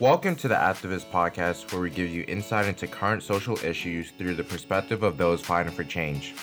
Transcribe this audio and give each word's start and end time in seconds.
Welcome 0.00 0.34
to 0.36 0.48
the 0.48 0.54
Activus 0.54 1.04
Podcast, 1.04 1.70
where 1.72 1.82
we 1.82 1.90
give 1.90 2.08
you 2.08 2.24
insight 2.26 2.64
into 2.64 2.86
current 2.86 3.22
social 3.22 3.58
issues 3.62 4.12
through 4.12 4.34
the 4.34 4.42
perspective 4.42 5.02
of 5.02 5.18
those 5.18 5.42
fighting 5.42 5.74
for 5.74 5.84
change. 5.84 6.34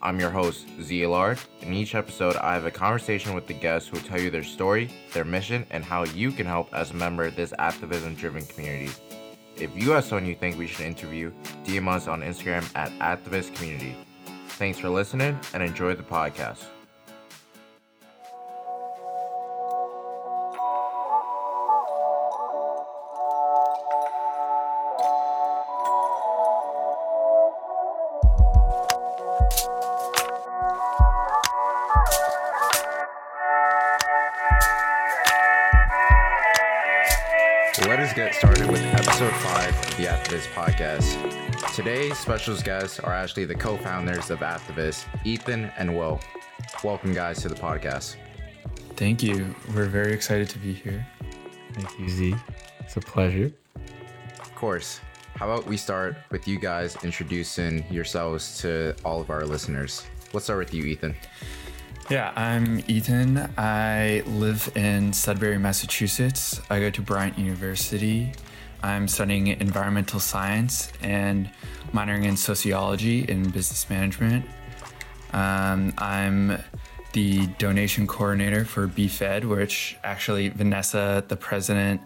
I'm 0.00 0.18
your 0.18 0.30
host, 0.30 0.66
Z 0.80 1.06
Lard. 1.06 1.38
In 1.60 1.74
each 1.74 1.94
episode, 1.94 2.36
I 2.36 2.54
have 2.54 2.64
a 2.64 2.70
conversation 2.70 3.34
with 3.34 3.46
the 3.46 3.52
guests 3.52 3.90
who 3.90 3.98
tell 3.98 4.18
you 4.18 4.30
their 4.30 4.42
story, 4.42 4.90
their 5.12 5.26
mission, 5.26 5.66
and 5.70 5.84
how 5.84 6.04
you 6.04 6.32
can 6.32 6.46
help 6.46 6.72
as 6.72 6.90
a 6.90 6.94
member 6.94 7.24
of 7.24 7.36
this 7.36 7.52
activism 7.58 8.14
driven 8.14 8.46
community. 8.46 8.90
If 9.56 9.76
you 9.76 9.90
have 9.90 10.04
someone 10.06 10.24
you 10.24 10.34
think 10.34 10.56
we 10.56 10.66
should 10.66 10.86
interview, 10.86 11.32
DM 11.64 11.88
us 11.88 12.08
on 12.08 12.22
Instagram 12.22 12.64
at 12.74 12.90
Activus 12.98 13.54
Community. 13.54 13.94
Thanks 14.52 14.78
for 14.78 14.88
listening 14.88 15.38
and 15.52 15.62
enjoy 15.62 15.94
the 15.94 16.02
podcast. 16.02 16.64
Special 42.22 42.56
guests 42.58 43.00
are 43.00 43.12
actually 43.12 43.46
the 43.46 43.54
co 43.56 43.76
founders 43.76 44.30
of 44.30 44.38
Activus, 44.38 45.06
Ethan 45.24 45.72
and 45.76 45.98
Will. 45.98 46.20
Welcome, 46.84 47.12
guys, 47.12 47.42
to 47.42 47.48
the 47.48 47.56
podcast. 47.56 48.14
Thank 48.94 49.24
you. 49.24 49.52
We're 49.74 49.88
very 49.88 50.12
excited 50.12 50.48
to 50.50 50.60
be 50.60 50.72
here. 50.72 51.04
Thank 51.72 51.98
you, 51.98 52.08
Z. 52.08 52.36
It's 52.78 52.96
a 52.96 53.00
pleasure. 53.00 53.50
Of 54.38 54.54
course, 54.54 55.00
how 55.34 55.50
about 55.50 55.66
we 55.66 55.76
start 55.76 56.14
with 56.30 56.46
you 56.46 56.60
guys 56.60 56.96
introducing 57.02 57.84
yourselves 57.90 58.56
to 58.60 58.94
all 59.04 59.20
of 59.20 59.28
our 59.28 59.44
listeners? 59.44 60.06
Let's 60.32 60.44
start 60.44 60.60
with 60.60 60.72
you, 60.72 60.84
Ethan. 60.84 61.16
Yeah, 62.08 62.32
I'm 62.36 62.84
Ethan. 62.86 63.52
I 63.58 64.22
live 64.26 64.70
in 64.76 65.12
Sudbury, 65.12 65.58
Massachusetts. 65.58 66.60
I 66.70 66.78
go 66.78 66.88
to 66.88 67.02
Bryant 67.02 67.36
University. 67.36 68.32
I'm 68.82 69.06
studying 69.08 69.46
environmental 69.46 70.20
science 70.20 70.92
and 71.02 71.50
minoring 71.92 72.24
in 72.24 72.36
sociology 72.36 73.24
and 73.28 73.52
business 73.52 73.88
management. 73.88 74.44
Um, 75.32 75.94
I'm 75.98 76.58
the 77.12 77.46
donation 77.58 78.06
coordinator 78.06 78.64
for 78.64 78.88
BeFed, 78.88 79.44
which 79.44 79.96
actually 80.02 80.48
Vanessa, 80.48 81.24
the 81.28 81.36
president, 81.36 82.00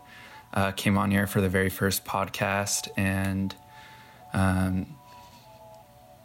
uh, 0.54 0.72
came 0.72 0.98
on 0.98 1.10
here 1.10 1.26
for 1.26 1.40
the 1.40 1.48
very 1.48 1.70
first 1.70 2.04
podcast. 2.04 2.88
And 2.96 3.54
um, 4.32 4.96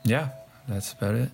yeah, 0.04 0.30
that's 0.68 0.94
about 0.94 1.16
it. 1.16 1.30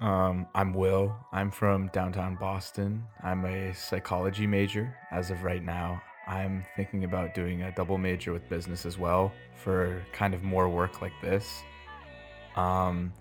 Um, 0.00 0.46
I'm 0.54 0.72
Will. 0.72 1.14
I'm 1.30 1.50
from 1.50 1.88
downtown 1.88 2.36
Boston. 2.36 3.04
I'm 3.22 3.44
a 3.44 3.74
psychology 3.74 4.46
major 4.46 4.96
as 5.10 5.30
of 5.30 5.42
right 5.42 5.62
now. 5.62 6.00
I'm 6.26 6.64
thinking 6.76 7.04
about 7.04 7.34
doing 7.34 7.62
a 7.62 7.72
double 7.72 7.98
major 7.98 8.32
with 8.32 8.48
business 8.48 8.86
as 8.86 8.98
well 8.98 9.32
for 9.56 10.02
kind 10.12 10.34
of 10.34 10.42
more 10.42 10.68
work 10.68 11.02
like 11.02 11.12
this. 11.22 11.62
Um, 12.56 13.12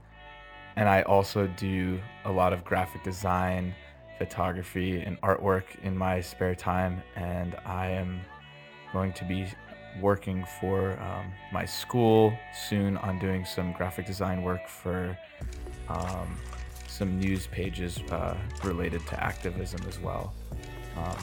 and 0.75 0.87
I 0.87 1.01
also 1.03 1.47
do 1.47 1.99
a 2.25 2.31
lot 2.31 2.53
of 2.53 2.63
graphic 2.63 3.03
design, 3.03 3.73
photography, 4.17 5.01
and 5.01 5.19
artwork 5.21 5.63
in 5.83 5.97
my 5.97 6.21
spare 6.21 6.55
time. 6.55 7.01
And 7.15 7.55
I 7.65 7.87
am 7.87 8.21
going 8.93 9.13
to 9.13 9.25
be 9.25 9.47
working 10.01 10.45
for 10.59 10.91
um, 10.99 11.31
my 11.51 11.65
school 11.65 12.33
soon 12.67 12.97
on 12.97 13.19
doing 13.19 13.43
some 13.43 13.73
graphic 13.73 14.05
design 14.05 14.43
work 14.43 14.67
for 14.67 15.17
um, 15.89 16.37
some 16.87 17.19
news 17.19 17.47
pages 17.47 17.99
uh, 18.11 18.37
related 18.63 19.05
to 19.07 19.23
activism 19.23 19.81
as 19.87 19.99
well. 19.99 20.33
Um, 20.97 21.17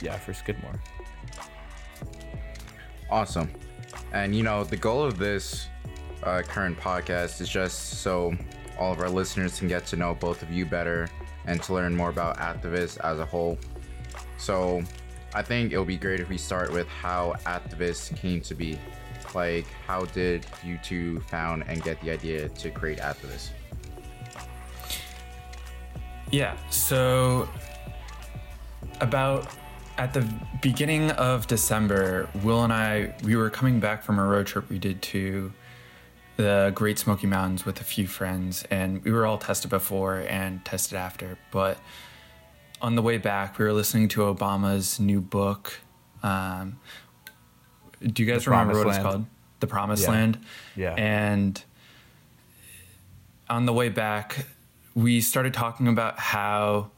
yeah, 0.00 0.16
for 0.16 0.34
Skidmore. 0.34 0.80
Awesome. 3.10 3.50
And 4.12 4.34
you 4.34 4.42
know, 4.42 4.64
the 4.64 4.76
goal 4.76 5.02
of 5.02 5.18
this 5.18 5.68
uh, 6.22 6.42
current 6.42 6.78
podcast 6.78 7.40
is 7.40 7.48
just 7.48 8.00
so 8.00 8.36
all 8.78 8.92
of 8.92 9.00
our 9.00 9.08
listeners 9.08 9.58
can 9.58 9.68
get 9.68 9.86
to 9.86 9.96
know 9.96 10.14
both 10.14 10.42
of 10.42 10.50
you 10.50 10.66
better 10.66 11.08
and 11.46 11.62
to 11.62 11.72
learn 11.72 11.94
more 11.94 12.10
about 12.10 12.36
Activus 12.38 12.98
as 13.00 13.18
a 13.18 13.24
whole. 13.24 13.58
So 14.38 14.82
I 15.34 15.42
think 15.42 15.72
it 15.72 15.78
would 15.78 15.86
be 15.86 15.96
great 15.96 16.20
if 16.20 16.28
we 16.28 16.38
start 16.38 16.72
with 16.72 16.88
how 16.88 17.34
Activus 17.46 18.14
came 18.16 18.40
to 18.42 18.54
be. 18.54 18.78
Like, 19.34 19.66
how 19.86 20.06
did 20.06 20.46
you 20.64 20.78
two 20.82 21.20
found 21.20 21.64
and 21.66 21.82
get 21.82 22.00
the 22.00 22.10
idea 22.10 22.48
to 22.48 22.70
create 22.70 22.98
Activus? 22.98 23.50
Yeah. 26.30 26.56
So 26.70 27.48
about 29.00 29.48
at 29.98 30.12
the 30.12 30.26
beginning 30.60 31.10
of 31.12 31.46
December, 31.46 32.28
Will 32.42 32.62
and 32.64 32.72
I 32.72 33.14
we 33.24 33.36
were 33.36 33.50
coming 33.50 33.80
back 33.80 34.02
from 34.02 34.18
a 34.18 34.24
road 34.24 34.46
trip 34.46 34.68
we 34.68 34.78
did 34.78 35.00
to 35.02 35.52
the 36.36 36.70
Great 36.74 36.98
Smoky 36.98 37.26
Mountains 37.26 37.64
with 37.64 37.80
a 37.80 37.84
few 37.84 38.06
friends, 38.06 38.64
and 38.70 39.02
we 39.04 39.10
were 39.10 39.24
all 39.24 39.38
tested 39.38 39.70
before 39.70 40.18
and 40.28 40.62
tested 40.64 40.98
after. 40.98 41.38
But 41.50 41.78
on 42.82 42.94
the 42.94 43.02
way 43.02 43.16
back, 43.16 43.58
we 43.58 43.64
were 43.64 43.72
listening 43.72 44.08
to 44.08 44.20
Obama's 44.22 45.00
new 45.00 45.20
book. 45.22 45.80
Um, 46.22 46.78
do 48.02 48.22
you 48.22 48.30
guys 48.30 48.44
The 48.44 48.50
remember 48.50 48.74
what 48.78 48.88
it's 48.88 48.96
Land. 48.98 49.02
called? 49.02 49.26
The 49.60 49.66
Promised 49.66 50.02
Yeah. 50.04 50.10
Land. 50.10 50.38
Yeah. 50.76 50.94
And 50.98 51.62
on 53.48 53.64
the 53.64 53.72
way 53.72 53.88
back, 53.88 54.44
we 54.94 55.22
started 55.22 55.54
talking 55.54 55.88
about 55.88 56.18
how 56.18 56.90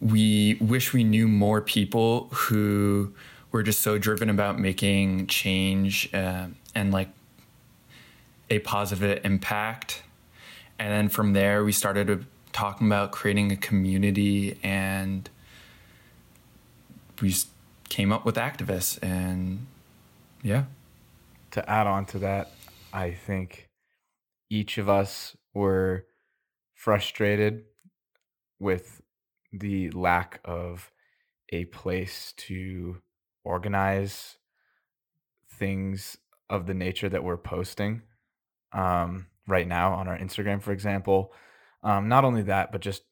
we 0.00 0.54
wish 0.60 0.92
we 0.92 1.04
knew 1.04 1.26
more 1.28 1.60
people 1.60 2.28
who 2.32 3.12
were 3.50 3.62
just 3.62 3.80
so 3.80 3.98
driven 3.98 4.28
about 4.28 4.58
making 4.58 5.26
change 5.26 6.12
uh, 6.12 6.46
and 6.74 6.92
like 6.92 7.08
a 8.50 8.58
positive 8.60 9.24
impact. 9.24 10.02
And 10.78 10.92
then 10.92 11.08
from 11.08 11.32
there, 11.32 11.64
we 11.64 11.72
started 11.72 12.26
talking 12.52 12.86
about 12.86 13.12
creating 13.12 13.52
a 13.52 13.56
community 13.56 14.58
and 14.62 15.28
we 17.20 17.34
came 17.88 18.12
up 18.12 18.24
with 18.24 18.36
Activus 18.36 18.98
and 19.02 19.66
yeah. 20.42 20.64
to 21.52 21.68
add 21.68 21.86
on 21.86 22.04
to 22.06 22.18
that, 22.20 22.50
I 22.92 23.10
think 23.10 23.68
each 24.50 24.78
of 24.78 24.88
us 24.88 25.36
were 25.54 26.06
frustrated 26.74 27.64
with 28.58 29.00
the 29.58 29.90
lack 29.90 30.40
of 30.44 30.90
a 31.50 31.64
place 31.66 32.32
to 32.36 33.00
organize 33.44 34.38
things 35.58 36.18
of 36.50 36.66
the 36.66 36.74
nature 36.74 37.08
that 37.08 37.24
we're 37.24 37.36
posting 37.36 38.02
um, 38.72 39.26
right 39.46 39.66
now 39.66 39.94
on 39.94 40.08
our 40.08 40.18
Instagram, 40.18 40.62
for 40.62 40.72
example. 40.72 41.32
Um, 41.82 42.08
not 42.08 42.24
only 42.24 42.42
that, 42.42 42.72
but 42.72 42.80
just 42.80 43.02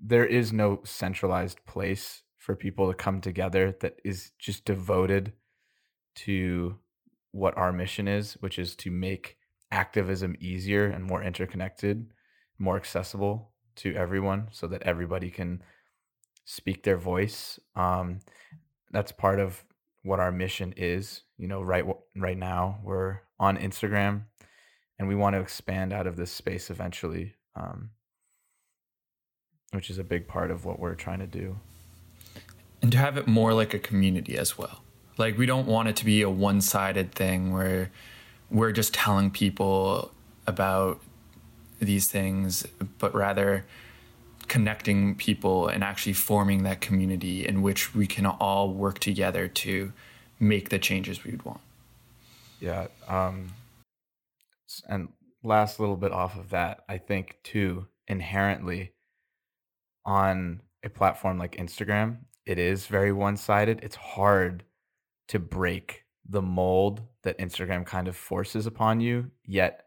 there 0.00 0.26
is 0.26 0.52
no 0.52 0.80
centralized 0.84 1.64
place 1.66 2.22
for 2.36 2.54
people 2.54 2.88
to 2.88 2.94
come 2.94 3.20
together 3.20 3.76
that 3.80 4.00
is 4.04 4.30
just 4.38 4.64
devoted 4.64 5.32
to 6.14 6.78
what 7.32 7.56
our 7.56 7.72
mission 7.72 8.08
is, 8.08 8.34
which 8.34 8.58
is 8.58 8.74
to 8.76 8.90
make 8.90 9.36
activism 9.70 10.34
easier 10.40 10.86
and 10.86 11.04
more 11.04 11.22
interconnected, 11.22 12.06
more 12.58 12.76
accessible 12.76 13.52
to 13.78 13.94
everyone 13.94 14.48
so 14.52 14.66
that 14.68 14.82
everybody 14.82 15.30
can 15.30 15.62
speak 16.44 16.82
their 16.82 16.96
voice. 16.96 17.58
Um, 17.76 18.20
that's 18.90 19.12
part 19.12 19.38
of 19.40 19.64
what 20.02 20.20
our 20.20 20.32
mission 20.32 20.72
is. 20.76 21.22
You 21.36 21.48
know, 21.48 21.62
right 21.62 21.84
right 22.16 22.38
now 22.38 22.80
we're 22.82 23.20
on 23.38 23.56
Instagram, 23.56 24.22
and 24.98 25.08
we 25.08 25.14
want 25.14 25.34
to 25.34 25.40
expand 25.40 25.92
out 25.92 26.06
of 26.06 26.16
this 26.16 26.30
space 26.30 26.70
eventually, 26.70 27.34
um, 27.54 27.90
which 29.72 29.90
is 29.90 29.98
a 29.98 30.04
big 30.04 30.26
part 30.26 30.50
of 30.50 30.64
what 30.64 30.78
we're 30.78 30.94
trying 30.94 31.20
to 31.20 31.26
do. 31.26 31.56
and 32.82 32.92
to 32.92 32.98
have 32.98 33.16
it 33.16 33.26
more 33.26 33.52
like 33.52 33.74
a 33.74 33.78
community 33.78 34.36
as 34.38 34.56
well. 34.56 34.82
Like 35.16 35.36
we 35.36 35.46
don't 35.46 35.66
want 35.66 35.88
it 35.88 35.96
to 35.96 36.04
be 36.04 36.22
a 36.22 36.30
one-sided 36.30 37.12
thing 37.12 37.52
where 37.52 37.90
we're 38.50 38.72
just 38.72 38.94
telling 38.94 39.30
people 39.30 40.12
about 40.46 41.00
these 41.78 42.08
things, 42.08 42.66
but 42.98 43.14
rather 43.14 43.64
connecting 44.48 45.14
people 45.14 45.68
and 45.68 45.84
actually 45.84 46.14
forming 46.14 46.62
that 46.62 46.80
community 46.80 47.46
in 47.46 47.62
which 47.62 47.94
we 47.94 48.06
can 48.06 48.26
all 48.26 48.72
work 48.72 48.98
together 48.98 49.46
to 49.46 49.92
make 50.40 50.70
the 50.70 50.78
changes 50.78 51.24
we 51.24 51.32
would 51.32 51.44
want. 51.44 51.60
Yeah. 52.60 52.86
Um, 53.06 53.52
and 54.88 55.08
last 55.42 55.78
little 55.78 55.96
bit 55.96 56.12
off 56.12 56.36
of 56.36 56.50
that, 56.50 56.84
I 56.88 56.98
think 56.98 57.36
too, 57.44 57.86
inherently 58.06 58.92
on 60.04 60.62
a 60.82 60.88
platform 60.88 61.38
like 61.38 61.56
Instagram, 61.56 62.18
it 62.46 62.58
is 62.58 62.86
very 62.86 63.12
one-sided, 63.12 63.80
it's 63.82 63.96
hard 63.96 64.64
to 65.28 65.38
break 65.38 66.04
the 66.26 66.42
mold 66.42 67.02
that 67.22 67.38
Instagram 67.38 67.84
kind 67.84 68.08
of 68.08 68.16
forces 68.16 68.66
upon 68.66 69.00
you, 69.00 69.30
yet 69.44 69.84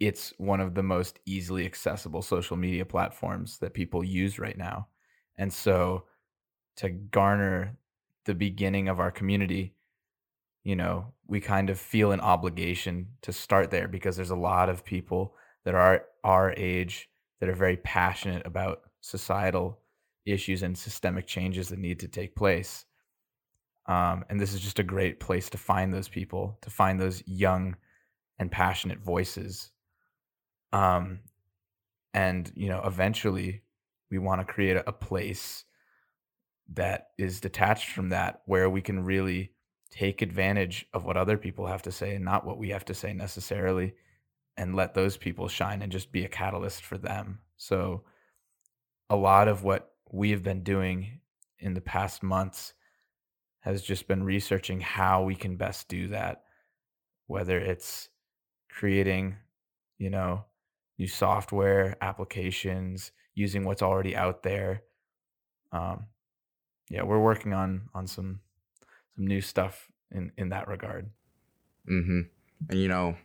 it's 0.00 0.32
one 0.38 0.60
of 0.60 0.74
the 0.74 0.82
most 0.82 1.18
easily 1.26 1.66
accessible 1.66 2.22
social 2.22 2.56
media 2.56 2.84
platforms 2.84 3.58
that 3.58 3.74
people 3.74 4.04
use 4.04 4.38
right 4.38 4.56
now. 4.56 4.88
And 5.36 5.52
so 5.52 6.04
to 6.76 6.88
garner 6.90 7.76
the 8.24 8.34
beginning 8.34 8.88
of 8.88 9.00
our 9.00 9.10
community, 9.10 9.74
you 10.62 10.76
know, 10.76 11.12
we 11.26 11.40
kind 11.40 11.70
of 11.70 11.78
feel 11.78 12.12
an 12.12 12.20
obligation 12.20 13.08
to 13.22 13.32
start 13.32 13.70
there 13.70 13.88
because 13.88 14.16
there's 14.16 14.30
a 14.30 14.36
lot 14.36 14.68
of 14.68 14.84
people 14.84 15.34
that 15.64 15.74
are 15.74 16.04
our 16.24 16.52
age 16.56 17.08
that 17.40 17.48
are 17.48 17.54
very 17.54 17.76
passionate 17.76 18.46
about 18.46 18.82
societal 19.00 19.78
issues 20.26 20.62
and 20.62 20.76
systemic 20.76 21.26
changes 21.26 21.68
that 21.68 21.78
need 21.78 22.00
to 22.00 22.08
take 22.08 22.36
place. 22.36 22.84
Um, 23.86 24.24
and 24.28 24.38
this 24.38 24.52
is 24.52 24.60
just 24.60 24.78
a 24.78 24.84
great 24.84 25.18
place 25.18 25.48
to 25.50 25.58
find 25.58 25.92
those 25.92 26.08
people, 26.08 26.58
to 26.60 26.70
find 26.70 27.00
those 27.00 27.22
young 27.26 27.76
and 28.38 28.50
passionate 28.50 29.00
voices. 29.00 29.70
Um, 30.72 31.20
and 32.14 32.50
you 32.54 32.68
know, 32.68 32.82
eventually, 32.84 33.62
we 34.10 34.18
want 34.18 34.40
to 34.40 34.52
create 34.52 34.76
a 34.86 34.92
place 34.92 35.64
that 36.74 37.08
is 37.18 37.40
detached 37.40 37.90
from 37.90 38.10
that, 38.10 38.42
where 38.46 38.68
we 38.68 38.80
can 38.80 39.04
really 39.04 39.52
take 39.90 40.20
advantage 40.20 40.86
of 40.92 41.04
what 41.04 41.16
other 41.16 41.38
people 41.38 41.66
have 41.66 41.82
to 41.82 41.92
say 41.92 42.14
and 42.14 42.24
not 42.24 42.44
what 42.44 42.58
we 42.58 42.70
have 42.70 42.84
to 42.84 42.94
say 42.94 43.12
necessarily, 43.12 43.94
and 44.56 44.74
let 44.74 44.94
those 44.94 45.16
people 45.16 45.48
shine 45.48 45.80
and 45.82 45.92
just 45.92 46.12
be 46.12 46.24
a 46.24 46.28
catalyst 46.28 46.84
for 46.84 46.98
them. 46.98 47.40
So, 47.56 48.04
a 49.10 49.16
lot 49.16 49.48
of 49.48 49.64
what 49.64 49.92
we 50.10 50.30
have 50.30 50.42
been 50.42 50.62
doing 50.62 51.20
in 51.58 51.74
the 51.74 51.80
past 51.80 52.22
months 52.22 52.74
has 53.60 53.82
just 53.82 54.06
been 54.08 54.22
researching 54.22 54.80
how 54.80 55.22
we 55.22 55.34
can 55.34 55.56
best 55.56 55.88
do 55.88 56.08
that, 56.08 56.44
whether 57.26 57.58
it's 57.58 58.08
creating, 58.70 59.36
you 59.98 60.10
know, 60.10 60.44
new 60.98 61.06
software, 61.06 61.96
applications, 62.00 63.12
using 63.34 63.64
what's 63.64 63.82
already 63.82 64.16
out 64.16 64.42
there. 64.42 64.82
Um, 65.72 66.06
yeah, 66.90 67.02
we're 67.02 67.20
working 67.20 67.52
on 67.52 67.88
on 67.94 68.06
some 68.06 68.40
some 69.14 69.26
new 69.26 69.40
stuff 69.40 69.90
in 70.10 70.32
in 70.36 70.48
that 70.50 70.68
regard. 70.68 71.10
Mm-hmm. 71.90 72.20
And 72.70 72.80
you 72.80 72.88
know, 72.88 73.16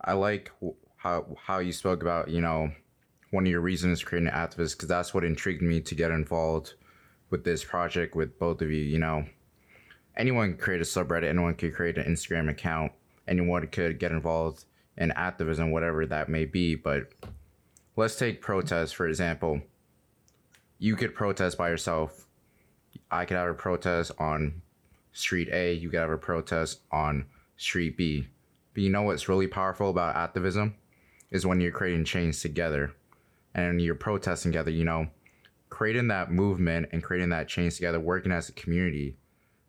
I 0.00 0.14
like 0.14 0.50
how 0.96 1.36
how 1.40 1.58
you 1.58 1.72
spoke 1.72 2.02
about 2.02 2.28
you 2.28 2.40
know 2.40 2.72
one 3.30 3.44
of 3.44 3.50
your 3.50 3.60
reasons 3.60 4.02
creating 4.02 4.28
an 4.28 4.34
activist 4.34 4.76
because 4.76 4.88
that's 4.88 5.14
what 5.14 5.24
intrigued 5.24 5.62
me 5.62 5.80
to 5.80 5.94
get 5.94 6.10
involved 6.10 6.74
with 7.30 7.44
this 7.44 7.64
project 7.64 8.14
with 8.14 8.38
both 8.38 8.62
of 8.62 8.70
you. 8.70 8.82
You 8.82 8.98
know, 8.98 9.26
anyone 10.16 10.50
can 10.50 10.58
create 10.58 10.80
a 10.80 10.84
subreddit, 10.84 11.28
anyone 11.28 11.54
could 11.54 11.74
create 11.74 11.98
an 11.98 12.04
Instagram 12.04 12.50
account, 12.50 12.92
anyone 13.26 13.66
could 13.68 13.98
get 13.98 14.12
involved 14.12 14.64
in 14.96 15.10
activism, 15.12 15.70
whatever 15.70 16.06
that 16.06 16.28
may 16.28 16.44
be. 16.44 16.74
But 16.74 17.12
let's 17.96 18.16
take 18.16 18.40
protests 18.40 18.92
for 18.92 19.06
example. 19.06 19.60
You 20.78 20.96
could 20.96 21.14
protest 21.14 21.56
by 21.56 21.68
yourself. 21.68 22.26
I 23.10 23.24
could 23.24 23.36
have 23.36 23.48
a 23.48 23.54
protest 23.54 24.12
on 24.18 24.62
street 25.12 25.48
A. 25.52 25.72
You 25.72 25.90
could 25.90 26.00
have 26.00 26.10
a 26.10 26.18
protest 26.18 26.80
on 26.90 27.26
street 27.56 27.96
B. 27.96 28.28
But 28.74 28.82
you 28.82 28.90
know 28.90 29.02
what's 29.02 29.28
really 29.28 29.46
powerful 29.46 29.90
about 29.90 30.16
activism 30.16 30.74
is 31.30 31.46
when 31.46 31.60
you're 31.60 31.72
creating 31.72 32.04
change 32.04 32.40
together 32.40 32.92
and 33.54 33.80
you're 33.80 33.94
protesting 33.94 34.52
together, 34.52 34.70
you 34.70 34.84
know, 34.84 35.08
creating 35.68 36.08
that 36.08 36.30
movement 36.30 36.88
and 36.92 37.02
creating 37.02 37.30
that 37.30 37.48
change 37.48 37.76
together, 37.76 38.00
working 38.00 38.32
as 38.32 38.48
a 38.48 38.52
community. 38.52 39.16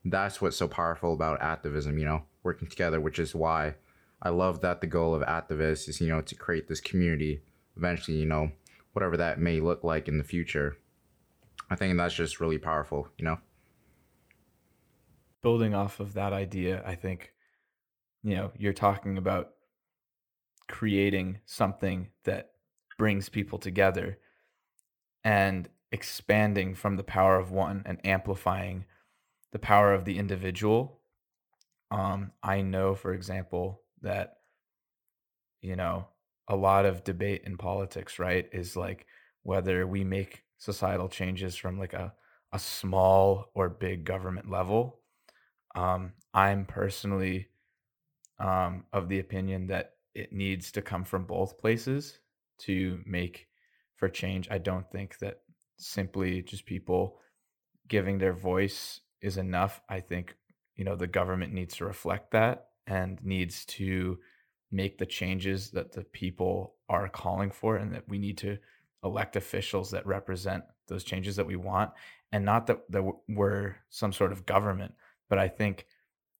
That's 0.05 0.41
what's 0.41 0.57
so 0.57 0.67
powerful 0.67 1.13
about 1.13 1.41
activism, 1.41 1.97
you 1.97 2.05
know, 2.05 2.23
working 2.43 2.67
together, 2.67 2.99
which 2.99 3.19
is 3.19 3.35
why 3.35 3.75
I 4.23 4.29
love 4.29 4.61
that 4.61 4.79
the 4.79 4.87
goal 4.87 5.13
of 5.13 5.21
Activus 5.21 5.89
is, 5.89 5.99
you 5.99 6.07
know, 6.07 6.21
to 6.21 6.35
create 6.35 6.69
this 6.69 6.79
community 6.79 7.41
eventually, 7.75 8.17
you 8.17 8.25
know, 8.25 8.53
whatever 8.93 9.17
that 9.17 9.37
may 9.37 9.59
look 9.59 9.83
like 9.83 10.07
in 10.07 10.17
the 10.17 10.23
future. 10.23 10.77
I 11.69 11.75
think 11.75 11.97
that's 11.97 12.13
just 12.13 12.39
really 12.39 12.57
powerful, 12.57 13.09
you 13.17 13.25
know. 13.25 13.39
Building 15.41 15.73
off 15.73 15.99
of 15.99 16.13
that 16.13 16.31
idea, 16.31 16.81
I 16.85 16.95
think, 16.95 17.33
you 18.23 18.35
know, 18.35 18.51
you're 18.57 18.71
talking 18.71 19.17
about 19.17 19.49
creating 20.69 21.39
something 21.45 22.07
that 22.23 22.51
brings 22.97 23.27
people 23.27 23.59
together 23.59 24.19
and 25.25 25.67
expanding 25.91 26.75
from 26.75 26.95
the 26.95 27.03
power 27.03 27.37
of 27.37 27.51
one 27.51 27.83
and 27.85 27.99
amplifying 28.05 28.85
the 29.51 29.59
power 29.59 29.93
of 29.93 30.05
the 30.05 30.17
individual. 30.17 31.01
Um, 31.91 32.31
I 32.41 32.61
know, 32.61 32.95
for 32.95 33.13
example, 33.13 33.82
that, 34.03 34.37
you 35.61 35.75
know, 35.75 36.07
a 36.47 36.55
lot 36.55 36.85
of 36.85 37.03
debate 37.03 37.43
in 37.45 37.57
politics, 37.57 38.19
right, 38.19 38.47
is 38.51 38.75
like 38.75 39.05
whether 39.43 39.87
we 39.87 40.03
make 40.03 40.43
societal 40.57 41.09
changes 41.09 41.55
from 41.55 41.79
like 41.79 41.93
a, 41.93 42.13
a 42.51 42.59
small 42.59 43.49
or 43.55 43.69
big 43.69 44.03
government 44.03 44.49
level. 44.49 44.99
Um, 45.75 46.13
I'm 46.33 46.65
personally 46.65 47.47
um, 48.39 48.85
of 48.93 49.09
the 49.09 49.19
opinion 49.19 49.67
that 49.67 49.93
it 50.13 50.31
needs 50.31 50.71
to 50.73 50.81
come 50.81 51.03
from 51.03 51.25
both 51.25 51.57
places 51.57 52.19
to 52.59 53.01
make 53.05 53.47
for 53.95 54.09
change. 54.09 54.47
I 54.51 54.57
don't 54.57 54.89
think 54.91 55.17
that 55.19 55.39
simply 55.77 56.41
just 56.41 56.65
people 56.65 57.19
giving 57.87 58.17
their 58.17 58.33
voice 58.33 59.01
is 59.21 59.37
enough. 59.37 59.81
I 59.89 60.01
think, 60.01 60.35
you 60.75 60.83
know, 60.83 60.95
the 60.95 61.07
government 61.07 61.53
needs 61.53 61.77
to 61.77 61.85
reflect 61.85 62.31
that 62.31 62.67
and 62.87 63.23
needs 63.23 63.65
to 63.65 64.17
make 64.71 64.97
the 64.97 65.05
changes 65.05 65.71
that 65.71 65.91
the 65.91 66.03
people 66.03 66.75
are 66.89 67.07
calling 67.07 67.51
for 67.51 67.75
and 67.75 67.93
that 67.93 68.07
we 68.07 68.17
need 68.17 68.37
to 68.37 68.57
elect 69.03 69.35
officials 69.35 69.91
that 69.91 70.05
represent 70.05 70.63
those 70.87 71.03
changes 71.03 71.35
that 71.35 71.45
we 71.45 71.55
want 71.55 71.91
and 72.31 72.43
not 72.43 72.67
that, 72.67 72.79
that 72.89 73.03
we're 73.29 73.75
some 73.89 74.11
sort 74.11 74.31
of 74.31 74.45
government 74.45 74.93
but 75.29 75.37
i 75.37 75.47
think 75.47 75.85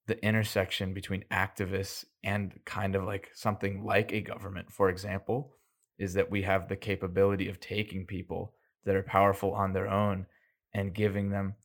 the 0.06 0.24
intersection 0.25 0.94
between 0.94 1.24
Activus 1.31 2.04
and 2.24 2.60
kind 2.66 2.96
of 2.96 3.04
like 3.04 3.31
something 3.34 3.86
like 3.86 4.12
a 4.12 4.22
government 4.22 4.72
for 4.72 4.89
example 4.89 5.54
is 5.98 6.13
that 6.13 6.30
we 6.30 6.42
have 6.42 6.68
the 6.68 6.75
capability 6.75 7.48
of 7.48 7.60
taking 7.60 8.06
people 8.06 8.54
that 8.86 8.96
are 8.96 9.04
powerful 9.04 9.54
on 9.54 9.72
their 9.72 9.88
own 9.88 10.25
and 10.74 10.94
giving 10.94 11.30
them 11.30 11.56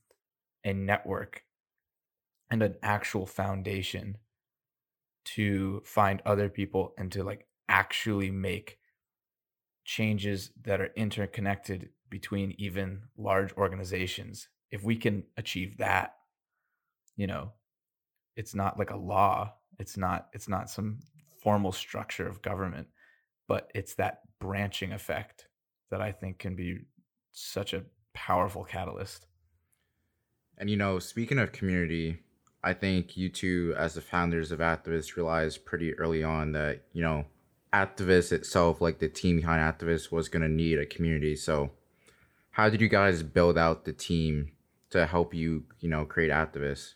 a 0.63 0.71
network 0.71 1.43
and 2.49 2.63
an 2.63 2.75
actual 2.81 3.25
foundation 3.25 4.17
to 5.35 5.81
find 5.85 6.21
other 6.25 6.49
people 6.49 6.93
and 6.97 7.11
to 7.11 7.23
like 7.23 7.45
actually 7.67 8.31
make 8.31 8.77
changes 9.85 10.51
that 10.63 10.81
are 10.81 10.91
interconnected 10.95 11.89
between 12.09 12.53
even 12.57 13.01
large 13.17 13.53
organizations 13.53 14.47
if 14.71 14.83
we 14.83 14.95
can 14.95 15.23
achieve 15.37 15.77
that 15.77 16.15
you 17.15 17.27
know 17.27 17.51
it's 18.35 18.55
not 18.55 18.77
like 18.77 18.91
a 18.91 18.97
law 18.97 19.51
it's 19.79 19.97
not 19.97 20.27
it's 20.33 20.47
not 20.47 20.69
some 20.69 20.99
formal 21.41 21.71
structure 21.71 22.27
of 22.27 22.41
government 22.41 22.87
but 23.47 23.71
it's 23.73 23.95
that 23.95 24.19
branching 24.39 24.93
effect 24.93 25.47
that 25.91 26.01
I 26.01 26.11
think 26.11 26.39
can 26.39 26.55
be 26.55 26.79
such 27.31 27.73
a 27.73 27.83
powerful 28.13 28.63
catalyst. 28.63 29.25
And 30.57 30.69
you 30.69 30.77
know, 30.77 30.99
speaking 30.99 31.39
of 31.39 31.51
community, 31.51 32.19
I 32.63 32.73
think 32.73 33.15
you 33.15 33.29
two, 33.29 33.73
as 33.77 33.93
the 33.93 34.01
founders 34.01 34.51
of 34.51 34.59
Activus, 34.59 35.15
realized 35.15 35.65
pretty 35.65 35.93
early 35.97 36.23
on 36.23 36.51
that 36.53 36.83
you 36.93 37.01
know, 37.01 37.25
Activus 37.73 38.31
itself, 38.31 38.81
like 38.81 38.99
the 38.99 39.07
team 39.07 39.37
behind 39.37 39.61
Activus, 39.61 40.11
was 40.11 40.29
going 40.29 40.41
to 40.41 40.49
need 40.49 40.79
a 40.79 40.85
community. 40.85 41.35
So, 41.35 41.71
how 42.51 42.69
did 42.69 42.81
you 42.81 42.89
guys 42.89 43.23
build 43.23 43.57
out 43.57 43.85
the 43.85 43.93
team 43.93 44.51
to 44.89 45.05
help 45.05 45.33
you, 45.33 45.63
you 45.79 45.89
know, 45.89 46.05
create 46.05 46.31
Activus? 46.31 46.95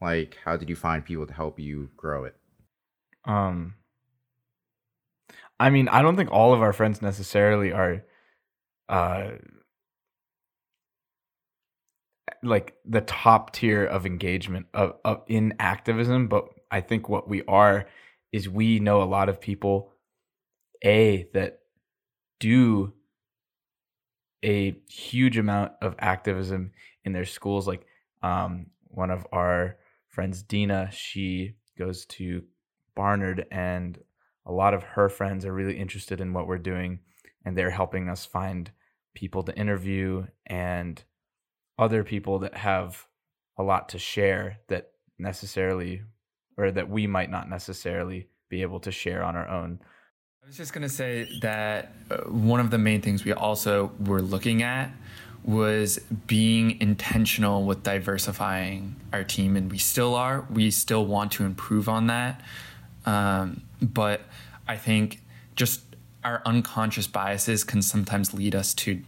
Like, 0.00 0.38
how 0.44 0.56
did 0.56 0.68
you 0.68 0.76
find 0.76 1.04
people 1.04 1.26
to 1.26 1.32
help 1.32 1.60
you 1.60 1.90
grow 1.96 2.24
it? 2.24 2.36
Um, 3.24 3.74
I 5.60 5.70
mean, 5.70 5.88
I 5.88 6.02
don't 6.02 6.16
think 6.16 6.30
all 6.30 6.54
of 6.54 6.62
our 6.62 6.72
friends 6.72 7.02
necessarily 7.02 7.72
are 7.72 8.04
uh 8.88 9.32
like 12.42 12.76
the 12.84 13.00
top 13.00 13.52
tier 13.52 13.84
of 13.84 14.06
engagement 14.06 14.66
of, 14.74 14.94
of 15.04 15.22
in 15.26 15.54
activism, 15.58 16.28
but 16.28 16.48
I 16.70 16.80
think 16.80 17.08
what 17.08 17.28
we 17.28 17.42
are 17.48 17.86
is 18.32 18.48
we 18.48 18.78
know 18.78 19.02
a 19.02 19.04
lot 19.04 19.28
of 19.28 19.40
people 19.40 19.92
a 20.84 21.28
that 21.34 21.60
do 22.38 22.92
a 24.44 24.76
huge 24.88 25.36
amount 25.38 25.72
of 25.82 25.96
activism 25.98 26.72
in 27.04 27.12
their 27.12 27.24
schools. 27.24 27.66
Like 27.66 27.86
um 28.22 28.66
one 28.88 29.10
of 29.10 29.26
our 29.32 29.76
friends 30.08 30.42
Dina 30.42 30.90
she 30.92 31.54
goes 31.76 32.06
to 32.06 32.42
Barnard 32.94 33.46
and 33.50 33.98
a 34.46 34.52
lot 34.52 34.74
of 34.74 34.82
her 34.82 35.08
friends 35.08 35.44
are 35.44 35.52
really 35.52 35.78
interested 35.78 36.20
in 36.20 36.32
what 36.32 36.46
we're 36.46 36.58
doing 36.58 37.00
and 37.44 37.56
they're 37.56 37.70
helping 37.70 38.08
us 38.08 38.24
find 38.24 38.70
people 39.14 39.42
to 39.42 39.56
interview 39.56 40.26
and 40.46 41.02
other 41.78 42.04
people 42.04 42.40
that 42.40 42.54
have 42.54 43.06
a 43.56 43.62
lot 43.62 43.88
to 43.90 43.98
share 43.98 44.58
that 44.68 44.90
necessarily 45.18 46.02
or 46.56 46.70
that 46.70 46.90
we 46.90 47.06
might 47.06 47.30
not 47.30 47.48
necessarily 47.48 48.28
be 48.48 48.62
able 48.62 48.80
to 48.80 48.90
share 48.90 49.22
on 49.22 49.36
our 49.36 49.48
own. 49.48 49.78
I 50.42 50.46
was 50.46 50.56
just 50.56 50.72
going 50.72 50.82
to 50.82 50.88
say 50.88 51.28
that 51.42 51.92
uh, 52.10 52.16
one 52.22 52.60
of 52.60 52.70
the 52.70 52.78
main 52.78 53.00
things 53.00 53.24
we 53.24 53.32
also 53.32 53.92
were 54.00 54.22
looking 54.22 54.62
at 54.62 54.90
was 55.44 55.98
being 56.26 56.80
intentional 56.80 57.64
with 57.64 57.82
diversifying 57.82 58.96
our 59.12 59.24
team, 59.24 59.56
and 59.56 59.70
we 59.70 59.78
still 59.78 60.14
are. 60.14 60.46
We 60.50 60.70
still 60.70 61.06
want 61.06 61.32
to 61.32 61.44
improve 61.44 61.88
on 61.88 62.08
that. 62.08 62.40
Um, 63.06 63.62
but 63.80 64.22
I 64.66 64.76
think 64.76 65.22
just 65.54 65.82
our 66.24 66.42
unconscious 66.44 67.06
biases 67.06 67.62
can 67.64 67.82
sometimes 67.82 68.34
lead 68.34 68.54
us 68.54 68.74
to 68.74 69.00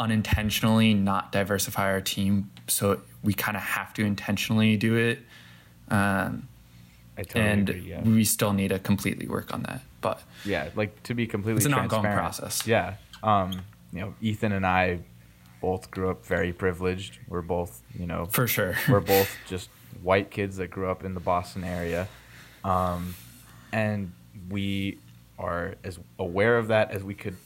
unintentionally 0.00 0.94
not 0.94 1.30
diversify 1.30 1.92
our 1.92 2.00
team. 2.00 2.50
So 2.66 3.00
we 3.22 3.34
kind 3.34 3.56
of 3.56 3.62
have 3.62 3.94
to 3.94 4.04
intentionally 4.04 4.76
do 4.76 4.96
it. 4.96 5.20
Um, 5.88 6.48
totally 7.16 7.44
and 7.44 7.68
agree, 7.68 7.90
yeah. 7.90 8.02
we 8.02 8.24
still 8.24 8.52
need 8.52 8.68
to 8.68 8.78
completely 8.78 9.28
work 9.28 9.52
on 9.52 9.62
that. 9.64 9.82
But 10.00 10.22
yeah, 10.44 10.70
like 10.74 11.02
to 11.04 11.14
be 11.14 11.26
completely 11.26 11.58
it's 11.58 11.66
an 11.66 11.74
ongoing 11.74 12.02
process. 12.02 12.66
Yeah. 12.66 12.94
Um, 13.22 13.62
you 13.92 14.00
know, 14.00 14.14
Ethan 14.20 14.52
and 14.52 14.66
I 14.66 15.00
both 15.60 15.90
grew 15.90 16.10
up 16.10 16.24
very 16.24 16.52
privileged. 16.52 17.18
We're 17.28 17.42
both, 17.42 17.82
you 17.98 18.06
know, 18.06 18.26
for 18.26 18.46
sure. 18.46 18.76
we're 18.88 19.00
both 19.16 19.36
just 19.46 19.68
white 20.02 20.30
kids 20.30 20.56
that 20.56 20.68
grew 20.70 20.90
up 20.90 21.04
in 21.04 21.12
the 21.14 21.20
Boston 21.20 21.64
area. 21.64 22.08
Um, 22.64 23.14
and 23.72 24.12
we 24.48 24.98
are 25.38 25.74
as 25.84 25.98
aware 26.18 26.56
of 26.56 26.68
that 26.68 26.90
as 26.90 27.04
we 27.04 27.14
could. 27.14 27.36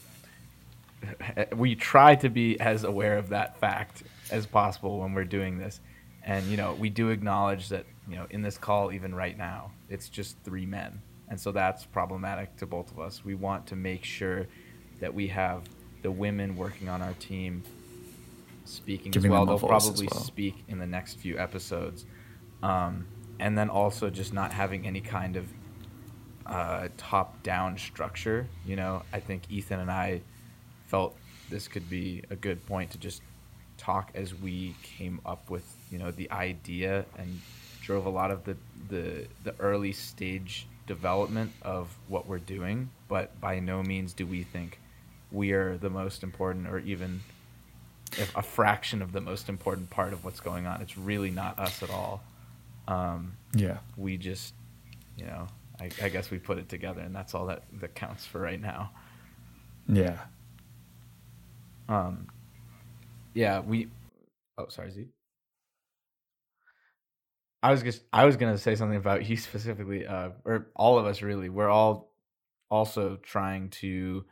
We 1.55 1.75
try 1.75 2.15
to 2.15 2.29
be 2.29 2.59
as 2.59 2.83
aware 2.83 3.17
of 3.17 3.29
that 3.29 3.59
fact 3.59 4.03
as 4.31 4.45
possible 4.45 4.99
when 4.99 5.13
we're 5.13 5.23
doing 5.23 5.57
this. 5.57 5.79
And, 6.23 6.45
you 6.47 6.57
know, 6.57 6.73
we 6.73 6.89
do 6.89 7.09
acknowledge 7.09 7.69
that, 7.69 7.85
you 8.09 8.15
know, 8.15 8.25
in 8.29 8.41
this 8.41 8.57
call, 8.57 8.91
even 8.91 9.13
right 9.13 9.37
now, 9.37 9.71
it's 9.89 10.09
just 10.09 10.37
three 10.43 10.65
men. 10.65 11.01
And 11.27 11.39
so 11.39 11.51
that's 11.51 11.85
problematic 11.85 12.55
to 12.57 12.65
both 12.65 12.91
of 12.91 12.99
us. 12.99 13.23
We 13.23 13.35
want 13.35 13.67
to 13.67 13.75
make 13.75 14.03
sure 14.03 14.47
that 14.99 15.13
we 15.13 15.27
have 15.27 15.63
the 16.01 16.11
women 16.11 16.55
working 16.55 16.89
on 16.89 17.01
our 17.01 17.13
team 17.13 17.63
speaking 18.65 19.11
Giving 19.11 19.31
as 19.31 19.33
well. 19.33 19.45
They'll 19.45 19.59
probably 19.59 20.07
well. 20.11 20.23
speak 20.23 20.63
in 20.67 20.79
the 20.79 20.87
next 20.87 21.15
few 21.15 21.37
episodes. 21.37 22.05
Um, 22.63 23.05
and 23.39 23.57
then 23.57 23.69
also 23.69 24.09
just 24.09 24.33
not 24.33 24.51
having 24.51 24.87
any 24.87 25.01
kind 25.01 25.35
of 25.35 25.47
uh, 26.45 26.87
top 26.97 27.41
down 27.43 27.77
structure. 27.77 28.47
You 28.65 28.75
know, 28.75 29.03
I 29.13 29.19
think 29.19 29.43
Ethan 29.49 29.79
and 29.79 29.91
I 29.91 30.21
felt 30.87 31.15
this 31.49 31.67
could 31.67 31.89
be 31.89 32.23
a 32.29 32.35
good 32.35 32.65
point 32.65 32.91
to 32.91 32.97
just 32.97 33.21
talk 33.77 34.11
as 34.15 34.33
we 34.33 34.75
came 34.83 35.19
up 35.25 35.49
with, 35.49 35.65
you 35.91 35.99
know, 35.99 36.11
the 36.11 36.29
idea 36.31 37.05
and 37.17 37.41
drove 37.81 38.05
a 38.05 38.09
lot 38.09 38.31
of 38.31 38.43
the, 38.45 38.55
the, 38.89 39.27
the 39.43 39.53
early 39.59 39.91
stage 39.91 40.67
development 40.87 41.51
of 41.61 41.95
what 42.07 42.27
we're 42.27 42.39
doing. 42.39 42.89
But 43.07 43.39
by 43.39 43.59
no 43.59 43.83
means 43.83 44.13
do 44.13 44.25
we 44.25 44.43
think 44.43 44.79
we 45.31 45.51
are 45.51 45.77
the 45.77 45.89
most 45.89 46.23
important 46.23 46.67
or 46.67 46.79
even 46.79 47.21
a 48.35 48.41
fraction 48.41 49.01
of 49.01 49.11
the 49.11 49.21
most 49.21 49.49
important 49.49 49.89
part 49.89 50.13
of 50.13 50.23
what's 50.23 50.39
going 50.39 50.67
on. 50.67 50.81
It's 50.81 50.97
really 50.97 51.31
not 51.31 51.59
us 51.59 51.83
at 51.83 51.89
all. 51.89 52.23
Um, 52.87 53.33
yeah. 53.53 53.77
We 53.97 54.17
just, 54.17 54.53
you 55.17 55.25
know, 55.25 55.47
I, 55.79 55.89
I, 56.01 56.09
guess 56.09 56.31
we 56.31 56.37
put 56.37 56.57
it 56.57 56.69
together, 56.69 57.01
and 57.01 57.13
that's 57.13 57.33
all 57.33 57.47
that 57.47 57.63
that 57.81 57.95
counts 57.95 58.25
for 58.25 58.39
right 58.39 58.61
now. 58.61 58.91
Yeah. 59.87 60.17
Um. 61.87 62.27
Yeah, 63.33 63.59
we. 63.59 63.87
Oh, 64.57 64.67
sorry, 64.69 64.91
Z. 64.91 65.07
I 67.65 67.71
was 67.71 67.81
just 67.81 68.03
I 68.13 68.25
was 68.25 68.37
gonna 68.37 68.57
say 68.59 68.75
something 68.75 68.97
about 68.97 69.27
you 69.27 69.37
specifically, 69.37 70.05
uh, 70.05 70.29
or 70.45 70.67
all 70.75 70.99
of 70.99 71.05
us 71.05 71.21
really. 71.21 71.49
We're 71.49 71.69
all 71.69 72.11
also 72.69 73.17
trying 73.17 73.69
to, 73.69 74.25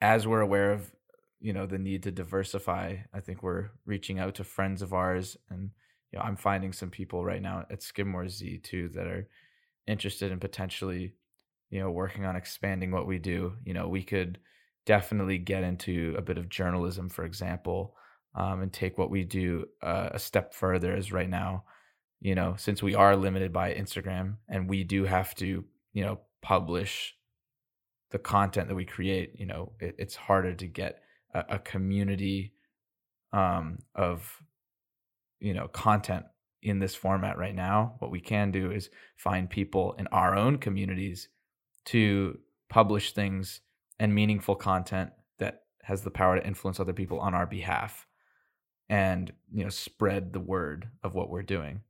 as 0.00 0.26
we're 0.26 0.40
aware 0.40 0.72
of, 0.72 0.92
you 1.40 1.52
know, 1.52 1.66
the 1.66 1.78
need 1.78 2.04
to 2.04 2.12
diversify. 2.12 2.96
I 3.12 3.20
think 3.20 3.42
we're 3.42 3.70
reaching 3.86 4.18
out 4.18 4.36
to 4.36 4.44
friends 4.44 4.82
of 4.82 4.92
ours, 4.92 5.36
and 5.50 5.70
you 6.12 6.18
know, 6.18 6.24
I'm 6.24 6.36
finding 6.36 6.72
some 6.72 6.90
people 6.90 7.24
right 7.24 7.42
now 7.42 7.66
at 7.70 7.82
Skidmore 7.82 8.28
Z 8.28 8.58
too 8.58 8.88
that 8.90 9.06
are 9.08 9.28
interested 9.88 10.30
in 10.30 10.38
potentially, 10.38 11.14
you 11.70 11.80
know, 11.80 11.90
working 11.90 12.24
on 12.24 12.36
expanding 12.36 12.92
what 12.92 13.06
we 13.06 13.18
do, 13.18 13.54
you 13.64 13.74
know, 13.74 13.88
we 13.88 14.02
could 14.04 14.38
definitely 14.86 15.38
get 15.38 15.64
into 15.64 16.14
a 16.16 16.22
bit 16.22 16.38
of 16.38 16.48
journalism, 16.48 17.08
for 17.08 17.24
example, 17.24 17.94
um, 18.34 18.62
and 18.62 18.72
take 18.72 18.98
what 18.98 19.10
we 19.10 19.24
do 19.24 19.66
uh, 19.82 20.10
a 20.12 20.18
step 20.18 20.54
further. 20.54 20.94
As 20.94 21.12
right 21.12 21.28
now, 21.28 21.64
you 22.20 22.34
know, 22.34 22.54
since 22.56 22.82
we 22.82 22.94
are 22.94 23.16
limited 23.16 23.52
by 23.52 23.74
Instagram 23.74 24.36
and 24.48 24.68
we 24.68 24.84
do 24.84 25.04
have 25.04 25.34
to, 25.36 25.64
you 25.92 26.04
know, 26.04 26.20
publish 26.42 27.14
the 28.10 28.18
content 28.18 28.68
that 28.68 28.74
we 28.74 28.84
create, 28.84 29.32
you 29.38 29.46
know, 29.46 29.72
it, 29.80 29.94
it's 29.98 30.16
harder 30.16 30.54
to 30.54 30.66
get 30.66 31.00
a, 31.34 31.44
a 31.50 31.58
community 31.58 32.52
um, 33.32 33.78
of, 33.94 34.42
you 35.40 35.52
know, 35.52 35.68
content 35.68 36.24
in 36.62 36.78
this 36.78 36.94
format 36.94 37.36
right 37.36 37.54
now. 37.54 37.96
What 37.98 38.10
we 38.10 38.20
can 38.20 38.50
do 38.50 38.70
is 38.70 38.88
find 39.16 39.50
people 39.50 39.94
in 39.98 40.06
our 40.08 40.34
own 40.34 40.58
communities 40.58 41.28
to 41.86 42.38
publish 42.70 43.12
things 43.12 43.60
and 43.98 44.14
meaningful 44.14 44.54
content 44.54 45.10
that 45.38 45.62
has 45.82 46.02
the 46.02 46.10
power 46.10 46.36
to 46.36 46.46
influence 46.46 46.80
other 46.80 46.92
people 46.92 47.20
on 47.20 47.34
our 47.34 47.46
behalf 47.46 48.06
and 48.88 49.32
you 49.52 49.64
know 49.64 49.70
spread 49.70 50.32
the 50.32 50.40
word 50.40 50.88
of 51.02 51.14
what 51.14 51.30
we're 51.30 51.42
doing. 51.42 51.80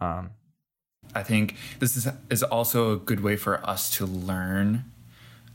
Um, 0.00 0.30
i 1.14 1.22
think 1.22 1.56
this 1.78 1.96
is 1.96 2.06
is 2.28 2.42
also 2.42 2.92
a 2.92 2.96
good 2.96 3.20
way 3.20 3.34
for 3.34 3.66
us 3.66 3.88
to 3.90 4.04
learn 4.04 4.84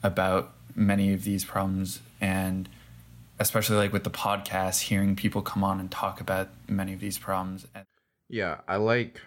about 0.01 0.55
many 0.75 1.13
of 1.13 1.23
these 1.23 1.45
problems 1.45 1.99
and 2.19 2.67
especially 3.39 3.75
like 3.75 3.93
with 3.93 4.03
the 4.03 4.09
podcast 4.09 4.81
hearing 4.81 5.15
people 5.15 5.41
come 5.43 5.63
on 5.63 5.79
and 5.79 5.91
talk 5.91 6.19
about 6.19 6.49
many 6.67 6.93
of 6.93 6.99
these 6.99 7.19
problems 7.19 7.67
and 7.75 7.85
yeah, 8.29 8.61
I 8.67 8.77
like 8.77 9.21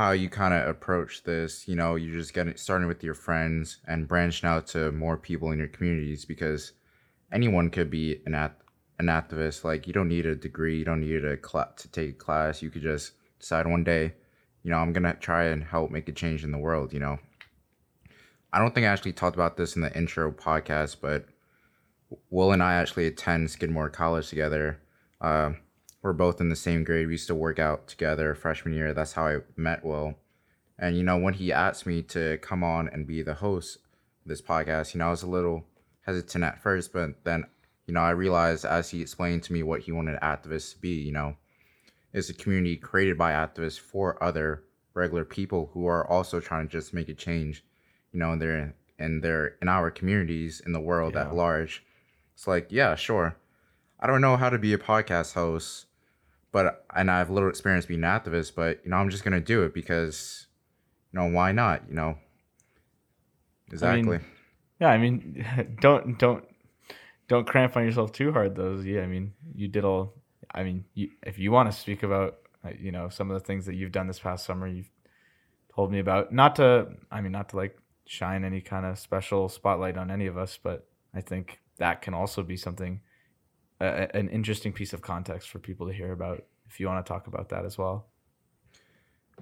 how 0.00 0.12
you 0.12 0.30
kind 0.30 0.54
of 0.54 0.66
approach 0.66 1.24
this. 1.24 1.68
You 1.68 1.76
know, 1.76 1.94
you're 1.94 2.16
just 2.16 2.32
getting 2.32 2.56
starting 2.56 2.88
with 2.88 3.04
your 3.04 3.12
friends 3.12 3.80
and 3.86 4.08
branching 4.08 4.48
out 4.48 4.66
to 4.68 4.90
more 4.92 5.18
people 5.18 5.50
in 5.52 5.58
your 5.58 5.68
communities 5.68 6.24
because 6.24 6.72
anyone 7.30 7.68
could 7.68 7.90
be 7.90 8.22
an 8.24 8.34
at 8.34 8.56
an 8.98 9.08
activist. 9.08 9.62
Like 9.62 9.86
you 9.86 9.92
don't 9.92 10.08
need 10.08 10.24
a 10.24 10.34
degree, 10.34 10.78
you 10.78 10.86
don't 10.86 11.02
need 11.02 11.22
a 11.22 11.36
cl- 11.46 11.74
to 11.76 11.88
take 11.88 12.10
a 12.12 12.14
class. 12.14 12.62
You 12.62 12.70
could 12.70 12.80
just 12.80 13.12
decide 13.40 13.66
one 13.66 13.84
day, 13.84 14.14
you 14.62 14.70
know, 14.70 14.78
I'm 14.78 14.94
gonna 14.94 15.12
try 15.20 15.44
and 15.44 15.62
help 15.62 15.90
make 15.90 16.08
a 16.08 16.12
change 16.12 16.44
in 16.44 16.50
the 16.50 16.56
world. 16.56 16.94
You 16.94 17.00
know, 17.00 17.18
I 18.54 18.58
don't 18.58 18.74
think 18.74 18.86
I 18.86 18.90
actually 18.94 19.12
talked 19.12 19.36
about 19.36 19.58
this 19.58 19.76
in 19.76 19.82
the 19.82 19.94
intro 19.94 20.32
podcast, 20.32 20.96
but 21.02 21.26
Will 22.30 22.52
and 22.52 22.62
I 22.62 22.76
actually 22.76 23.06
attend 23.06 23.50
Skidmore 23.50 23.90
College 23.90 24.30
together. 24.30 24.80
Uh, 25.20 25.50
we're 26.02 26.12
both 26.12 26.40
in 26.40 26.48
the 26.48 26.56
same 26.56 26.84
grade. 26.84 27.06
We 27.06 27.14
used 27.14 27.26
to 27.26 27.34
work 27.34 27.58
out 27.58 27.86
together 27.86 28.34
freshman 28.34 28.74
year. 28.74 28.94
That's 28.94 29.12
how 29.12 29.26
I 29.26 29.38
met 29.56 29.84
Will. 29.84 30.14
And 30.78 30.96
you 30.96 31.02
know, 31.02 31.18
when 31.18 31.34
he 31.34 31.52
asked 31.52 31.86
me 31.86 32.02
to 32.04 32.38
come 32.38 32.64
on 32.64 32.88
and 32.88 33.06
be 33.06 33.22
the 33.22 33.34
host 33.34 33.76
of 34.24 34.28
this 34.28 34.40
podcast, 34.40 34.94
you 34.94 34.98
know, 34.98 35.08
I 35.08 35.10
was 35.10 35.22
a 35.22 35.28
little 35.28 35.64
hesitant 36.02 36.44
at 36.44 36.62
first, 36.62 36.92
but 36.92 37.22
then, 37.24 37.44
you 37.86 37.92
know, 37.92 38.00
I 38.00 38.10
realized 38.10 38.64
as 38.64 38.90
he 38.90 39.02
explained 39.02 39.42
to 39.44 39.52
me 39.52 39.62
what 39.62 39.82
he 39.82 39.92
wanted 39.92 40.18
Activus 40.20 40.72
to 40.72 40.78
be, 40.78 40.94
you 40.94 41.12
know, 41.12 41.36
is 42.12 42.30
a 42.30 42.34
community 42.34 42.76
created 42.76 43.18
by 43.18 43.32
activists 43.32 43.78
for 43.78 44.22
other 44.22 44.64
regular 44.94 45.24
people 45.24 45.70
who 45.72 45.86
are 45.86 46.08
also 46.10 46.40
trying 46.40 46.66
to 46.66 46.72
just 46.72 46.94
make 46.94 47.08
a 47.08 47.14
change, 47.14 47.62
you 48.12 48.18
know, 48.18 48.32
and 48.32 48.42
they're 48.42 48.74
and 48.98 49.22
they're 49.22 49.56
in 49.62 49.68
our 49.68 49.90
communities 49.90 50.60
in 50.64 50.72
the 50.72 50.80
world 50.80 51.14
yeah. 51.14 51.22
at 51.22 51.34
large. 51.34 51.84
It's 52.34 52.46
like, 52.46 52.68
yeah, 52.70 52.94
sure. 52.94 53.36
I 53.98 54.06
don't 54.06 54.20
know 54.20 54.36
how 54.36 54.50
to 54.50 54.58
be 54.58 54.72
a 54.72 54.78
podcast 54.78 55.34
host 55.34 55.86
but 56.52 56.84
and 56.94 57.10
I 57.10 57.18
have 57.18 57.30
little 57.30 57.48
experience 57.48 57.86
being 57.86 58.04
an 58.04 58.10
activist, 58.10 58.54
but 58.54 58.80
you 58.84 58.90
know, 58.90 58.96
I'm 58.96 59.10
just 59.10 59.24
gonna 59.24 59.40
do 59.40 59.62
it 59.62 59.74
because, 59.74 60.46
you 61.12 61.20
know, 61.20 61.26
why 61.26 61.52
not? 61.52 61.82
You 61.88 61.94
know, 61.94 62.18
exactly. 63.70 64.16
I 64.16 64.18
mean, 64.18 64.24
yeah, 64.80 64.88
I 64.88 64.98
mean, 64.98 65.76
don't 65.80 66.18
don't 66.18 66.44
don't 67.30 67.46
cramp 67.46 67.76
on 67.76 67.84
yourself 67.84 68.10
too 68.12 68.32
hard, 68.32 68.56
though. 68.56 68.80
Yeah, 68.80 69.02
I 69.02 69.06
mean, 69.06 69.32
you 69.54 69.68
did 69.68 69.84
all. 69.84 70.14
I 70.52 70.64
mean, 70.64 70.84
you, 70.94 71.10
if 71.22 71.38
you 71.38 71.52
want 71.52 71.70
to 71.70 71.78
speak 71.78 72.02
about, 72.02 72.38
uh, 72.64 72.70
you 72.76 72.90
know, 72.90 73.08
some 73.08 73.30
of 73.30 73.40
the 73.40 73.46
things 73.46 73.66
that 73.66 73.76
you've 73.76 73.92
done 73.92 74.08
this 74.08 74.18
past 74.18 74.44
summer, 74.44 74.66
you've 74.66 74.90
told 75.72 75.92
me 75.92 76.00
about. 76.00 76.32
Not 76.32 76.56
to, 76.56 76.88
I 77.08 77.20
mean, 77.20 77.30
not 77.30 77.50
to 77.50 77.56
like 77.56 77.78
shine 78.04 78.44
any 78.44 78.60
kind 78.60 78.84
of 78.84 78.98
special 78.98 79.48
spotlight 79.48 79.96
on 79.96 80.10
any 80.10 80.26
of 80.26 80.36
us, 80.36 80.58
but 80.60 80.88
I 81.14 81.20
think 81.20 81.60
that 81.76 82.02
can 82.02 82.14
also 82.14 82.42
be 82.42 82.56
something 82.56 83.00
a, 83.80 84.14
an 84.16 84.28
interesting 84.28 84.72
piece 84.72 84.92
of 84.92 85.02
context 85.02 85.48
for 85.48 85.58
people 85.58 85.86
to 85.86 85.92
hear 85.92 86.12
about 86.12 86.44
if 86.68 86.78
you 86.78 86.86
want 86.86 87.04
to 87.04 87.08
talk 87.08 87.26
about 87.26 87.48
that 87.48 87.64
as 87.64 87.76
well. 87.76 88.06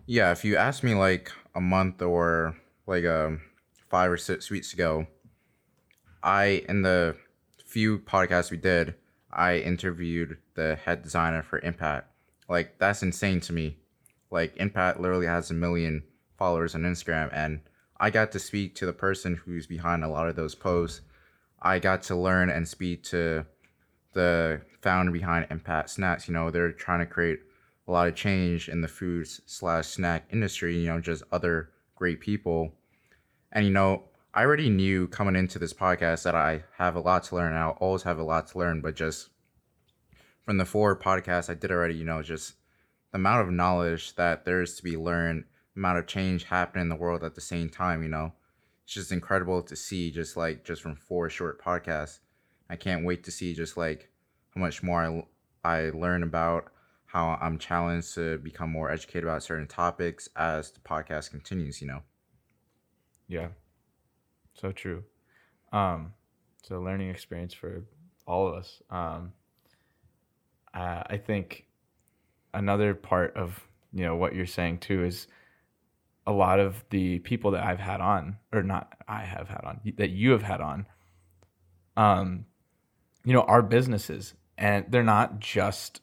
Yeah, 0.07 0.31
if 0.33 0.45
you 0.45 0.57
asked 0.57 0.83
me 0.83 0.95
like 0.95 1.31
a 1.55 1.61
month 1.61 2.01
or 2.01 2.57
like 2.87 3.05
um, 3.05 3.43
five 3.91 4.11
or 4.11 4.17
six 4.17 4.51
weeks 4.51 4.73
ago, 4.73 5.07
I 6.23 6.65
in 6.69 6.83
the 6.83 7.17
few 7.65 7.99
podcasts 7.99 8.51
we 8.51 8.57
did, 8.57 8.95
I 9.31 9.59
interviewed 9.59 10.39
the 10.55 10.77
head 10.77 11.03
designer 11.03 11.43
for 11.43 11.59
Impact. 11.61 12.11
Like 12.49 12.79
that's 12.79 13.03
insane 13.03 13.41
to 13.41 13.53
me. 13.53 13.77
Like 14.31 14.57
Impact 14.57 15.01
literally 15.01 15.27
has 15.27 15.51
a 15.51 15.55
million 15.55 16.05
followers 16.39 16.75
on 16.75 16.83
Instagram 16.83 17.31
and 17.33 17.61
I 18.01 18.11
got 18.11 18.33
to 18.33 18.39
speak 18.39 18.77
to 18.77 18.87
the 18.87 18.93
person 18.93 19.35
who's 19.45 19.67
behind 19.67 20.05
a 20.05 20.09
lot 20.09 20.29
of 20.29 20.37
those 20.37 20.55
posts. 20.55 21.01
I 21.61 21.81
got 21.81 22.03
to 22.05 22.15
learn 22.15 22.49
and 22.49 22.69
speak 22.69 23.03
to 23.05 23.45
the 24.19 24.61
founder 24.83 25.13
behind 25.13 25.47
Impact 25.51 25.91
Snacks. 25.91 26.29
You 26.29 26.35
know, 26.35 26.51
they're 26.51 26.73
trying 26.73 26.99
to 26.99 27.07
create 27.07 27.39
a 27.87 27.93
lot 27.93 28.09
of 28.09 28.17
change 28.17 28.69
in 28.69 28.81
the 28.81 28.89
food 28.89 29.27
slash 29.27 29.87
snack 29.87 30.29
industry. 30.33 30.77
You 30.77 30.89
know, 30.89 31.01
just 31.01 31.23
other 31.33 31.71
great 31.95 32.21
people. 32.21 32.73
And 33.53 33.65
you 33.65 33.73
know, 33.73 34.05
I 34.35 34.43
already 34.43 34.69
knew 34.69 35.09
coming 35.09 35.37
into 35.37 35.59
this 35.59 35.73
podcast 35.73 36.25
that 36.25 36.35
I 36.35 36.65
have 36.77 36.97
a 36.97 37.01
lot 37.01 37.25
to 37.25 37.37
learn. 37.37 37.57
I'll 37.57 37.79
always 37.81 38.03
have 38.03 38.19
a 38.19 38.25
lot 38.25 38.49
to 38.49 38.59
learn, 38.59 38.81
but 38.81 38.95
just 38.95 39.31
from 40.45 40.59
the 40.59 40.65
four 40.65 40.99
podcasts 40.99 41.49
I 41.49 41.55
did 41.55 41.71
already, 41.71 41.95
you 41.95 42.05
know, 42.05 42.23
just 42.23 42.55
the 43.13 43.19
amount 43.19 43.47
of 43.47 43.55
knowledge 43.55 44.17
that 44.17 44.45
there 44.45 44.61
is 44.61 44.77
to 44.77 44.83
be 44.83 44.97
learned, 44.97 45.45
amount 45.77 45.99
of 45.99 46.07
change 46.07 46.45
happening 46.45 46.83
in 46.83 46.89
the 46.89 46.97
world 46.97 47.25
at 47.25 47.35
the 47.35 47.41
same 47.41 47.69
time, 47.69 48.03
you 48.03 48.09
know, 48.09 48.33
it's 48.85 48.95
just 48.95 49.13
incredible 49.13 49.63
to 49.63 49.77
see 49.77 50.11
just 50.11 50.37
like 50.37 50.65
just 50.65 50.83
from 50.83 50.97
four 50.97 51.31
short 51.31 51.63
podcasts. 51.63 52.19
I 52.71 52.77
can't 52.77 53.05
wait 53.05 53.25
to 53.25 53.31
see 53.31 53.55
just 53.55 53.77
like 53.77 54.11
how 54.55 54.61
much 54.61 54.83
more 54.83 55.27
I, 55.65 55.69
I 55.69 55.91
learn 55.91 56.23
about 56.23 56.71
how 57.07 57.39
I'm 57.41 57.59
challenged 57.59 58.15
to 58.15 58.39
become 58.39 58.71
more 58.71 58.91
educated 58.91 59.25
about 59.25 59.43
certain 59.43 59.67
topics 59.67 60.29
as 60.37 60.71
the 60.71 60.81
podcast 60.81 61.31
continues, 61.31 61.81
you 61.81 61.89
know. 61.89 62.03
Yeah. 63.29 63.49
So 64.55 64.73
true. 64.73 65.05
Um, 65.73 66.13
it's 66.61 66.71
a 66.71 66.79
learning 66.79 67.11
experience 67.11 67.55
for 67.55 67.85
all 68.27 68.49
of 68.49 68.55
us. 68.55 68.83
Um, 68.91 69.33
uh, 70.75 71.03
I 71.07 71.17
think 71.17 71.67
another 72.53 72.95
part 72.95 73.37
of 73.37 73.61
you 73.93 74.05
know 74.05 74.17
what 74.17 74.35
you're 74.35 74.47
saying 74.47 74.79
too 74.79 75.05
is 75.05 75.29
a 76.27 76.33
lot 76.33 76.61
of 76.61 76.85
the 76.91 77.21
people 77.21 77.53
that 77.53 77.65
I've 77.65 77.79
had 77.79 78.03
on, 78.03 78.37
or 78.53 78.63
not 78.63 78.93
I 79.09 79.25
have 79.25 79.49
had 79.49 79.63
on, 79.65 79.81
that 79.97 80.11
you 80.11 80.33
have 80.33 80.43
had 80.43 80.61
on, 80.61 80.87
um, 81.97 82.45
you 83.29 83.35
know, 83.35 83.43
are 83.43 83.61
businesses, 83.61 84.33
and 84.57 84.87
they're 84.89 85.03
not 85.03 85.39
just 85.39 86.01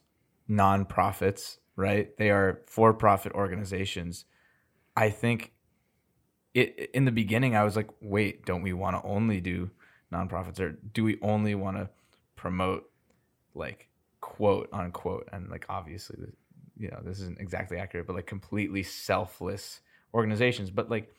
nonprofits, 0.48 1.58
right? 1.76 2.16
They 2.18 2.30
are 2.30 2.62
for-profit 2.68 3.32
organizations. 3.32 4.26
I 4.96 5.10
think 5.10 5.52
it 6.54 6.92
in 6.94 7.06
the 7.06 7.12
beginning 7.12 7.56
I 7.56 7.64
was 7.64 7.76
like, 7.76 7.90
wait, 8.00 8.46
don't 8.46 8.62
we 8.62 8.74
want 8.74 9.02
to 9.02 9.10
only 9.10 9.42
do 9.42 9.72
nonprofits 10.14 10.60
or 10.60 10.78
do 10.94 11.04
we 11.04 11.18
only 11.24 11.56
want 11.56 11.78
to 11.78 11.90
promote 12.36 12.92
like 13.56 13.90
quote 14.22 14.70
unquote 14.72 15.28
and 15.34 15.50
like 15.50 15.66
obviously 15.68 16.18
you 16.78 16.90
know 16.90 17.00
this 17.04 17.20
isn't 17.20 17.40
exactly 17.40 17.80
accurate 17.80 18.06
but 18.06 18.16
like 18.16 18.28
completely 18.28 18.84
selfless 18.84 19.82
organizations 20.14 20.70
but 20.70 20.92
like 20.92 21.12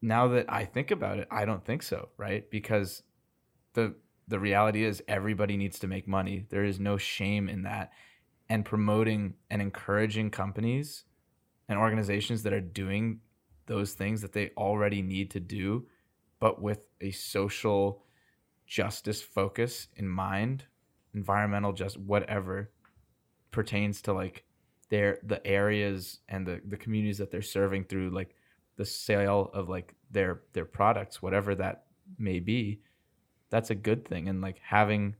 now 0.00 0.28
that 0.28 0.46
I 0.48 0.64
think 0.64 0.92
about 0.92 1.18
it 1.18 1.26
I 1.28 1.44
don't 1.44 1.64
think 1.64 1.82
so 1.82 2.10
right 2.16 2.48
because 2.48 3.02
the 3.74 3.94
the 4.30 4.40
reality 4.40 4.84
is 4.84 5.02
everybody 5.08 5.56
needs 5.56 5.78
to 5.80 5.88
make 5.88 6.06
money. 6.06 6.46
There 6.48 6.64
is 6.64 6.78
no 6.78 6.96
shame 6.96 7.48
in 7.48 7.62
that. 7.62 7.92
And 8.48 8.64
promoting 8.64 9.34
and 9.50 9.60
encouraging 9.60 10.30
companies 10.30 11.04
and 11.68 11.78
organizations 11.78 12.42
that 12.44 12.52
are 12.52 12.60
doing 12.60 13.20
those 13.66 13.92
things 13.92 14.22
that 14.22 14.32
they 14.32 14.50
already 14.56 15.02
need 15.02 15.30
to 15.32 15.40
do, 15.40 15.86
but 16.40 16.60
with 16.60 16.80
a 17.00 17.10
social 17.10 18.04
justice 18.66 19.20
focus 19.20 19.88
in 19.96 20.08
mind, 20.08 20.64
environmental 21.14 21.72
just 21.72 21.98
whatever 21.98 22.70
pertains 23.50 24.00
to 24.02 24.12
like 24.12 24.44
their 24.90 25.18
the 25.24 25.44
areas 25.46 26.20
and 26.28 26.46
the 26.46 26.60
the 26.68 26.76
communities 26.76 27.18
that 27.18 27.30
they're 27.30 27.42
serving 27.42 27.84
through 27.84 28.10
like 28.10 28.34
the 28.76 28.84
sale 28.84 29.50
of 29.54 29.68
like 29.68 29.94
their 30.10 30.42
their 30.52 30.64
products 30.64 31.20
whatever 31.20 31.54
that 31.54 31.84
may 32.18 32.38
be 32.38 32.80
that's 33.50 33.70
a 33.70 33.74
good 33.74 34.06
thing 34.06 34.28
and 34.28 34.40
like 34.40 34.58
having 34.62 35.14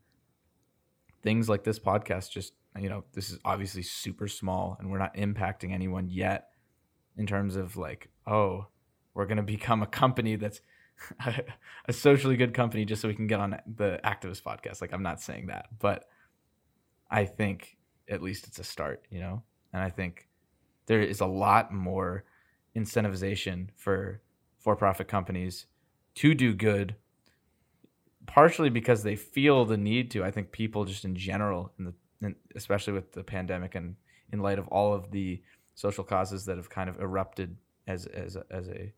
things 1.22 1.48
like 1.48 1.64
this 1.64 1.78
podcast 1.78 2.30
just 2.30 2.54
you 2.78 2.88
know 2.88 3.04
this 3.12 3.30
is 3.30 3.38
obviously 3.44 3.82
super 3.82 4.28
small 4.28 4.76
and 4.78 4.90
we're 4.90 4.98
not 4.98 5.14
impacting 5.14 5.72
anyone 5.72 6.08
yet 6.08 6.50
in 7.20 7.26
terms 7.26 7.54
of 7.54 7.76
like, 7.76 8.08
oh, 8.26 8.66
we're 9.14 9.26
going 9.26 9.36
to 9.36 9.42
become 9.42 9.82
a 9.82 9.86
company 9.86 10.36
that's 10.36 10.60
a 11.86 11.92
socially 11.92 12.36
good 12.36 12.54
company 12.54 12.84
just 12.84 13.02
so 13.02 13.08
we 13.08 13.14
can 13.14 13.26
get 13.26 13.40
on 13.40 13.56
the 13.76 14.00
Activus 14.04 14.42
podcast. 14.42 14.80
Like, 14.80 14.92
I'm 14.92 15.02
not 15.02 15.20
saying 15.20 15.46
that, 15.46 15.66
but 15.78 16.04
I 17.10 17.24
think 17.24 17.76
at 18.08 18.22
least 18.22 18.46
it's 18.46 18.58
a 18.58 18.64
start, 18.64 19.04
you 19.10 19.20
know? 19.20 19.42
And 19.72 19.82
I 19.82 19.90
think 19.90 20.28
there 20.86 21.00
is 21.00 21.20
a 21.20 21.26
lot 21.26 21.72
more 21.72 22.24
incentivization 22.76 23.68
for 23.76 24.20
for 24.58 24.76
profit 24.76 25.08
companies 25.08 25.66
to 26.14 26.34
do 26.34 26.52
good 26.52 26.94
partially 28.32 28.70
because 28.70 29.02
they 29.02 29.16
feel 29.16 29.64
the 29.64 29.76
need 29.76 30.10
to 30.10 30.24
i 30.24 30.30
think 30.30 30.50
people 30.52 30.84
just 30.84 31.04
in 31.04 31.14
general 31.14 31.72
in 31.78 31.84
the 31.84 32.34
especially 32.54 32.92
with 32.92 33.12
the 33.12 33.22
pandemic 33.22 33.74
and 33.74 33.96
in 34.32 34.40
light 34.40 34.58
of 34.58 34.68
all 34.68 34.92
of 34.92 35.10
the 35.10 35.42
social 35.74 36.04
causes 36.04 36.44
that 36.44 36.56
have 36.56 36.68
kind 36.68 36.90
of 36.90 37.00
erupted 37.00 37.56
as 37.86 38.06
as 38.06 38.36
as 38.50 38.68
a 38.68 38.92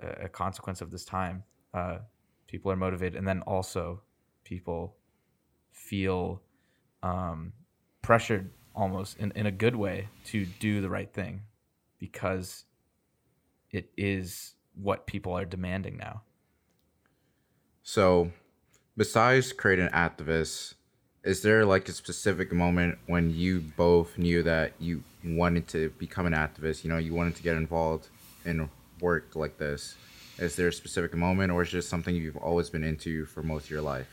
a 0.00 0.28
consequence 0.28 0.80
of 0.80 0.90
this 0.90 1.04
time. 1.04 1.44
Uh, 1.72 1.98
people 2.46 2.70
are 2.70 2.76
motivated, 2.76 3.16
and 3.16 3.26
then 3.26 3.40
also 3.42 4.02
people 4.44 4.96
feel 5.72 6.42
um, 7.02 7.52
pressured 8.02 8.50
almost 8.74 9.16
in, 9.18 9.32
in 9.36 9.46
a 9.46 9.52
good 9.52 9.76
way 9.76 10.08
to 10.24 10.46
do 10.58 10.80
the 10.80 10.88
right 10.88 11.12
thing 11.12 11.42
because 11.98 12.64
it 13.70 13.90
is 13.96 14.54
what 14.74 15.06
people 15.06 15.32
are 15.32 15.44
demanding 15.44 15.96
now. 15.96 16.22
So, 17.84 18.32
besides 18.96 19.52
creating 19.52 19.88
Activus, 19.88 20.72
is 21.22 21.42
there 21.42 21.66
like 21.66 21.86
a 21.88 21.92
specific 21.92 22.50
moment 22.50 22.98
when 23.06 23.30
you 23.30 23.60
both 23.60 24.16
knew 24.16 24.42
that 24.42 24.72
you 24.80 25.02
wanted 25.22 25.68
to 25.68 25.90
become 25.98 26.24
an 26.24 26.32
activist? 26.32 26.82
You 26.82 26.90
know, 26.90 26.96
you 26.96 27.14
wanted 27.14 27.36
to 27.36 27.42
get 27.42 27.56
involved 27.56 28.08
in 28.46 28.70
work 29.00 29.36
like 29.36 29.58
this. 29.58 29.96
Is 30.38 30.56
there 30.56 30.68
a 30.68 30.72
specific 30.72 31.14
moment, 31.14 31.52
or 31.52 31.62
is 31.62 31.68
it 31.68 31.72
just 31.72 31.90
something 31.90 32.16
you've 32.16 32.38
always 32.38 32.70
been 32.70 32.82
into 32.82 33.26
for 33.26 33.42
most 33.42 33.64
of 33.64 33.70
your 33.70 33.82
life? 33.82 34.08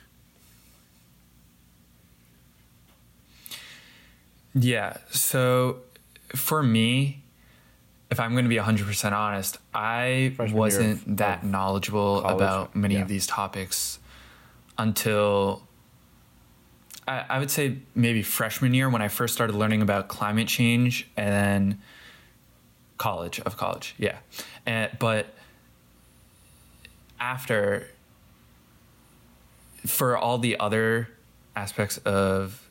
Yeah. 4.54 4.98
So 5.12 5.78
for 6.36 6.62
me, 6.62 7.24
if 8.12 8.20
I'm 8.20 8.34
going 8.34 8.44
to 8.44 8.50
be 8.50 8.58
100% 8.58 9.12
honest, 9.14 9.58
I 9.74 10.34
Freshman 10.36 10.60
wasn't 10.60 11.18
that 11.18 11.46
knowledgeable 11.46 12.22
college. 12.22 12.36
about 12.36 12.76
many 12.76 12.96
yeah. 12.96 13.02
of 13.02 13.08
these 13.08 13.26
topics 13.26 14.00
until 14.78 15.64
I, 17.08 17.26
I 17.30 17.40
would 17.40 17.50
say 17.50 17.78
maybe 17.96 18.22
freshman 18.22 18.74
year 18.74 18.90
when 18.90 19.02
I 19.02 19.08
first 19.08 19.34
started 19.34 19.56
learning 19.56 19.82
about 19.82 20.10
climate 20.10 20.50
change 20.50 21.10
and 21.16 21.30
then 21.30 21.82
college 22.98 23.40
of 23.40 23.56
college, 23.56 23.96
yeah. 23.98 24.18
And, 24.66 24.92
but 25.00 25.34
after, 27.18 27.88
for 29.86 30.18
all 30.18 30.38
the 30.38 30.60
other 30.60 31.08
aspects 31.56 31.98
of 32.00 32.70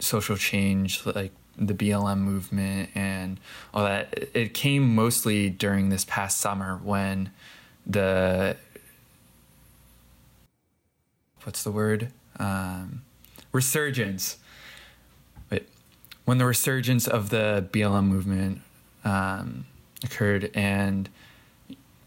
social 0.00 0.36
change, 0.36 1.04
like 1.06 1.32
the 1.58 1.74
BLM 1.74 2.18
movement 2.18 2.90
and 2.94 3.40
all 3.72 3.84
that, 3.84 4.28
it 4.34 4.54
came 4.54 4.94
mostly 4.94 5.50
during 5.50 5.88
this 5.88 6.04
past 6.04 6.38
summer 6.40 6.80
when 6.82 7.30
the 7.86 8.56
what's 11.44 11.62
the 11.62 11.70
word? 11.70 12.10
Um, 12.38 13.02
resurgence. 13.52 14.38
Wait, 15.50 15.68
when 16.24 16.38
the 16.38 16.44
resurgence 16.44 17.06
of 17.06 17.30
the 17.30 17.66
BLM 17.70 18.06
movement 18.06 18.62
um, 19.04 19.64
occurred, 20.04 20.50
and 20.54 21.08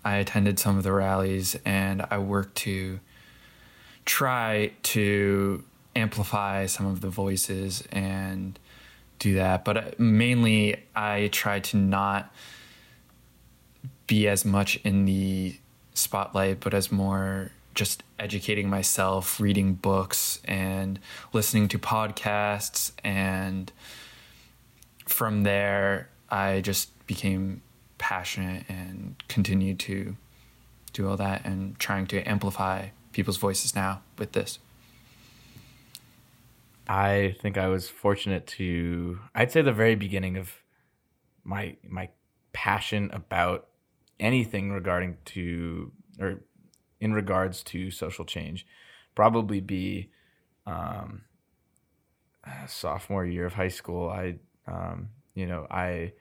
I 0.04 0.16
attended 0.18 0.60
some 0.60 0.78
of 0.78 0.84
the 0.84 0.92
rallies, 0.92 1.58
and 1.64 2.06
I 2.12 2.18
worked 2.18 2.56
to 2.58 3.00
try 4.06 4.74
to 4.84 5.64
amplify 5.96 6.66
some 6.66 6.86
of 6.86 7.02
the 7.02 7.10
voices 7.10 7.84
and 7.92 8.60
do 9.20 9.36
that. 9.36 9.64
But 9.64 9.78
uh, 9.78 9.84
mainly, 9.98 10.84
I 10.96 11.30
try 11.32 11.60
to 11.60 11.78
not 11.78 12.34
be 14.08 14.28
as 14.28 14.44
much 14.44 14.78
in 14.78 15.06
the 15.06 15.58
spotlight, 15.94 16.62
but 16.62 16.74
as 16.74 16.92
more 16.92 17.52
just 17.76 18.04
educating 18.18 18.70
myself, 18.70 19.40
reading 19.40 19.74
books, 19.74 20.42
and 20.46 21.00
listening 21.32 21.68
to 21.70 21.80
podcasts. 21.80 22.92
And 23.04 23.72
from 25.06 25.44
there, 25.44 26.10
I 26.30 26.62
just 26.62 26.90
became 27.08 27.62
passionate 27.98 28.66
and 28.68 29.16
continued 29.28 29.80
to 29.80 30.16
do 30.94 31.08
all 31.08 31.18
that 31.18 31.46
and 31.46 31.78
trying 31.80 32.08
to 32.08 32.24
amplify 32.24 32.88
people's 33.14 33.38
voices 33.38 33.76
now 33.76 34.02
with 34.18 34.32
this. 34.32 34.60
I 36.90 37.36
think 37.40 37.60
I 37.60 37.68
was 37.68 37.88
fortunate 37.88 38.48
to 38.48 39.20
I'd 39.36 39.52
say 39.52 39.62
the 39.62 39.72
very 39.72 39.94
beginning 39.94 40.38
of 40.38 40.52
my 41.44 41.78
my 41.88 42.10
passion 42.52 43.12
about 43.14 43.68
anything 44.20 44.72
regarding 44.72 45.18
to 45.26 45.92
or 46.20 46.42
in 47.00 47.14
regards 47.14 47.62
to 47.66 47.92
social 47.92 48.26
change 48.26 48.66
probably 49.14 49.60
be 49.60 50.10
um, 50.66 51.22
sophomore 52.68 53.24
year 53.24 53.46
of 53.46 53.54
high 53.54 53.68
school 53.68 54.10
I 54.10 54.40
um, 54.66 55.10
you 55.36 55.46
know 55.46 55.68
I 55.70 56.14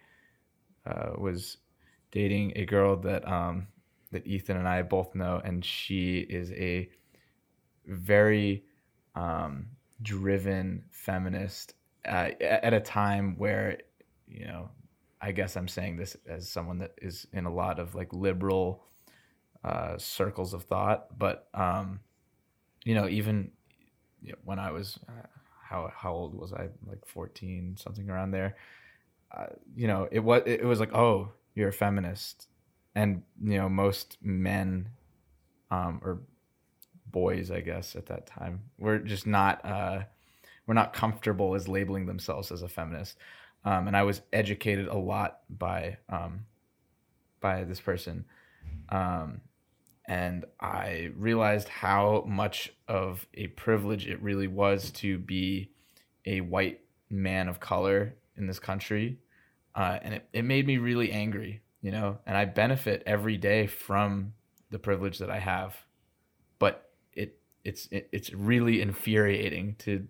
uh, 0.84 1.12
was 1.16 1.56
dating 2.10 2.52
a 2.56 2.66
girl 2.66 2.94
that 2.96 3.26
um, 3.26 3.68
that 4.12 4.26
Ethan 4.26 4.58
and 4.58 4.68
I 4.68 4.82
both 4.82 5.14
know 5.14 5.40
and 5.42 5.64
she 5.64 6.18
is 6.18 6.52
a 6.52 6.90
very 7.86 8.64
um, 9.14 9.68
driven 10.02 10.84
feminist 10.90 11.74
uh, 12.06 12.30
at 12.40 12.72
a 12.72 12.80
time 12.80 13.36
where 13.36 13.78
you 14.28 14.46
know 14.46 14.70
i 15.20 15.32
guess 15.32 15.56
i'm 15.56 15.68
saying 15.68 15.96
this 15.96 16.16
as 16.26 16.48
someone 16.48 16.78
that 16.78 16.92
is 16.98 17.26
in 17.32 17.46
a 17.46 17.52
lot 17.52 17.78
of 17.78 17.94
like 17.94 18.12
liberal 18.12 18.84
uh, 19.64 19.98
circles 19.98 20.54
of 20.54 20.62
thought 20.62 21.18
but 21.18 21.48
um, 21.54 22.00
you 22.84 22.94
know 22.94 23.08
even 23.08 23.50
you 24.22 24.32
know, 24.32 24.38
when 24.44 24.58
i 24.58 24.70
was 24.70 24.98
uh, 25.08 25.26
how 25.68 25.92
how 25.94 26.12
old 26.12 26.34
was 26.34 26.52
i? 26.52 26.68
Like 26.86 27.06
14 27.06 27.76
something 27.78 28.08
around 28.08 28.30
there. 28.30 28.56
Uh, 29.36 29.46
you 29.76 29.86
know 29.86 30.08
it 30.10 30.20
was 30.20 30.42
it 30.46 30.64
was 30.64 30.80
like 30.80 30.94
oh 30.94 31.32
you're 31.54 31.68
a 31.68 31.72
feminist. 31.72 32.48
And 32.94 33.22
you 33.42 33.58
know 33.58 33.68
most 33.68 34.16
men 34.22 34.88
um, 35.70 36.00
or 36.02 36.22
boys, 37.10 37.50
I 37.50 37.60
guess, 37.60 37.96
at 37.96 38.06
that 38.06 38.26
time. 38.26 38.62
We're 38.78 38.98
just 38.98 39.26
not 39.26 39.64
uh, 39.64 40.02
we're 40.66 40.74
not 40.74 40.92
comfortable 40.92 41.54
as 41.54 41.66
labeling 41.66 42.06
themselves 42.06 42.52
as 42.52 42.62
a 42.62 42.68
feminist. 42.68 43.16
Um, 43.64 43.88
and 43.88 43.96
I 43.96 44.04
was 44.04 44.22
educated 44.32 44.86
a 44.86 44.96
lot 44.96 45.40
by 45.50 45.98
um, 46.08 46.44
by 47.40 47.64
this 47.64 47.80
person, 47.80 48.24
um, 48.88 49.40
and 50.06 50.44
I 50.60 51.10
realized 51.16 51.68
how 51.68 52.24
much 52.26 52.72
of 52.86 53.26
a 53.34 53.48
privilege 53.48 54.06
it 54.06 54.22
really 54.22 54.46
was 54.46 54.90
to 54.92 55.18
be 55.18 55.70
a 56.24 56.40
white 56.40 56.80
man 57.10 57.48
of 57.48 57.60
color 57.60 58.14
in 58.36 58.46
this 58.46 58.58
country, 58.58 59.18
uh, 59.74 59.98
and 60.02 60.14
it, 60.14 60.28
it 60.32 60.44
made 60.44 60.66
me 60.66 60.78
really 60.78 61.10
angry, 61.10 61.62
you 61.80 61.90
know. 61.90 62.18
And 62.26 62.36
I 62.36 62.44
benefit 62.44 63.02
every 63.06 63.36
day 63.36 63.66
from 63.66 64.34
the 64.70 64.78
privilege 64.78 65.18
that 65.18 65.30
I 65.30 65.40
have, 65.40 65.76
but 66.58 66.87
it's 67.68 67.86
it's 67.90 68.32
really 68.32 68.80
infuriating 68.80 69.76
to 69.80 70.08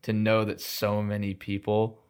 to 0.00 0.12
know 0.12 0.44
that 0.44 0.60
so 0.60 1.02
many 1.02 1.34
people 1.34 2.00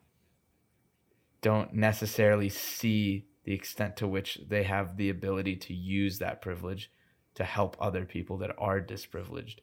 don't 1.41 1.73
necessarily 1.75 2.49
see 2.49 3.27
the 3.45 3.53
extent 3.53 3.97
to 3.97 4.07
which 4.07 4.39
they 4.47 4.63
have 4.63 4.97
the 4.97 5.11
ability 5.11 5.57
to 5.57 5.75
use 5.75 6.19
that 6.19 6.41
privilege 6.41 6.93
to 7.35 7.45
help 7.45 7.77
other 7.81 8.05
people 8.05 8.39
that 8.39 8.51
are 8.59 8.81
disprivileged. 8.81 9.61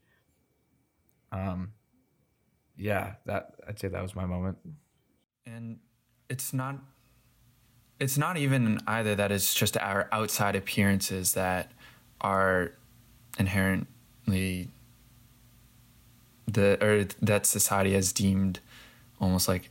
Um, 1.32 1.74
yeah, 2.78 3.14
that 3.26 3.56
I'd 3.68 3.80
say 3.80 3.88
that 3.88 4.02
was 4.02 4.16
my 4.16 4.26
moment. 4.26 4.58
And 5.46 5.80
it's 6.30 6.54
not 6.54 6.76
it's 8.02 8.18
not 8.18 8.36
even 8.36 8.80
either 8.86 9.16
that 9.16 9.32
it's 9.32 9.54
just 9.54 9.78
our 9.78 10.10
outside 10.12 10.58
appearances 10.58 11.36
that 11.36 11.72
are 12.20 12.74
inherently 13.40 14.72
the 16.48 16.84
or 16.84 17.06
that 17.22 17.46
society 17.46 17.94
has 17.94 18.12
deemed 18.12 18.60
almost 19.20 19.48
like 19.48 19.70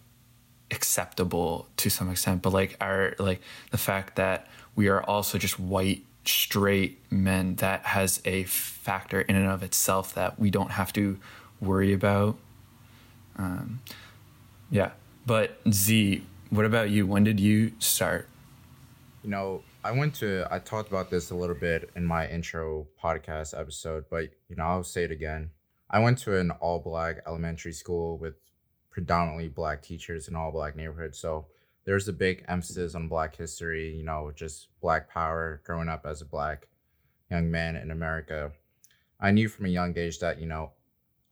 acceptable 0.71 1.69
to 1.77 1.89
some 1.89 2.11
extent 2.11 2.43
but 2.43 2.53
like 2.53 2.77
our 2.81 3.15
like 3.19 3.41
the 3.71 3.79
fact 3.79 4.17
that 4.17 4.49
we 4.75 4.89
are 4.89 5.03
also 5.03 5.39
just 5.39 5.61
white 5.61 6.05
straight 6.25 6.99
men 7.11 7.55
that 7.57 7.85
has 7.85 8.21
a 8.25 8.45
factor 8.45 9.21
in 9.21 9.37
and 9.37 9.47
of 9.47 9.63
itself 9.63 10.15
that 10.15 10.39
we 10.39 10.51
don't 10.51 10.71
have 10.71 10.93
to 10.93 11.19
worry 11.61 11.93
about. 11.93 12.37
Um 13.37 13.81
yeah. 14.71 14.91
But 15.27 15.59
z 15.71 16.25
what 16.51 16.65
about 16.65 16.91
you? 16.91 17.07
When 17.07 17.25
did 17.25 17.41
you 17.41 17.73
start? 17.79 18.29
You 19.23 19.31
know 19.31 19.63
i 19.85 19.91
went 19.91 20.15
to 20.15 20.47
i 20.51 20.59
talked 20.59 20.89
about 20.89 21.11
this 21.11 21.31
a 21.31 21.35
little 21.35 21.55
bit 21.55 21.91
in 21.95 22.05
my 22.05 22.27
intro 22.29 22.87
podcast 23.03 23.59
episode 23.59 24.05
but 24.11 24.25
you 24.49 24.57
know 24.57 24.65
i'll 24.65 24.83
say 24.83 25.05
it 25.05 25.11
again 25.11 25.51
I 25.95 26.01
went 26.01 26.19
to 26.19 26.37
an 26.37 26.51
all 26.51 26.81
black 26.81 27.23
elementary 27.25 27.73
school 27.73 28.19
with 28.19 28.35
predominantly 28.91 29.47
black 29.47 29.81
teachers 29.81 30.27
in 30.27 30.35
all 30.35 30.51
black 30.51 30.75
neighborhoods. 30.75 31.21
So 31.21 31.47
there's 31.85 32.09
a 32.09 32.13
big 32.13 32.45
emphasis 32.49 32.97
on 32.97 33.07
black 33.07 33.37
history, 33.37 33.95
you 33.95 34.03
know, 34.03 34.33
just 34.35 34.71
black 34.81 35.09
power 35.09 35.63
growing 35.65 35.89
up 35.89 36.05
as 36.05 36.21
a 36.21 36.25
black 36.25 36.67
young 37.31 37.49
man 37.49 37.77
in 37.77 37.93
America. 37.93 38.51
I 39.21 39.31
knew 39.31 39.49
from 39.49 39.67
a 39.67 39.69
young 39.69 39.97
age 39.97 40.19
that, 40.19 40.41
you 40.41 40.47
know, 40.49 40.73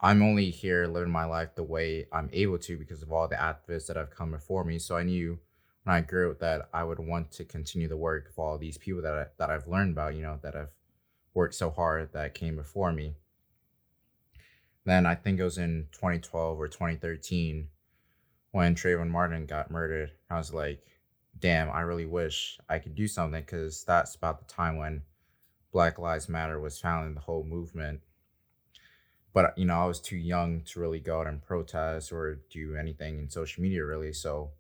I'm 0.01 0.23
only 0.23 0.51
here 0.51 0.87
living 0.87 1.11
my 1.11 1.25
life 1.25 1.57
the 1.57 1.65
way 1.65 2.07
I'm 2.13 2.31
able 2.33 2.59
to 2.59 2.79
because 2.79 3.03
of 3.03 3.11
all 3.11 3.27
the 3.27 3.35
activists 3.35 3.89
that 3.89 3.97
have 3.97 4.11
come 4.11 4.31
before 4.31 4.63
me. 4.63 4.79
So 4.79 4.97
I 4.97 5.03
knew 5.03 5.41
when 5.83 5.97
I 5.97 6.03
grew 6.03 6.31
up 6.31 6.39
that 6.39 6.69
I 6.73 6.85
would 6.85 7.01
want 7.01 7.33
to 7.33 7.45
continue 7.45 7.89
the 7.89 7.97
work 7.97 8.29
of 8.29 8.39
all 8.39 8.59
these 8.59 8.79
people 8.79 9.03
that 9.03 9.13
I, 9.13 9.27
that 9.39 9.51
I've 9.51 9.67
learned 9.67 9.91
about, 9.91 10.15
you 10.15 10.23
know, 10.23 10.39
that 10.45 10.55
have 10.55 10.71
worked 11.35 11.57
so 11.57 11.69
hard 11.69 12.13
that 12.13 12.35
came 12.35 12.55
before 12.55 12.93
me. 12.93 13.17
Then 14.85 15.07
I 15.07 15.15
think 15.15 15.39
it 15.39 15.45
was 15.45 15.59
in 15.59 15.89
2012 15.93 16.59
or 16.59 16.69
2013 16.69 17.69
when 18.51 18.75
Trayvon 18.75 19.09
Martin 19.09 19.47
got 19.47 19.71
murdered. 19.71 20.13
I 20.29 20.39
was 20.39 20.53
like, 20.53 20.85
damn, 21.39 21.71
I 21.71 21.81
really 21.81 22.07
wish 22.07 22.59
I 22.69 22.79
could 22.79 22.95
do 22.95 23.07
something 23.07 23.41
because 23.41 23.85
that's 23.85 24.15
about 24.15 24.39
the 24.39 24.53
time 24.53 24.77
when 24.77 25.03
Black 25.73 25.99
Lives 25.99 26.29
Matter 26.29 26.61
was 26.61 26.79
founding 26.79 27.15
the 27.15 27.21
whole 27.21 27.45
movement. 27.45 28.01
But, 29.33 29.57
you 29.57 29.65
know, 29.65 29.81
I 29.81 29.87
was 29.87 30.01
too 30.01 30.17
young 30.17 30.61
to 30.65 30.81
really 30.81 31.01
go 31.01 31.21
out 31.21 31.27
and 31.27 31.43
protest 31.43 32.13
or 32.13 32.41
do 32.51 32.77
anything 32.77 33.19
in 33.19 33.31
social 33.31 33.63
media, 33.63 33.85
really. 33.85 34.13
So 34.13 34.51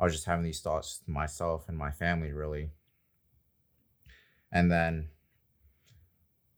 I 0.00 0.04
was 0.04 0.14
just 0.14 0.24
having 0.24 0.44
these 0.44 0.60
thoughts 0.60 0.98
to 1.04 1.10
myself 1.10 1.68
and 1.68 1.76
my 1.76 1.90
family, 1.90 2.32
really. 2.32 2.70
And 4.50 4.70
then 4.70 5.08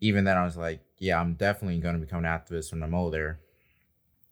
even 0.01 0.23
then 0.23 0.37
I 0.37 0.45
was 0.45 0.57
like, 0.57 0.81
yeah, 0.99 1.21
I'm 1.21 1.35
definitely 1.35 1.79
going 1.79 1.95
to 1.95 2.01
become 2.01 2.25
an 2.25 2.31
activist 2.31 2.73
when 2.73 2.83
I'm 2.83 2.95
older. 2.95 3.41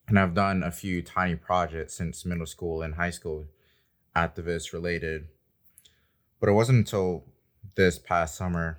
And 0.08 0.18
I've 0.18 0.34
done 0.34 0.62
a 0.62 0.70
few 0.70 1.02
tiny 1.02 1.36
projects 1.36 1.94
since 1.94 2.24
middle 2.24 2.46
school 2.46 2.82
and 2.82 2.94
high 2.94 3.10
school, 3.10 3.46
activist 4.14 4.72
related. 4.72 5.28
But 6.40 6.48
it 6.48 6.52
wasn't 6.52 6.78
until 6.78 7.24
this 7.76 7.98
past 7.98 8.36
summer, 8.36 8.78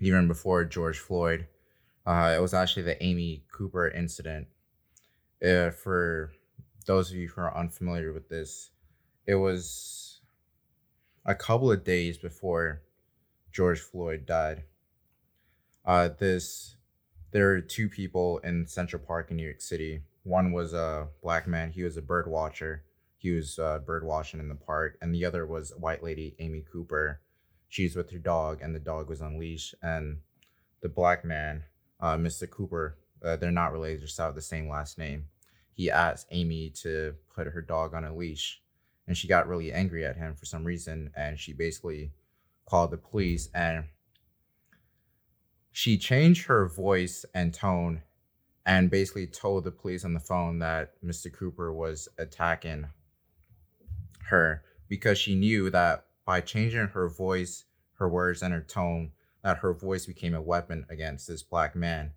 even 0.00 0.28
before 0.28 0.64
George 0.64 0.98
Floyd, 0.98 1.46
uh, 2.06 2.34
it 2.36 2.40
was 2.40 2.54
actually 2.54 2.82
the 2.82 3.02
Amy 3.02 3.44
Cooper 3.50 3.88
incident. 3.88 4.46
Uh, 5.44 5.70
for 5.70 6.32
those 6.86 7.10
of 7.10 7.16
you 7.16 7.28
who 7.28 7.40
are 7.40 7.56
unfamiliar 7.56 8.12
with 8.12 8.28
this, 8.28 8.70
it 9.26 9.34
was 9.34 10.20
a 11.24 11.34
couple 11.34 11.70
of 11.70 11.82
days 11.82 12.16
before 12.16 12.82
George 13.52 13.80
Floyd 13.80 14.24
died 14.24 14.62
uh, 15.86 16.08
this 16.18 16.76
there 17.32 17.50
are 17.50 17.60
two 17.60 17.88
people 17.88 18.38
in 18.38 18.66
Central 18.66 19.02
Park 19.02 19.30
in 19.30 19.36
New 19.36 19.44
York 19.44 19.60
City. 19.60 20.02
One 20.22 20.52
was 20.52 20.72
a 20.72 21.08
black 21.22 21.46
man. 21.46 21.70
He 21.70 21.82
was 21.82 21.96
a 21.96 22.02
bird 22.02 22.28
watcher. 22.28 22.84
He 23.18 23.30
was 23.30 23.58
uh, 23.58 23.78
bird 23.78 24.04
watching 24.04 24.40
in 24.40 24.48
the 24.48 24.54
park, 24.54 24.96
and 25.00 25.14
the 25.14 25.24
other 25.24 25.46
was 25.46 25.72
a 25.72 25.78
white 25.78 26.02
lady, 26.02 26.34
Amy 26.38 26.64
Cooper. 26.70 27.20
She's 27.68 27.96
with 27.96 28.10
her 28.10 28.18
dog, 28.18 28.60
and 28.62 28.74
the 28.74 28.80
dog 28.80 29.08
was 29.08 29.20
on 29.20 29.38
leash. 29.38 29.74
And 29.82 30.18
the 30.80 30.88
black 30.88 31.24
man, 31.24 31.64
uh, 32.00 32.16
Mr. 32.16 32.48
Cooper, 32.48 32.98
uh, 33.24 33.36
they're 33.36 33.50
not 33.50 33.72
related, 33.72 34.02
just 34.02 34.18
have 34.18 34.34
the 34.34 34.42
same 34.42 34.68
last 34.68 34.98
name. 34.98 35.26
He 35.72 35.90
asked 35.90 36.28
Amy 36.30 36.70
to 36.82 37.14
put 37.34 37.48
her 37.48 37.62
dog 37.62 37.94
on 37.94 38.04
a 38.04 38.14
leash, 38.14 38.62
and 39.06 39.16
she 39.16 39.28
got 39.28 39.48
really 39.48 39.72
angry 39.72 40.06
at 40.06 40.16
him 40.16 40.34
for 40.34 40.46
some 40.46 40.64
reason, 40.64 41.10
and 41.16 41.38
she 41.38 41.52
basically 41.52 42.12
called 42.64 42.90
the 42.90 42.96
police 42.96 43.48
and 43.54 43.84
she 45.76 45.98
changed 45.98 46.46
her 46.46 46.66
voice 46.66 47.26
and 47.34 47.52
tone 47.52 48.00
and 48.64 48.90
basically 48.90 49.26
told 49.26 49.62
the 49.62 49.70
police 49.70 50.06
on 50.06 50.14
the 50.14 50.18
phone 50.18 50.58
that 50.58 50.94
Mr. 51.04 51.30
Cooper 51.30 51.70
was 51.70 52.08
attacking 52.16 52.86
her 54.30 54.62
because 54.88 55.18
she 55.18 55.34
knew 55.34 55.68
that 55.68 56.06
by 56.24 56.40
changing 56.40 56.86
her 56.86 57.10
voice, 57.10 57.64
her 57.98 58.08
words, 58.08 58.40
and 58.40 58.54
her 58.54 58.62
tone, 58.62 59.12
that 59.44 59.58
her 59.58 59.74
voice 59.74 60.06
became 60.06 60.34
a 60.34 60.40
weapon 60.40 60.86
against 60.88 61.28
this 61.28 61.42
black 61.42 61.76
man. 61.76 62.12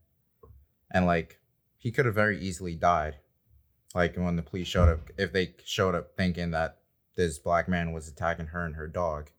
And 0.89 1.05
like 1.05 1.41
he 1.77 1.91
could 1.91 2.05
have 2.05 2.15
very 2.15 2.39
easily 2.39 2.75
died. 2.75 3.17
Like 3.93 4.15
when 4.15 4.37
the 4.37 4.41
police 4.41 4.69
showed 4.69 4.87
up, 4.87 5.09
if 5.17 5.33
they 5.33 5.53
showed 5.65 5.95
up 5.95 6.15
thinking 6.15 6.51
that 6.51 6.77
this 7.17 7.37
black 7.37 7.67
man 7.67 7.91
was 7.91 8.07
attacking 8.07 8.47
her 8.47 8.65
and 8.65 8.77
her 8.77 8.87
dog. 8.87 9.31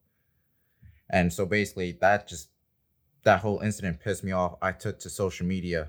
And 1.08 1.32
so 1.32 1.46
basically 1.46 1.92
that 2.02 2.28
just 2.28 2.50
that 3.22 3.40
whole 3.40 3.60
incident 3.60 4.00
pissed 4.00 4.24
me 4.24 4.32
off. 4.32 4.56
I 4.62 4.72
took 4.72 4.98
to 5.00 5.10
social 5.10 5.46
media 5.46 5.88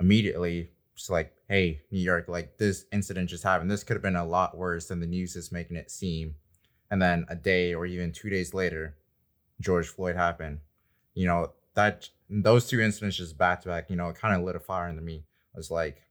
immediately, 0.00 0.70
just 0.94 1.10
like, 1.10 1.32
hey, 1.48 1.82
New 1.90 2.00
York, 2.00 2.28
like 2.28 2.58
this 2.58 2.86
incident 2.92 3.30
just 3.30 3.44
happened. 3.44 3.70
This 3.70 3.84
could 3.84 3.94
have 3.94 4.02
been 4.02 4.16
a 4.16 4.26
lot 4.26 4.56
worse 4.56 4.86
than 4.86 5.00
the 5.00 5.06
news 5.06 5.36
is 5.36 5.52
making 5.52 5.76
it 5.76 5.90
seem. 5.90 6.34
And 6.90 7.00
then 7.00 7.24
a 7.28 7.34
day 7.34 7.74
or 7.74 7.86
even 7.86 8.12
two 8.12 8.28
days 8.28 8.52
later, 8.52 8.96
George 9.60 9.88
Floyd 9.88 10.16
happened. 10.16 10.58
You 11.14 11.26
know, 11.26 11.52
that 11.74 12.08
those 12.28 12.66
two 12.66 12.80
incidents 12.80 13.16
just 13.16 13.38
back 13.38 13.62
to 13.62 13.68
back, 13.68 13.88
you 13.88 13.96
know, 13.96 14.08
it 14.08 14.16
kind 14.16 14.34
of 14.34 14.42
lit 14.42 14.56
a 14.56 14.60
fire 14.60 14.88
into 14.88 15.02
me. 15.02 15.24
I 15.54 15.58
was 15.58 15.70
like, 15.70 16.02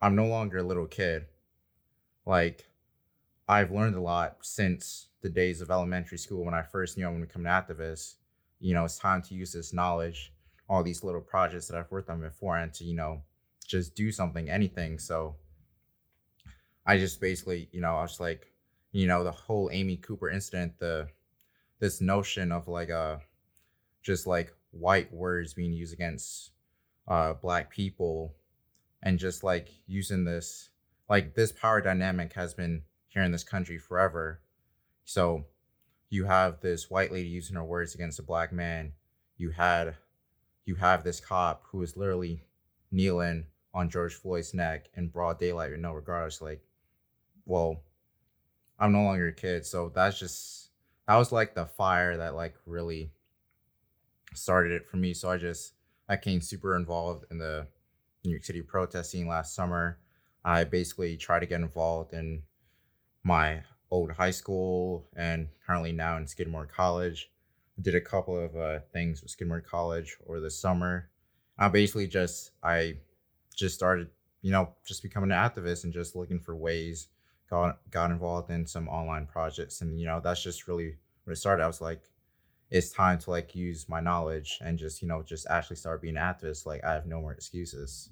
I'm 0.00 0.14
no 0.16 0.26
longer 0.26 0.58
a 0.58 0.62
little 0.62 0.86
kid. 0.86 1.26
Like, 2.24 2.68
I've 3.48 3.72
learned 3.72 3.96
a 3.96 4.00
lot 4.00 4.38
since 4.42 5.08
the 5.20 5.28
days 5.28 5.60
of 5.60 5.70
elementary 5.70 6.18
school 6.18 6.44
when 6.44 6.54
I 6.54 6.62
first 6.62 6.96
knew 6.96 7.06
I'm 7.06 7.20
to 7.20 7.26
become 7.26 7.46
an 7.46 7.52
activist. 7.52 8.14
You 8.62 8.74
know, 8.74 8.84
it's 8.84 8.98
time 8.98 9.22
to 9.22 9.34
use 9.34 9.52
this 9.52 9.72
knowledge, 9.72 10.32
all 10.68 10.82
these 10.82 11.02
little 11.02 11.20
projects 11.20 11.66
that 11.68 11.76
I've 11.76 11.90
worked 11.90 12.08
on 12.08 12.20
before, 12.20 12.56
and 12.56 12.72
to, 12.74 12.84
you 12.84 12.94
know, 12.94 13.22
just 13.66 13.94
do 13.94 14.12
something, 14.12 14.48
anything. 14.48 14.98
So 14.98 15.36
I 16.86 16.96
just 16.96 17.20
basically, 17.20 17.68
you 17.72 17.80
know, 17.80 17.96
I 17.96 18.02
was 18.02 18.20
like, 18.20 18.52
you 18.92 19.06
know, 19.06 19.24
the 19.24 19.32
whole 19.32 19.68
Amy 19.72 19.96
Cooper 19.96 20.30
incident, 20.30 20.78
the 20.78 21.08
this 21.80 22.00
notion 22.00 22.52
of 22.52 22.68
like 22.68 22.90
uh 22.90 23.16
just 24.02 24.26
like 24.26 24.54
white 24.70 25.12
words 25.12 25.52
being 25.52 25.72
used 25.72 25.92
against 25.92 26.52
uh 27.08 27.32
black 27.32 27.70
people 27.70 28.36
and 29.02 29.18
just 29.18 29.42
like 29.42 29.68
using 29.88 30.24
this 30.24 30.70
like 31.08 31.34
this 31.34 31.50
power 31.50 31.80
dynamic 31.80 32.32
has 32.34 32.54
been 32.54 32.82
here 33.08 33.22
in 33.22 33.32
this 33.32 33.44
country 33.44 33.78
forever. 33.78 34.40
So 35.04 35.46
you 36.12 36.26
have 36.26 36.60
this 36.60 36.90
white 36.90 37.10
lady 37.10 37.30
using 37.30 37.56
her 37.56 37.64
words 37.64 37.94
against 37.94 38.18
a 38.18 38.22
black 38.22 38.52
man. 38.52 38.92
You 39.38 39.48
had 39.48 39.96
you 40.66 40.74
have 40.74 41.02
this 41.02 41.20
cop 41.20 41.62
who 41.70 41.80
is 41.80 41.96
literally 41.96 42.44
kneeling 42.90 43.46
on 43.72 43.88
George 43.88 44.14
Floyd's 44.14 44.52
neck 44.52 44.90
in 44.94 45.08
broad 45.08 45.38
daylight 45.38 45.70
with 45.70 45.80
no 45.80 45.94
regards. 45.94 46.42
Like, 46.42 46.60
well, 47.46 47.80
I'm 48.78 48.92
no 48.92 49.04
longer 49.04 49.28
a 49.28 49.32
kid, 49.32 49.64
so 49.64 49.90
that's 49.94 50.18
just 50.18 50.68
that 51.08 51.16
was 51.16 51.32
like 51.32 51.54
the 51.54 51.64
fire 51.64 52.18
that 52.18 52.34
like 52.34 52.56
really 52.66 53.10
started 54.34 54.72
it 54.72 54.86
for 54.86 54.98
me. 54.98 55.14
So 55.14 55.30
I 55.30 55.38
just 55.38 55.72
I 56.10 56.18
came 56.18 56.42
super 56.42 56.76
involved 56.76 57.24
in 57.30 57.38
the 57.38 57.66
New 58.22 58.32
York 58.32 58.44
City 58.44 58.60
protesting 58.60 59.28
last 59.28 59.54
summer. 59.54 59.96
I 60.44 60.64
basically 60.64 61.16
tried 61.16 61.40
to 61.40 61.46
get 61.46 61.62
involved 61.62 62.12
in 62.12 62.42
my 63.24 63.62
old 63.92 64.10
high 64.10 64.30
school 64.30 65.06
and 65.14 65.48
currently 65.64 65.92
now 65.92 66.16
in 66.16 66.26
Skidmore 66.26 66.66
College. 66.66 67.30
Did 67.80 67.94
a 67.94 68.00
couple 68.00 68.38
of 68.38 68.56
uh, 68.56 68.80
things 68.92 69.22
with 69.22 69.30
Skidmore 69.30 69.60
College 69.60 70.16
over 70.26 70.40
the 70.40 70.50
summer. 70.50 71.10
I 71.58 71.68
basically 71.68 72.06
just 72.08 72.52
I 72.62 72.94
just 73.54 73.74
started, 73.74 74.08
you 74.40 74.50
know, 74.50 74.74
just 74.86 75.02
becoming 75.02 75.30
an 75.30 75.36
activist 75.36 75.84
and 75.84 75.92
just 75.92 76.16
looking 76.16 76.40
for 76.40 76.56
ways. 76.56 77.08
Got 77.50 77.78
got 77.90 78.10
involved 78.10 78.50
in 78.50 78.66
some 78.66 78.88
online 78.88 79.26
projects, 79.26 79.82
and 79.82 80.00
you 80.00 80.06
know, 80.06 80.20
that's 80.24 80.42
just 80.42 80.66
really 80.66 80.96
when 81.24 81.32
it 81.32 81.36
started. 81.36 81.62
I 81.62 81.66
was 81.66 81.82
like, 81.82 82.02
it's 82.70 82.90
time 82.90 83.18
to 83.18 83.30
like 83.30 83.54
use 83.54 83.88
my 83.88 84.00
knowledge 84.00 84.58
and 84.62 84.78
just 84.78 85.02
you 85.02 85.08
know 85.08 85.22
just 85.22 85.46
actually 85.50 85.76
start 85.76 86.00
being 86.00 86.16
an 86.16 86.22
activist. 86.22 86.64
Like 86.64 86.82
I 86.82 86.94
have 86.94 87.06
no 87.06 87.20
more 87.20 87.32
excuses. 87.32 88.10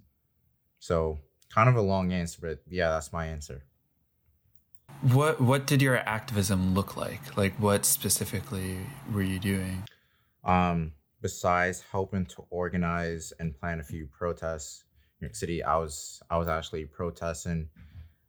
So 0.78 1.18
kind 1.54 1.68
of 1.68 1.76
a 1.76 1.82
long 1.82 2.12
answer, 2.12 2.38
but 2.42 2.62
yeah, 2.68 2.90
that's 2.90 3.12
my 3.12 3.26
answer. 3.26 3.64
What 5.02 5.40
what 5.40 5.66
did 5.66 5.80
your 5.80 5.96
activism 5.96 6.74
look 6.74 6.96
like? 6.96 7.36
Like 7.36 7.54
what 7.54 7.86
specifically 7.86 8.76
were 9.12 9.22
you 9.22 9.38
doing? 9.38 9.84
Um, 10.44 10.92
besides 11.22 11.82
helping 11.90 12.26
to 12.26 12.44
organize 12.50 13.32
and 13.40 13.58
plan 13.58 13.80
a 13.80 13.82
few 13.82 14.06
protests, 14.06 14.84
New 15.20 15.26
York 15.26 15.34
City, 15.34 15.62
I 15.62 15.78
was 15.78 16.22
I 16.28 16.36
was 16.36 16.48
actually 16.48 16.84
protesting. 16.84 17.68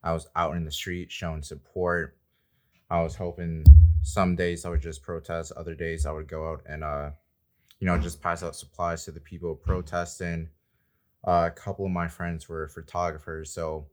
I 0.01 0.13
was 0.13 0.27
out 0.35 0.55
in 0.55 0.63
the 0.63 0.71
street 0.71 1.11
showing 1.11 1.43
support. 1.43 2.17
I 2.89 3.03
was 3.03 3.15
hoping 3.15 3.65
some 4.01 4.37
days 4.37 4.63
I 4.63 4.69
would 4.69 4.81
just 4.81 5.03
protest, 5.03 5.51
other 5.57 5.75
days 5.75 6.05
I 6.05 6.13
would 6.13 6.27
go 6.27 6.49
out 6.49 6.61
and 6.65 6.85
uh, 6.85 7.11
you 7.81 7.87
know, 7.87 7.97
just 7.97 8.21
pass 8.21 8.43
out 8.43 8.55
supplies 8.55 9.03
to 9.05 9.11
the 9.11 9.19
people 9.19 9.55
protesting. 9.55 10.47
Uh, 11.27 11.49
a 11.51 11.51
couple 11.51 11.85
of 11.85 11.91
my 11.91 12.07
friends 12.07 12.47
were 12.47 12.69
photographers, 12.69 13.51
so 13.51 13.87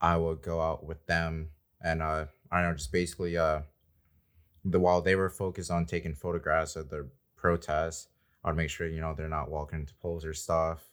I 0.00 0.16
would 0.16 0.42
go 0.42 0.60
out 0.60 0.84
with 0.84 1.04
them 1.06 1.48
and 1.82 2.02
uh, 2.02 2.26
I 2.50 2.60
don't 2.60 2.70
know, 2.70 2.76
just 2.76 2.92
basically 2.92 3.36
uh, 3.36 3.60
the 4.64 4.80
while 4.80 5.00
they 5.00 5.16
were 5.16 5.30
focused 5.30 5.70
on 5.70 5.86
taking 5.86 6.14
photographs 6.14 6.76
of 6.76 6.90
the 6.90 7.08
protests, 7.36 8.08
I'd 8.44 8.56
make 8.56 8.70
sure 8.70 8.86
you 8.88 9.00
know 9.00 9.14
they're 9.14 9.28
not 9.28 9.50
walking 9.50 9.80
into 9.80 9.94
poles 9.94 10.24
or 10.24 10.34
stuff 10.34 10.90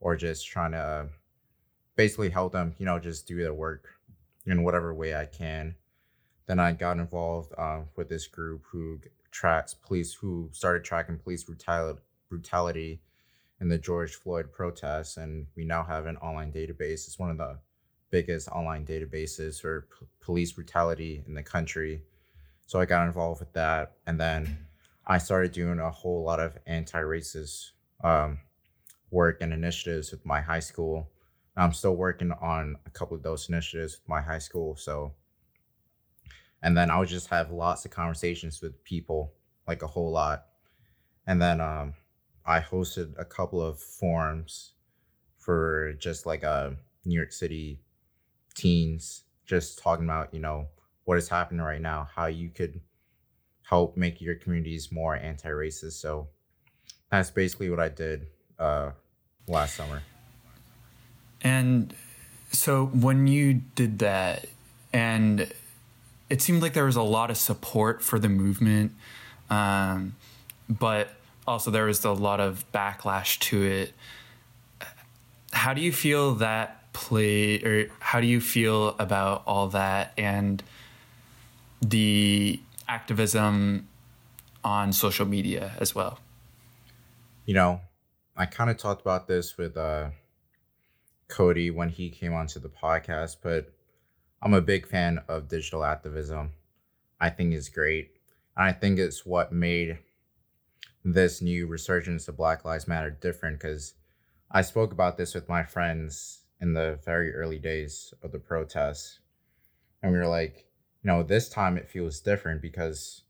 or 0.00 0.16
just 0.16 0.46
trying 0.46 0.72
to 0.72 0.78
uh, 0.78 1.06
basically 1.96 2.30
help 2.30 2.52
them, 2.52 2.74
you 2.78 2.84
know, 2.84 2.98
just 2.98 3.26
do 3.26 3.38
their 3.38 3.54
work 3.54 3.88
in 4.46 4.64
whatever 4.64 4.92
way 4.92 5.14
I 5.14 5.26
can. 5.26 5.76
Then 6.46 6.58
I 6.58 6.72
got 6.72 6.98
involved 6.98 7.52
uh, 7.56 7.82
with 7.96 8.08
this 8.08 8.26
group 8.26 8.64
who 8.70 8.98
tracks 9.30 9.74
police, 9.74 10.12
who 10.12 10.48
started 10.52 10.84
tracking 10.84 11.18
police 11.18 11.44
brutality, 11.44 12.00
brutality 12.28 13.00
in 13.60 13.68
the 13.68 13.78
George 13.78 14.16
Floyd 14.16 14.52
protests, 14.52 15.16
and 15.16 15.46
we 15.56 15.64
now 15.64 15.84
have 15.84 16.06
an 16.06 16.16
online 16.16 16.52
database. 16.52 17.06
It's 17.06 17.18
one 17.18 17.30
of 17.30 17.38
the 17.38 17.58
biggest 18.12 18.46
online 18.48 18.86
databases 18.86 19.60
for 19.60 19.88
p- 19.98 20.06
police 20.20 20.52
brutality 20.52 21.24
in 21.26 21.34
the 21.34 21.42
country. 21.42 22.02
So 22.66 22.78
I 22.78 22.84
got 22.84 23.06
involved 23.06 23.40
with 23.40 23.52
that, 23.54 23.96
and 24.06 24.20
then 24.20 24.66
I 25.04 25.18
started 25.18 25.50
doing 25.50 25.80
a 25.80 25.90
whole 25.90 26.22
lot 26.22 26.38
of 26.38 26.56
anti-racist 26.66 27.72
um, 28.04 28.38
work 29.10 29.38
and 29.40 29.52
initiatives 29.52 30.12
with 30.12 30.24
my 30.24 30.40
high 30.40 30.60
school. 30.60 31.08
I'm 31.56 31.72
still 31.72 31.96
working 31.96 32.30
on 32.30 32.76
a 32.86 32.90
couple 32.90 33.16
of 33.16 33.22
those 33.22 33.48
initiatives 33.48 33.98
with 33.98 34.08
my 34.08 34.20
high 34.20 34.38
school. 34.38 34.76
So, 34.76 35.12
and 36.62 36.76
then 36.76 36.90
I 36.90 36.98
would 36.98 37.08
just 37.08 37.28
have 37.28 37.50
lots 37.50 37.84
of 37.84 37.90
conversations 37.90 38.62
with 38.62 38.84
people, 38.84 39.32
like 39.66 39.82
a 39.82 39.86
whole 39.86 40.12
lot. 40.12 40.46
And 41.26 41.42
then 41.42 41.60
um, 41.60 41.94
I 42.46 42.60
hosted 42.60 43.14
a 43.18 43.24
couple 43.24 43.60
of 43.60 43.80
forums 43.80 44.72
for 45.38 45.92
just 45.98 46.24
like 46.24 46.42
a 46.42 46.76
New 47.04 47.16
York 47.16 47.32
City 47.32 47.80
teens, 48.54 49.22
just 49.46 49.78
talking 49.78 50.04
about, 50.04 50.32
you 50.32 50.40
know, 50.40 50.68
what 51.04 51.18
is 51.18 51.28
happening 51.28 51.60
right 51.60 51.80
now, 51.80 52.08
how 52.14 52.26
you 52.26 52.48
could 52.48 52.80
help 53.62 53.96
make 53.96 54.20
your 54.20 54.34
communities 54.34 54.92
more 54.92 55.16
anti 55.16 55.48
racist. 55.48 55.92
So 55.92 56.28
that's 57.10 57.30
basically 57.30 57.70
what 57.70 57.80
I 57.80 57.88
did 57.88 58.26
uh, 58.58 58.90
last 59.46 59.74
summer. 59.74 60.02
And 61.42 61.94
so 62.52 62.86
when 62.86 63.26
you 63.26 63.62
did 63.74 63.98
that, 64.00 64.46
and 64.92 65.52
it 66.28 66.40
seemed 66.40 66.62
like 66.62 66.74
there 66.74 66.84
was 66.84 66.96
a 66.96 67.02
lot 67.02 67.30
of 67.30 67.36
support 67.36 68.02
for 68.02 68.18
the 68.18 68.28
movement, 68.28 68.92
um, 69.50 70.14
but 70.68 71.08
also 71.46 71.70
there 71.70 71.86
was 71.86 72.04
a 72.04 72.12
lot 72.12 72.40
of 72.40 72.64
backlash 72.72 73.38
to 73.40 73.62
it. 73.62 73.94
How 75.52 75.74
do 75.74 75.80
you 75.80 75.92
feel 75.92 76.34
that 76.36 76.81
play, 76.92 77.62
or 77.62 77.88
how 78.00 78.20
do 78.20 78.26
you 78.26 78.40
feel 78.40 78.90
about 78.98 79.42
all 79.46 79.68
that 79.68 80.12
and 80.16 80.62
the 81.80 82.60
activism 82.88 83.88
on 84.64 84.92
social 84.92 85.26
media 85.26 85.72
as 85.78 85.94
well? 85.94 86.18
You 87.44 87.54
know, 87.54 87.80
I 88.36 88.46
kind 88.46 88.70
of 88.70 88.76
talked 88.76 89.00
about 89.00 89.26
this 89.26 89.56
with 89.56 89.76
uh, 89.76 90.10
Cody 91.28 91.70
when 91.70 91.88
he 91.88 92.10
came 92.10 92.34
onto 92.34 92.60
the 92.60 92.68
podcast, 92.68 93.38
but 93.42 93.72
I'm 94.40 94.54
a 94.54 94.60
big 94.60 94.86
fan 94.86 95.20
of 95.28 95.48
digital 95.48 95.84
activism. 95.84 96.52
I 97.20 97.30
think 97.30 97.54
it's 97.54 97.68
great. 97.68 98.10
And 98.56 98.66
I 98.66 98.72
think 98.72 98.98
it's 98.98 99.24
what 99.24 99.52
made 99.52 99.98
this 101.04 101.42
new 101.42 101.66
resurgence 101.66 102.28
of 102.28 102.36
Black 102.36 102.64
Lives 102.64 102.86
Matter 102.86 103.10
different 103.10 103.58
because 103.58 103.94
I 104.50 104.62
spoke 104.62 104.92
about 104.92 105.16
this 105.16 105.34
with 105.34 105.48
my 105.48 105.62
friends 105.62 106.41
in 106.62 106.72
the 106.72 106.98
very 107.04 107.34
early 107.34 107.58
days 107.58 108.14
of 108.22 108.32
the 108.32 108.38
protests. 108.38 109.20
And 110.02 110.12
we 110.12 110.18
were 110.18 110.26
like, 110.26 110.64
you 111.02 111.08
know, 111.08 111.22
this 111.22 111.50
time 111.50 111.76
it 111.76 111.90
feels 111.90 112.20
different 112.20 112.62
because 112.62 113.24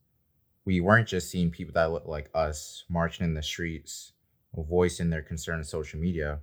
we 0.65 0.81
weren't 0.81 1.09
just 1.09 1.31
seeing 1.31 1.51
people 1.51 1.75
that 1.75 1.91
look 1.91 2.07
like 2.07 2.31
us 2.35 2.85
marching 2.89 3.27
in 3.27 3.35
the 3.35 3.43
streets 3.43 4.13
voicing 4.57 5.11
their 5.11 5.23
concern 5.23 5.59
on 5.59 5.65
social 5.65 5.99
media, 5.99 6.41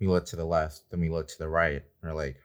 we 0.00 0.06
look 0.06 0.26
to 0.26 0.36
the 0.36 0.44
left, 0.44 0.82
then 0.90 1.00
we 1.00 1.10
look 1.10 1.28
to 1.28 1.38
the 1.38 1.48
right. 1.48 1.82
And 2.02 2.10
We're 2.10 2.14
like, 2.14 2.36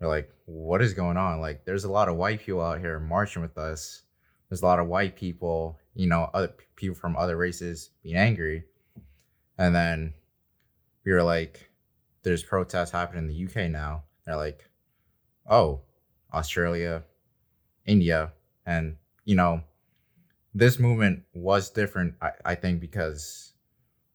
we're 0.00 0.08
like, 0.08 0.30
what 0.46 0.82
is 0.82 0.94
going 0.94 1.16
on? 1.16 1.40
Like, 1.40 1.64
there's 1.64 1.84
a 1.84 1.90
lot 1.90 2.08
of 2.08 2.16
white 2.16 2.40
people 2.40 2.60
out 2.60 2.80
here 2.80 3.00
marching 3.00 3.42
with 3.42 3.58
us. 3.58 4.02
There's 4.48 4.62
a 4.62 4.66
lot 4.66 4.78
of 4.78 4.88
white 4.88 5.16
people, 5.16 5.78
you 5.94 6.06
know, 6.08 6.30
other 6.34 6.52
people 6.76 6.96
from 6.96 7.16
other 7.16 7.36
races 7.36 7.90
being 8.02 8.16
angry. 8.16 8.64
And 9.58 9.74
then 9.74 10.14
we 11.04 11.12
were 11.12 11.22
like, 11.22 11.69
there's 12.22 12.42
protests 12.42 12.90
happening 12.90 13.24
in 13.24 13.28
the 13.28 13.44
UK 13.46 13.70
now. 13.70 14.04
They're 14.24 14.36
like, 14.36 14.68
oh, 15.48 15.80
Australia, 16.32 17.04
India. 17.86 18.32
And, 18.66 18.96
you 19.24 19.36
know, 19.36 19.62
this 20.54 20.78
movement 20.78 21.22
was 21.32 21.70
different, 21.70 22.14
I, 22.20 22.30
I 22.44 22.54
think, 22.54 22.80
because 22.80 23.50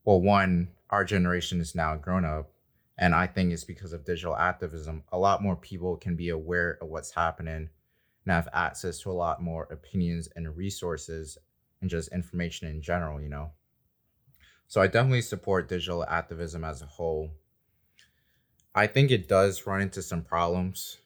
well, 0.06 0.22
one, 0.22 0.70
our 0.91 1.04
generation 1.04 1.60
is 1.60 1.76
now 1.76 1.96
grown 1.96 2.26
up, 2.26 2.52
And 2.98 3.13
I 3.13 3.28
think 3.28 3.52
it's 3.52 3.65
because 3.65 3.91
of 3.91 4.06
digital 4.06 4.38
activism. 4.38 5.04
A 5.12 5.18
lot 5.18 5.41
more 5.41 5.58
people 5.58 5.98
can 5.98 6.15
be 6.15 6.30
aware 6.30 6.78
of 6.82 6.88
what's 6.88 7.12
happening 7.12 7.70
and 8.26 8.34
have 8.34 8.48
access 8.54 9.00
to 9.02 9.12
a 9.12 9.13
lot 9.13 9.41
more 9.41 9.63
opinions 9.70 10.30
and 10.36 10.56
resources 10.56 11.38
and 11.82 11.89
just 11.89 12.13
information 12.13 12.70
in 12.70 12.82
general, 12.82 13.20
you 13.20 13.28
know. 13.28 13.52
So 14.68 14.80
I 14.80 14.88
definitely 14.88 15.24
support 15.24 15.68
digital 15.68 16.06
activism 16.06 16.63
as 16.63 16.82
a 16.82 16.86
whole. 16.86 17.32
I 18.78 18.88
think 18.88 19.10
it 19.10 19.30
does 19.30 19.66
run 19.66 19.82
into 19.82 20.02
some 20.02 20.22
problems 20.22 20.98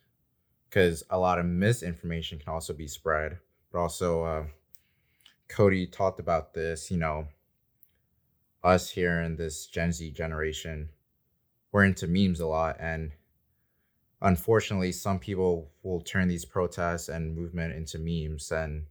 because 0.68 1.04
a 1.12 1.20
lot 1.20 1.38
of 1.38 1.46
misinformation 1.46 2.40
can 2.40 2.52
also 2.52 2.74
be 2.74 2.88
spread. 2.88 3.38
But 3.72 3.80
also, 3.80 4.24
uh, 4.24 4.44
Cody 5.48 5.86
talked 5.86 6.20
about 6.20 6.56
this, 6.56 6.90
you 6.90 6.98
know, 6.98 7.28
us 8.64 8.90
here 8.90 9.22
in 9.22 9.36
this 9.36 9.68
Gen 9.68 9.92
Z 9.92 10.10
generation, 10.12 10.90
we're 11.72 11.86
into 11.86 12.08
memes 12.08 12.40
a 12.40 12.48
lot. 12.48 12.78
And 12.80 13.12
unfortunately, 14.20 14.92
some 14.92 15.20
people 15.20 15.70
will 15.84 16.02
turn 16.02 16.28
these 16.28 16.46
protests 16.46 17.08
and 17.08 17.36
movement 17.36 17.76
into 17.76 18.00
memes. 18.00 18.52
And, 18.52 18.88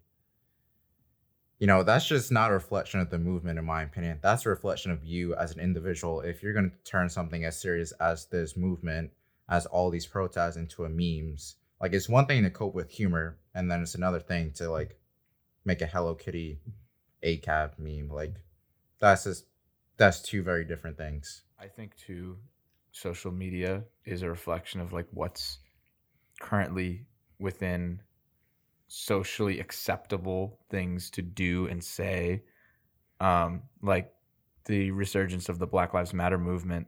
you 1.59 1.66
know, 1.66 1.83
that's 1.83 2.07
just 2.07 2.31
not 2.31 2.51
a 2.51 2.55
reflection 2.55 3.01
of 3.01 3.11
the 3.11 3.18
movement, 3.18 3.59
in 3.59 3.64
my 3.64 3.83
opinion. 3.83 4.18
That's 4.23 4.47
a 4.47 4.51
reflection 4.51 4.92
of 4.92 5.05
you 5.05 5.35
as 5.35 5.53
an 5.53 5.61
individual. 5.61 6.21
If 6.21 6.42
you're 6.42 6.53
going 6.53 6.71
to 6.71 6.90
turn 6.90 7.09
something 7.09 7.44
as 7.44 7.61
serious 7.61 7.92
as 8.01 8.27
this 8.27 8.57
movement, 8.57 9.11
as 9.49 9.66
all 9.66 9.90
these 9.90 10.07
protests 10.07 10.57
into 10.57 10.85
a 10.85 10.88
memes, 10.88 11.57
like 11.81 11.92
it's 11.92 12.09
one 12.09 12.27
thing 12.27 12.44
to 12.44 12.51
cope 12.51 12.75
with 12.75 12.90
humor, 12.90 13.38
and 13.55 13.71
then 13.71 13.83
it's 13.83 13.97
another 13.97 14.21
thing 14.21 14.53
to 14.53 14.71
like 14.71 14.99
make 15.64 15.83
a 15.83 15.87
Hello 15.87 16.14
Kitty 16.14 16.61
ACAB 17.25 17.79
meme. 17.79 18.09
Like 18.09 18.35
that's 19.01 19.25
just 19.25 19.47
that's 19.97 20.21
two 20.23 20.42
very 20.42 20.64
different 20.64 20.97
things. 20.97 21.42
I 21.61 21.66
think 21.66 21.97
too, 21.97 22.37
social 22.92 23.33
media 23.33 23.83
is 24.05 24.23
a 24.23 24.29
reflection 24.29 24.81
of 24.81 24.92
like 24.92 25.09
what's 25.11 25.59
currently 26.40 27.07
within 27.40 28.01
socially 28.88 29.61
acceptable 29.61 30.59
things 30.70 31.11
to 31.11 31.22
do 31.22 31.66
and 31.66 31.83
say. 31.83 32.42
Um, 33.20 33.62
like 33.83 34.12
the 34.64 34.90
resurgence 34.90 35.48
of 35.48 35.59
the 35.59 35.66
Black 35.66 35.94
Lives 35.94 36.14
Matter 36.14 36.38
movement 36.38 36.87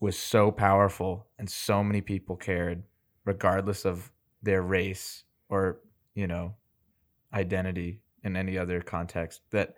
was 0.00 0.18
so 0.18 0.50
powerful 0.50 1.26
and 1.38 1.48
so 1.48 1.82
many 1.82 2.00
people 2.00 2.36
cared 2.36 2.82
regardless 3.24 3.84
of 3.84 4.10
their 4.42 4.62
race 4.62 5.24
or 5.48 5.80
you 6.14 6.26
know 6.26 6.54
identity 7.32 8.00
in 8.22 8.36
any 8.36 8.58
other 8.58 8.80
context 8.80 9.40
that 9.50 9.74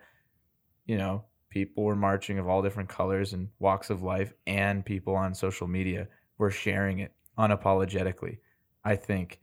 you 0.87 0.99
know 0.99 1.25
people 1.49 1.85
were 1.85 1.97
marching 1.97 2.39
of 2.39 2.49
all 2.49 2.61
different 2.61 2.89
colors 2.89 3.33
and 3.33 3.49
walks 3.61 3.89
of 3.89 4.03
life 4.03 4.33
and 4.47 4.85
people 4.85 5.15
on 5.15 5.35
social 5.35 5.67
media 5.69 6.09
were 6.39 6.51
sharing 6.51 6.99
it 6.99 7.12
unapologetically 7.39 8.39
i 8.85 8.97
think 8.97 9.39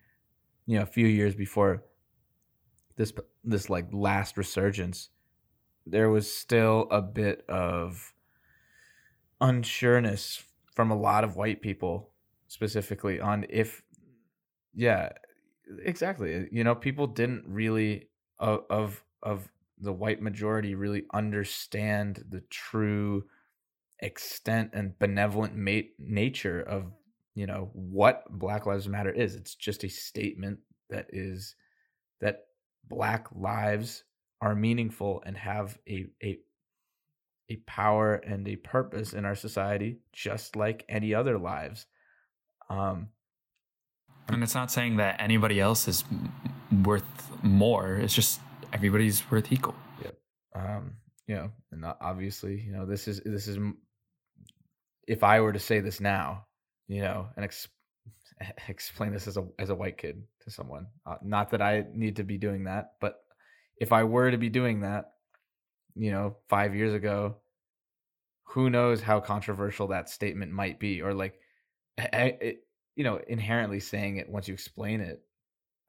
you 0.65 0.78
know 0.78 0.84
a 0.84 0.88
few 0.88 1.08
years 1.08 1.36
before 1.36 1.84
this 2.95 3.13
this 3.43 3.69
like 3.69 3.88
last 3.91 4.38
resurgence 4.38 5.10
there 5.86 6.10
was 6.10 6.34
still 6.34 6.88
a 6.91 7.02
bit 7.02 7.43
of 7.49 8.13
unsureness 9.41 10.43
from 10.73 10.89
a 10.91 10.95
lot 10.95 11.23
of 11.23 11.36
white 11.36 11.62
people 11.62 12.12
specifically 12.47 13.19
on 13.19 13.45
if 13.49 13.84
yeah, 14.73 15.10
exactly. 15.84 16.36
Uh, 16.36 16.43
you 16.52 16.63
know, 16.63 16.76
people 16.76 17.08
didn't 17.08 17.43
really 17.47 18.08
of 18.39 18.63
of, 18.69 19.04
of 19.21 19.49
the 19.80 19.93
white 19.93 20.21
majority 20.21 20.76
really 20.76 21.04
understand 21.13 22.23
the 22.30 22.41
true 22.49 23.26
extent 23.99 24.71
and 24.73 24.97
benevolent 24.99 25.56
mate 25.56 25.93
nature 25.99 26.60
of 26.62 26.91
you 27.36 27.46
know 27.46 27.69
what 27.74 28.24
black 28.30 28.65
lives 28.65 28.88
matter 28.88 29.12
is 29.12 29.36
it's 29.36 29.56
just 29.56 29.84
a 29.84 29.89
statement 29.89 30.60
that 30.89 31.08
is 31.10 31.56
that 32.22 32.46
black 32.88 33.28
lives 33.34 34.04
are 34.41 34.56
meaningful 34.56 35.22
and 35.26 35.38
have 35.38 35.78
a 35.88 36.06
a 36.24 36.38
a 37.50 37.56
power 37.67 38.15
and 38.15 38.48
a 38.48 38.56
purpose 38.56 39.13
in 39.13 39.26
our 39.26 39.36
society 39.36 39.98
just 40.12 40.56
like 40.56 40.86
any 40.88 41.13
other 41.13 41.38
lives 41.38 41.86
um 42.69 43.10
and 44.28 44.43
it's 44.43 44.56
not 44.56 44.72
saying 44.72 44.98
that 44.98 45.17
anybody 45.19 45.60
else 45.60 45.88
is 45.88 46.04
worth 46.84 47.04
more. 47.43 47.96
It's 47.96 48.13
just 48.13 48.39
everybody's 48.72 49.30
worth 49.30 49.52
equal. 49.52 49.76
Yep. 50.04 50.17
Um, 50.56 50.93
you 51.28 51.36
know, 51.36 51.52
and 51.72 51.86
obviously, 52.02 52.62
you 52.62 52.72
know, 52.72 52.86
this 52.86 53.08
is 53.08 53.22
this 53.26 53.48
is 53.48 53.58
if 55.08 55.24
I 55.24 55.41
were 55.41 55.54
to 55.54 55.60
say 55.60 55.80
this 55.80 56.00
now, 56.00 56.46
you 56.93 57.01
know, 57.01 57.27
and 57.36 57.45
ex- 57.45 57.67
explain 58.67 59.12
this 59.12 59.27
as 59.27 59.38
a 59.38 59.45
as 59.58 59.69
a 59.69 59.75
white 59.75 59.97
kid 59.97 60.23
to 60.43 60.51
someone. 60.51 60.88
Uh, 61.06 61.15
not 61.23 61.49
that 61.51 61.62
I 61.62 61.86
need 61.93 62.17
to 62.17 62.23
be 62.23 62.38
doing 62.38 62.65
that, 62.65 62.93
but 63.01 63.21
if 63.77 63.91
I 63.91 64.03
were 64.03 64.29
to 64.29 64.38
be 64.38 64.49
doing 64.49 64.82
that, 64.82 65.13
you 65.95 66.12
know, 66.12 66.38
5 66.49 66.75
years 66.75 66.93
ago, 66.93 67.38
who 68.43 68.69
knows 68.69 69.01
how 69.01 69.19
controversial 69.19 69.88
that 69.88 70.10
statement 70.10 70.51
might 70.51 70.79
be 70.79 71.01
or 71.01 71.13
like 71.13 71.39
it, 71.97 72.65
you 72.95 73.03
know, 73.03 73.19
inherently 73.27 73.79
saying 73.79 74.17
it 74.17 74.29
once 74.29 74.47
you 74.47 74.53
explain 74.53 75.01
it, 75.01 75.23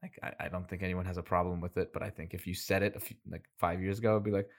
like 0.01 0.17
I, 0.23 0.45
I, 0.45 0.49
don't 0.49 0.67
think 0.67 0.81
anyone 0.81 1.05
has 1.05 1.17
a 1.17 1.23
problem 1.23 1.61
with 1.61 1.77
it. 1.77 1.93
But 1.93 2.01
I 2.01 2.09
think 2.09 2.33
if 2.33 2.47
you 2.47 2.53
said 2.55 2.81
it 2.81 2.99
few, 3.01 3.15
like 3.29 3.45
five 3.57 3.81
years 3.81 3.99
ago, 3.99 4.11
it'd 4.11 4.23
be 4.23 4.31
like, 4.31 4.49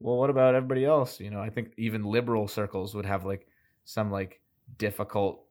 well, 0.00 0.16
what 0.16 0.30
about 0.30 0.54
everybody 0.54 0.84
else? 0.84 1.20
You 1.20 1.30
know, 1.30 1.40
I 1.40 1.50
think 1.50 1.72
even 1.78 2.04
liberal 2.04 2.48
circles 2.48 2.94
would 2.94 3.06
have 3.06 3.24
like 3.24 3.46
some 3.84 4.10
like 4.10 4.40
difficult, 4.78 5.45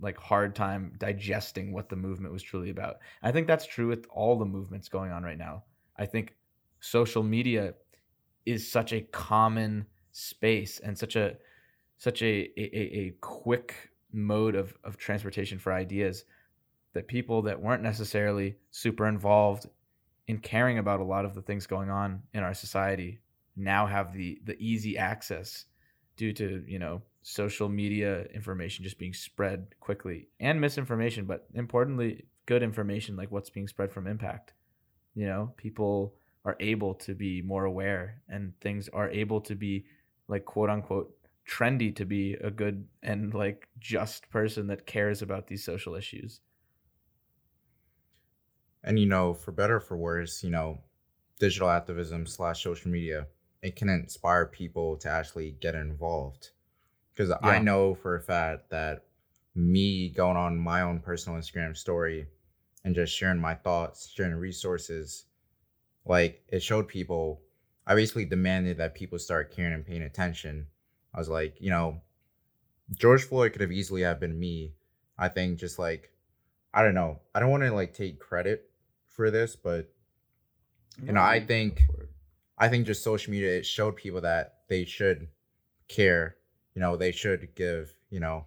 like 0.00 0.18
hard 0.18 0.54
time 0.54 0.92
digesting 0.98 1.72
what 1.72 1.88
the 1.88 1.96
movement 1.96 2.32
was 2.32 2.42
truly 2.42 2.70
about. 2.70 2.98
I 3.22 3.32
think 3.32 3.46
that's 3.46 3.66
true 3.66 3.88
with 3.88 4.06
all 4.10 4.38
the 4.38 4.44
movements 4.44 4.88
going 4.88 5.12
on 5.12 5.22
right 5.22 5.38
now. 5.38 5.64
I 5.96 6.06
think 6.06 6.34
social 6.80 7.22
media 7.22 7.74
is 8.44 8.70
such 8.70 8.92
a 8.92 9.00
common 9.00 9.86
space 10.12 10.80
and 10.80 10.96
such 10.96 11.16
a 11.16 11.36
such 11.98 12.22
a 12.22 12.50
a, 12.60 12.98
a 12.98 13.14
quick 13.20 13.90
mode 14.12 14.54
of, 14.54 14.76
of 14.84 14.96
transportation 14.96 15.58
for 15.58 15.72
ideas 15.72 16.24
that 16.92 17.08
people 17.08 17.42
that 17.42 17.60
weren't 17.60 17.82
necessarily 17.82 18.56
super 18.70 19.06
involved 19.08 19.66
in 20.28 20.38
caring 20.38 20.78
about 20.78 21.00
a 21.00 21.04
lot 21.04 21.24
of 21.24 21.34
the 21.34 21.42
things 21.42 21.66
going 21.66 21.90
on 21.90 22.22
in 22.32 22.42
our 22.42 22.54
society 22.54 23.20
now 23.56 23.86
have 23.86 24.12
the 24.12 24.40
the 24.44 24.56
easy 24.58 24.96
access 24.98 25.66
due 26.16 26.32
to 26.32 26.64
you 26.66 26.78
know 26.78 27.02
social 27.24 27.68
media 27.68 28.24
information 28.34 28.84
just 28.84 28.98
being 28.98 29.14
spread 29.14 29.66
quickly 29.80 30.28
and 30.38 30.60
misinformation 30.60 31.24
but 31.24 31.46
importantly 31.54 32.26
good 32.46 32.62
information 32.62 33.16
like 33.16 33.32
what's 33.32 33.50
being 33.50 33.66
spread 33.66 33.90
from 33.90 34.06
impact 34.06 34.52
you 35.14 35.26
know 35.26 35.52
people 35.56 36.14
are 36.44 36.56
able 36.60 36.94
to 36.94 37.14
be 37.14 37.40
more 37.40 37.64
aware 37.64 38.20
and 38.28 38.52
things 38.60 38.88
are 38.90 39.08
able 39.08 39.40
to 39.40 39.54
be 39.54 39.86
like 40.28 40.44
quote 40.44 40.68
unquote 40.68 41.10
trendy 41.48 41.94
to 41.94 42.04
be 42.04 42.34
a 42.34 42.50
good 42.50 42.86
and 43.02 43.34
like 43.34 43.68
just 43.78 44.28
person 44.30 44.66
that 44.68 44.86
cares 44.86 45.22
about 45.22 45.46
these 45.46 45.64
social 45.64 45.94
issues. 45.94 46.40
And 48.82 48.98
you 48.98 49.06
know, 49.06 49.34
for 49.34 49.52
better 49.52 49.80
for 49.80 49.96
worse, 49.96 50.42
you 50.42 50.50
know, 50.50 50.78
digital 51.40 51.70
activism 51.70 52.26
slash 52.26 52.62
social 52.62 52.90
media, 52.90 53.26
it 53.62 53.76
can 53.76 53.88
inspire 53.88 54.46
people 54.46 54.96
to 54.98 55.08
actually 55.08 55.52
get 55.60 55.74
involved. 55.74 56.50
Because 57.14 57.30
yeah. 57.30 57.48
I 57.48 57.58
know 57.58 57.94
for 57.94 58.16
a 58.16 58.20
fact 58.20 58.70
that 58.70 59.04
me 59.54 60.08
going 60.08 60.36
on 60.36 60.58
my 60.58 60.82
own 60.82 60.98
personal 61.00 61.38
Instagram 61.38 61.76
story 61.76 62.26
and 62.84 62.94
just 62.94 63.14
sharing 63.14 63.40
my 63.40 63.54
thoughts, 63.54 64.10
sharing 64.14 64.34
resources, 64.34 65.24
like 66.04 66.42
it 66.48 66.62
showed 66.62 66.88
people. 66.88 67.40
I 67.86 67.94
basically 67.94 68.24
demanded 68.24 68.78
that 68.78 68.94
people 68.94 69.18
start 69.18 69.54
caring 69.54 69.74
and 69.74 69.86
paying 69.86 70.02
attention 70.02 70.66
I 71.14 71.18
was 71.18 71.28
like, 71.28 71.56
you 71.60 71.70
know, 71.70 72.00
George 72.92 73.24
Floyd 73.24 73.52
could 73.52 73.60
have 73.60 73.72
easily 73.72 74.02
have 74.02 74.18
been 74.18 74.38
me. 74.38 74.74
I 75.16 75.28
think 75.28 75.58
just 75.58 75.78
like 75.78 76.10
I 76.72 76.82
don't 76.82 76.94
know. 76.94 77.20
I 77.34 77.40
don't 77.40 77.50
want 77.50 77.62
to 77.62 77.72
like 77.72 77.94
take 77.94 78.18
credit 78.18 78.68
for 79.06 79.30
this, 79.30 79.54
but 79.54 79.88
you 81.02 81.12
know, 81.12 81.22
I 81.22 81.38
think 81.40 81.82
I 82.58 82.68
think 82.68 82.86
just 82.86 83.04
social 83.04 83.30
media 83.30 83.56
it 83.58 83.66
showed 83.66 83.96
people 83.96 84.22
that 84.22 84.58
they 84.68 84.84
should 84.84 85.28
care. 85.88 86.36
You 86.74 86.80
know, 86.80 86.96
they 86.96 87.12
should 87.12 87.54
give, 87.54 87.94
you 88.10 88.20
know, 88.20 88.46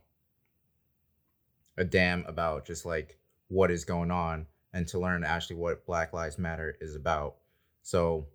a 1.77 1.83
damn 1.83 2.25
about 2.25 2.65
just 2.65 2.85
like 2.85 3.17
what 3.47 3.71
is 3.71 3.85
going 3.85 4.11
on 4.11 4.47
and 4.73 4.87
to 4.87 4.99
learn 4.99 5.23
actually 5.23 5.55
what 5.55 5.85
Black 5.85 6.13
Lives 6.13 6.37
Matter 6.37 6.75
is 6.81 6.95
about. 6.95 7.35
So 7.83 8.27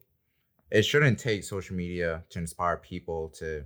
it 0.70 0.82
shouldn't 0.82 1.18
take 1.18 1.44
social 1.44 1.76
media 1.76 2.24
to 2.30 2.38
inspire 2.38 2.78
people 2.78 3.28
to 3.28 3.64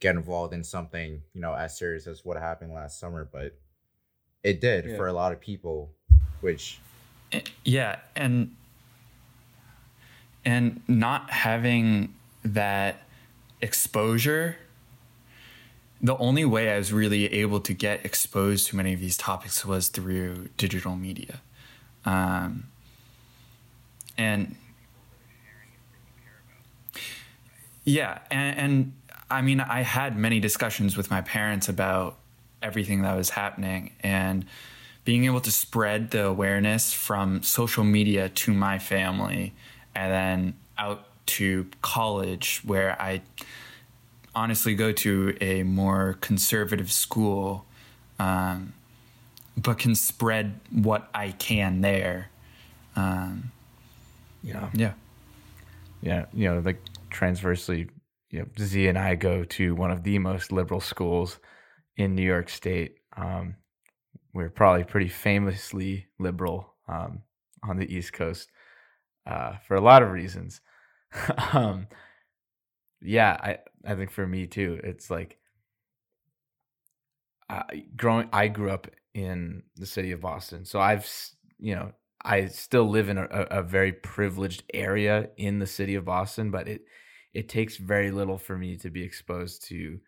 get 0.00 0.16
involved 0.16 0.54
in 0.54 0.64
something 0.64 1.22
you 1.34 1.40
know 1.40 1.54
as 1.54 1.76
serious 1.78 2.06
as 2.06 2.24
what 2.24 2.38
happened 2.38 2.72
last 2.72 2.98
summer 2.98 3.28
but 3.30 3.54
it 4.42 4.60
did 4.60 4.86
yeah. 4.86 4.96
for 4.96 5.06
a 5.06 5.12
lot 5.12 5.30
of 5.30 5.40
people 5.40 5.90
which 6.40 6.80
eh, 7.32 7.42
yeah 7.64 7.96
and 8.16 8.56
and 10.44 10.80
not 10.88 11.30
having 11.30 12.14
that 12.42 13.02
exposure 13.60 14.56
the 16.02 16.16
only 16.16 16.44
way 16.44 16.72
I 16.72 16.78
was 16.78 16.92
really 16.92 17.32
able 17.32 17.60
to 17.60 17.74
get 17.74 18.04
exposed 18.04 18.68
to 18.68 18.76
many 18.76 18.94
of 18.94 19.00
these 19.00 19.16
topics 19.16 19.64
was 19.64 19.88
through 19.88 20.48
digital 20.56 20.96
media. 20.96 21.40
Um, 22.04 22.68
and 24.16 24.56
yeah, 27.84 28.20
and, 28.30 28.58
and 28.58 28.92
I 29.30 29.42
mean, 29.42 29.60
I 29.60 29.82
had 29.82 30.16
many 30.16 30.40
discussions 30.40 30.96
with 30.96 31.10
my 31.10 31.20
parents 31.20 31.68
about 31.68 32.18
everything 32.62 33.02
that 33.02 33.16
was 33.16 33.30
happening 33.30 33.92
and 34.00 34.44
being 35.04 35.24
able 35.24 35.40
to 35.40 35.50
spread 35.50 36.10
the 36.10 36.26
awareness 36.26 36.92
from 36.92 37.42
social 37.42 37.84
media 37.84 38.28
to 38.28 38.52
my 38.52 38.78
family 38.78 39.54
and 39.94 40.12
then 40.12 40.54
out 40.78 41.06
to 41.26 41.66
college 41.82 42.60
where 42.64 43.00
I 43.00 43.22
honestly 44.34 44.74
go 44.74 44.92
to 44.92 45.36
a 45.40 45.62
more 45.62 46.16
conservative 46.20 46.90
school, 46.92 47.66
um, 48.18 48.72
but 49.56 49.78
can 49.78 49.94
spread 49.94 50.60
what 50.70 51.08
I 51.14 51.32
can 51.32 51.80
there. 51.80 52.30
Um, 52.96 53.52
Yeah. 54.42 54.70
yeah. 54.74 54.92
Yeah. 56.00 56.26
You 56.32 56.48
know, 56.48 56.60
like 56.60 56.80
transversely, 57.10 57.88
you 58.30 58.40
know, 58.40 58.46
Z 58.58 58.86
and 58.88 58.98
I 58.98 59.14
go 59.16 59.44
to 59.44 59.74
one 59.74 59.90
of 59.90 60.02
the 60.02 60.18
most 60.18 60.52
liberal 60.52 60.80
schools 60.80 61.38
in 61.96 62.14
New 62.14 62.22
York 62.22 62.48
State. 62.48 62.96
Um, 63.16 63.56
we're 64.32 64.50
probably 64.50 64.84
pretty 64.84 65.08
famously 65.08 66.06
liberal 66.18 66.74
um, 66.88 67.22
on 67.62 67.76
the 67.76 67.92
East 67.92 68.12
Coast 68.12 68.48
uh, 69.26 69.56
for 69.66 69.74
a 69.74 69.80
lot 69.80 70.02
of 70.02 70.10
reasons. 70.10 70.60
um, 71.52 71.88
yeah, 73.02 73.36
I 73.40 73.58
I 73.84 73.94
think 73.94 74.10
for 74.10 74.26
me 74.26 74.46
too, 74.46 74.80
it's 74.82 75.10
like 75.10 75.38
I, 77.48 77.84
growing. 77.96 78.28
I 78.32 78.48
grew 78.48 78.70
up 78.70 78.86
in 79.14 79.62
the 79.76 79.86
city 79.86 80.12
of 80.12 80.20
Boston, 80.20 80.64
so 80.64 80.80
I've 80.80 81.08
you 81.58 81.74
know 81.74 81.92
I 82.22 82.46
still 82.46 82.88
live 82.88 83.08
in 83.08 83.18
a, 83.18 83.26
a 83.26 83.62
very 83.62 83.92
privileged 83.92 84.64
area 84.74 85.30
in 85.36 85.58
the 85.58 85.66
city 85.66 85.94
of 85.94 86.04
Boston, 86.04 86.50
but 86.50 86.68
it 86.68 86.82
it 87.32 87.48
takes 87.48 87.76
very 87.76 88.10
little 88.10 88.38
for 88.38 88.56
me 88.56 88.76
to 88.78 88.90
be 88.90 89.02
exposed 89.02 89.66
to 89.68 89.98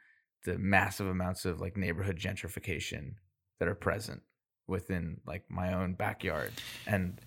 the 0.45 0.59
massive 0.59 1.07
amounts 1.07 1.45
of 1.45 1.61
like 1.61 1.77
neighborhood 1.77 2.19
gentrification 2.19 3.15
that 3.59 3.69
are 3.69 3.75
present 3.75 4.21
within 4.67 5.21
like 5.27 5.45
my 5.49 5.73
own 5.73 5.95
backyard, 5.95 6.53
and 6.87 7.21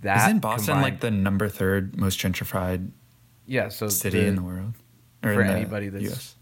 that 0.00 0.28
Isn't 0.28 0.40
Boston 0.40 0.80
like 0.80 1.00
the 1.00 1.10
number 1.10 1.48
third 1.48 1.96
most 1.96 2.18
gentrified 2.18 2.90
yeah 3.46 3.68
so 3.68 3.88
city 3.88 4.20
the- 4.20 4.26
in 4.26 4.36
the 4.36 4.42
world? 4.42 4.74
Or 5.30 5.34
for 5.34 5.42
anybody 5.42 5.88
that's 5.88 6.04
US? 6.04 6.34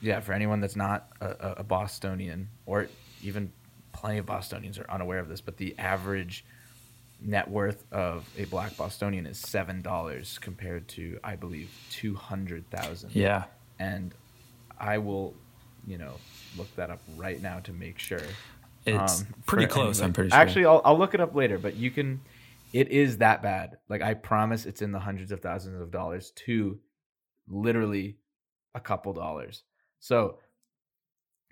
yeah 0.00 0.20
for 0.20 0.32
anyone 0.32 0.60
that's 0.60 0.76
not 0.76 1.08
a, 1.20 1.54
a, 1.58 1.64
bostonian 1.64 2.48
or 2.66 2.88
even 3.22 3.50
plenty 3.92 4.18
of 4.18 4.26
bostonians 4.26 4.78
are 4.78 4.90
unaware 4.90 5.18
of 5.18 5.28
this 5.28 5.40
but 5.40 5.56
the 5.56 5.74
average 5.78 6.44
net 7.20 7.48
worth 7.50 7.84
of 7.92 8.28
a 8.36 8.44
black 8.46 8.76
bostonian 8.76 9.24
is 9.26 9.38
seven 9.38 9.80
dollars 9.80 10.38
compared 10.42 10.86
to 10.88 11.18
i 11.24 11.34
believe 11.36 11.70
200000 11.90 13.10
Yeah. 13.14 13.44
and 13.78 14.12
i 14.78 14.98
will 14.98 15.34
you 15.86 15.96
know 15.96 16.14
look 16.58 16.74
that 16.76 16.90
up 16.90 17.00
right 17.16 17.40
now 17.40 17.60
to 17.60 17.72
make 17.72 17.98
sure 17.98 18.20
It's 18.86 19.22
um, 19.22 19.26
pretty 19.46 19.66
close, 19.66 20.00
I'm 20.02 20.12
pretty 20.12 20.30
sure. 20.30 20.38
Actually, 20.38 20.66
I'll, 20.66 20.82
I'll 20.84 20.98
look 20.98 21.14
it 21.14 21.20
up 21.20 21.34
later, 21.34 21.58
but 21.58 21.74
you 21.76 21.90
can. 21.90 22.20
It 22.74 22.88
is 22.90 23.18
that 23.18 23.40
bad. 23.42 23.78
Like 23.88 24.02
I 24.02 24.12
promise, 24.14 24.66
it's 24.66 24.82
in 24.82 24.92
the 24.92 24.98
hundreds 24.98 25.32
of 25.32 25.40
thousands 25.40 25.80
of 25.80 25.90
dollars 25.90 26.32
to 26.44 26.78
literally 27.48 28.18
a 28.74 28.80
couple 28.80 29.12
dollars. 29.12 29.62
So 30.00 30.38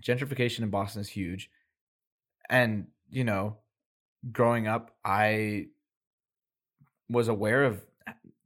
gentrification 0.02 0.60
in 0.60 0.70
Boston 0.70 1.00
is 1.00 1.08
huge, 1.08 1.50
and 2.48 2.86
you 3.10 3.24
know, 3.24 3.58
growing 4.30 4.66
up, 4.66 4.96
I 5.04 5.66
was 7.08 7.28
aware 7.28 7.64
of 7.64 7.84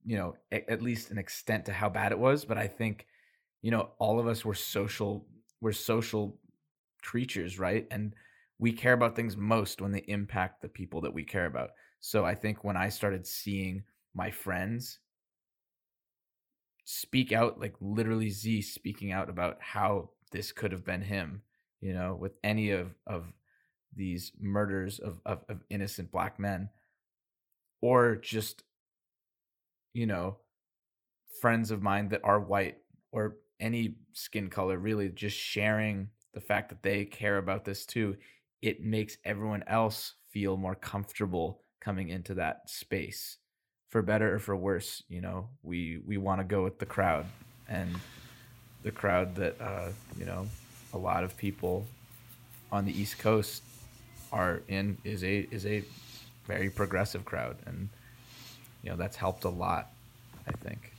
you 0.04 0.16
know 0.16 0.36
at 0.52 0.82
least 0.82 1.10
an 1.10 1.18
extent 1.18 1.66
to 1.66 1.72
how 1.72 1.88
bad 1.88 2.12
it 2.12 2.18
was, 2.18 2.44
but 2.44 2.58
I 2.58 2.66
think 2.66 3.06
you 3.62 3.70
know 3.70 3.90
all 3.98 4.18
of 4.18 4.26
us 4.26 4.44
were 4.44 4.54
social 4.54 5.26
we're 5.60 5.72
social 5.72 6.38
creatures, 7.02 7.58
right? 7.58 7.86
And 7.90 8.14
we 8.58 8.72
care 8.72 8.92
about 8.92 9.16
things 9.16 9.36
most 9.36 9.80
when 9.80 9.92
they 9.92 10.04
impact 10.08 10.62
the 10.62 10.68
people 10.68 11.00
that 11.02 11.14
we 11.14 11.24
care 11.24 11.46
about. 11.46 11.70
So 12.00 12.24
I 12.24 12.34
think 12.34 12.64
when 12.64 12.76
I 12.76 12.88
started 12.88 13.26
seeing 13.26 13.82
my 14.14 14.30
friends 14.30 14.98
speak 16.86 17.32
out, 17.32 17.60
like 17.60 17.74
literally 17.80 18.30
Z 18.30 18.62
speaking 18.62 19.12
out 19.12 19.28
about 19.28 19.58
how 19.60 20.10
this 20.32 20.52
could 20.52 20.72
have 20.72 20.84
been 20.84 21.02
him, 21.02 21.42
you 21.80 21.92
know, 21.92 22.16
with 22.18 22.32
any 22.42 22.70
of 22.70 22.94
of 23.06 23.32
these 23.94 24.32
murders 24.38 24.98
of, 24.98 25.20
of, 25.26 25.40
of 25.48 25.62
innocent 25.68 26.10
black 26.10 26.38
men, 26.38 26.68
or 27.82 28.16
just, 28.16 28.62
you 29.94 30.06
know, 30.06 30.36
friends 31.40 31.70
of 31.70 31.82
mine 31.82 32.08
that 32.10 32.20
are 32.24 32.40
white 32.40 32.78
or 33.10 33.36
any 33.58 33.96
skin 34.12 34.48
color, 34.48 34.78
really 34.78 35.08
just 35.08 35.36
sharing 35.36 36.08
the 36.34 36.40
fact 36.40 36.68
that 36.68 36.82
they 36.82 37.04
care 37.04 37.38
about 37.38 37.64
this 37.64 37.84
too, 37.86 38.16
it 38.62 38.82
makes 38.82 39.16
everyone 39.24 39.64
else 39.66 40.14
feel 40.30 40.56
more 40.56 40.74
comfortable 40.74 41.62
coming 41.80 42.10
into 42.10 42.34
that 42.34 42.68
space. 42.68 43.38
For 43.88 44.02
better 44.02 44.34
or 44.34 44.38
for 44.38 44.56
worse, 44.56 45.02
you 45.08 45.20
know, 45.20 45.48
we 45.62 46.00
we 46.06 46.18
want 46.18 46.40
to 46.40 46.44
go 46.44 46.64
with 46.64 46.78
the 46.78 46.86
crowd, 46.86 47.26
and 47.68 47.96
the 48.82 48.90
crowd 48.90 49.36
that 49.36 49.60
uh, 49.60 49.88
you 50.18 50.24
know 50.24 50.48
a 50.92 50.98
lot 50.98 51.24
of 51.24 51.36
people 51.36 51.86
on 52.72 52.84
the 52.84 53.00
East 53.00 53.18
Coast 53.18 53.62
are 54.32 54.62
in 54.68 54.98
is 55.04 55.22
a 55.22 55.46
is 55.50 55.64
a 55.66 55.84
very 56.46 56.70
progressive 56.70 57.24
crowd, 57.24 57.56
and 57.66 57.88
you 58.82 58.90
know 58.90 58.96
that's 58.96 59.16
helped 59.16 59.44
a 59.44 59.48
lot. 59.48 59.90
I 60.46 60.52
think. 60.52 60.92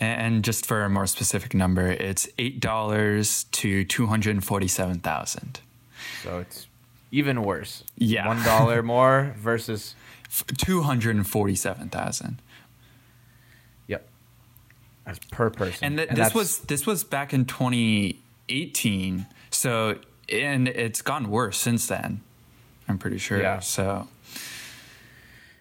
And 0.00 0.42
just 0.42 0.64
for 0.64 0.82
a 0.84 0.88
more 0.88 1.06
specific 1.06 1.52
number, 1.52 1.86
it's 1.86 2.26
eight 2.38 2.60
dollars 2.60 3.44
to 3.52 3.84
two 3.84 4.06
hundred 4.06 4.42
forty-seven 4.42 5.00
thousand. 5.00 5.60
So 6.22 6.38
it's 6.38 6.66
even 7.12 7.42
worse. 7.42 7.84
Yeah. 7.96 8.26
One 8.26 8.42
dollar 8.42 8.82
more 8.94 9.34
versus 9.38 9.94
Two 10.56 10.82
hundred 10.82 11.26
forty-seven 11.26 11.88
thousand. 11.88 12.40
yep. 13.86 14.08
That's 15.04 15.18
per 15.30 15.50
person. 15.50 15.84
And, 15.84 15.96
th- 15.98 16.10
this 16.10 16.34
was 16.34 16.58
this 16.60 16.86
was 16.86 17.02
back 17.02 17.34
in 17.34 17.44
twenty 17.46 18.20
eighteen. 18.48 19.26
So 19.50 19.98
and 20.28 20.68
it's 20.68 21.02
gotten 21.02 21.30
worse 21.30 21.58
since 21.58 21.86
then. 21.88 22.20
I'm 22.88 22.98
pretty 22.98 23.18
sure. 23.18 23.40
Yeah. 23.40 23.58
So 23.58 24.06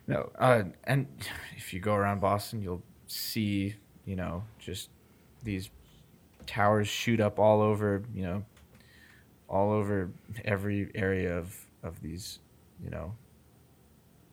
no. 0.08 0.30
Uh, 0.38 0.64
and 0.84 1.08
if 1.58 1.74
you 1.74 1.80
go 1.80 1.96
around 1.96 2.22
Boston, 2.22 2.62
you'll 2.62 2.84
see 3.08 3.76
you 4.06 4.16
know 4.16 4.44
just 4.60 4.90
these 5.44 5.70
towers 6.46 6.88
shoot 6.88 7.20
up 7.20 7.40
all 7.40 7.62
over 7.62 8.04
you 8.14 8.24
know 8.24 8.44
all 9.48 9.72
over 9.72 10.10
every 10.46 10.90
area 10.94 11.38
of 11.38 11.56
of 11.82 12.02
these 12.02 12.40
you 12.84 12.90
know 12.90 13.14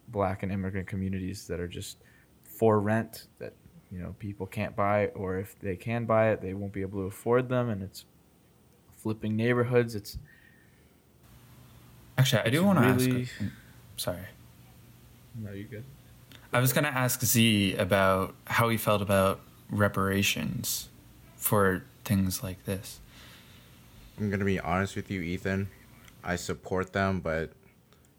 black 0.08 0.42
and 0.42 0.52
immigrant 0.52 0.86
communities 0.86 1.46
that 1.46 1.60
are 1.60 1.68
just 1.68 1.98
for 2.44 2.80
rent 2.80 3.26
that 3.38 3.52
you 3.90 3.98
know 3.98 4.14
people 4.18 4.46
can't 4.46 4.74
buy 4.74 5.06
or 5.08 5.38
if 5.38 5.58
they 5.60 5.76
can 5.76 6.04
buy 6.04 6.30
it 6.30 6.40
they 6.40 6.54
won't 6.54 6.72
be 6.72 6.80
able 6.82 7.00
to 7.00 7.06
afford 7.06 7.48
them 7.48 7.68
and 7.68 7.82
it's 7.82 8.04
flipping 8.96 9.36
neighborhoods 9.36 9.94
it's 9.94 10.18
actually, 12.18 12.42
I 12.42 12.48
do 12.50 12.64
want 12.64 12.78
to 12.78 12.84
really- 13.04 13.22
ask. 13.22 13.32
Mm, 13.40 13.50
sorry. 13.96 14.26
no 15.34 15.52
you 15.52 15.64
good 15.64 15.84
I 16.52 16.60
was 16.60 16.72
going 16.72 16.84
to 16.84 16.90
ask 16.90 17.20
Z 17.22 17.74
about 17.74 18.34
how 18.46 18.68
he 18.68 18.76
felt 18.76 19.02
about 19.02 19.40
reparations 19.68 20.88
for 21.36 21.82
things 22.04 22.42
like 22.42 22.64
this. 22.64 23.00
I'm 24.18 24.30
gonna 24.30 24.44
be 24.44 24.58
honest 24.58 24.96
with 24.96 25.10
you, 25.10 25.20
Ethan. 25.20 25.68
I 26.24 26.36
support 26.36 26.92
them, 26.92 27.20
but 27.20 27.50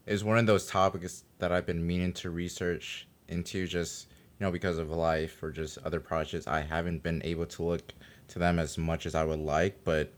it's 0.06 0.22
one 0.22 0.38
of 0.38 0.46
those 0.46 0.66
topics 0.66 1.24
that 1.38 1.52
I've 1.52 1.66
been 1.66 1.86
meaning 1.86 2.12
to 2.14 2.30
research 2.30 3.06
into 3.28 3.66
just 3.66 4.08
you 4.38 4.46
know 4.46 4.52
because 4.52 4.78
of 4.78 4.90
life 4.90 5.42
or 5.42 5.50
just 5.50 5.78
other 5.78 6.00
projects. 6.00 6.46
I 6.46 6.60
haven't 6.60 7.02
been 7.02 7.22
able 7.24 7.46
to 7.46 7.62
look 7.62 7.92
to 8.28 8.38
them 8.38 8.58
as 8.58 8.78
much 8.78 9.06
as 9.06 9.14
I 9.14 9.24
would 9.24 9.40
like, 9.40 9.84
but 9.84 10.12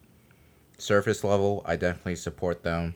surface 0.78 1.22
level, 1.22 1.62
I 1.64 1.76
definitely 1.76 2.16
support 2.16 2.62
them, 2.62 2.94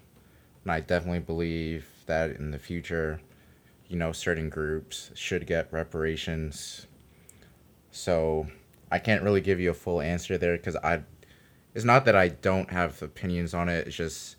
and 0.62 0.72
I 0.72 0.80
definitely 0.80 1.20
believe 1.20 1.86
that 2.06 2.32
in 2.32 2.50
the 2.50 2.58
future, 2.58 3.20
you 3.88 3.96
know, 3.96 4.12
certain 4.12 4.48
groups 4.48 5.10
should 5.14 5.46
get 5.46 5.72
reparations. 5.72 6.86
So 7.90 8.48
I 8.90 8.98
can't 8.98 9.22
really 9.22 9.40
give 9.40 9.60
you 9.60 9.70
a 9.70 9.74
full 9.74 10.00
answer 10.00 10.36
there 10.38 10.56
because 10.56 10.76
I 10.76 11.02
it's 11.74 11.84
not 11.84 12.04
that 12.04 12.14
I 12.14 12.28
don't 12.28 12.70
have 12.70 13.02
opinions 13.02 13.52
on 13.52 13.68
it. 13.68 13.86
It's 13.86 13.96
just 13.96 14.36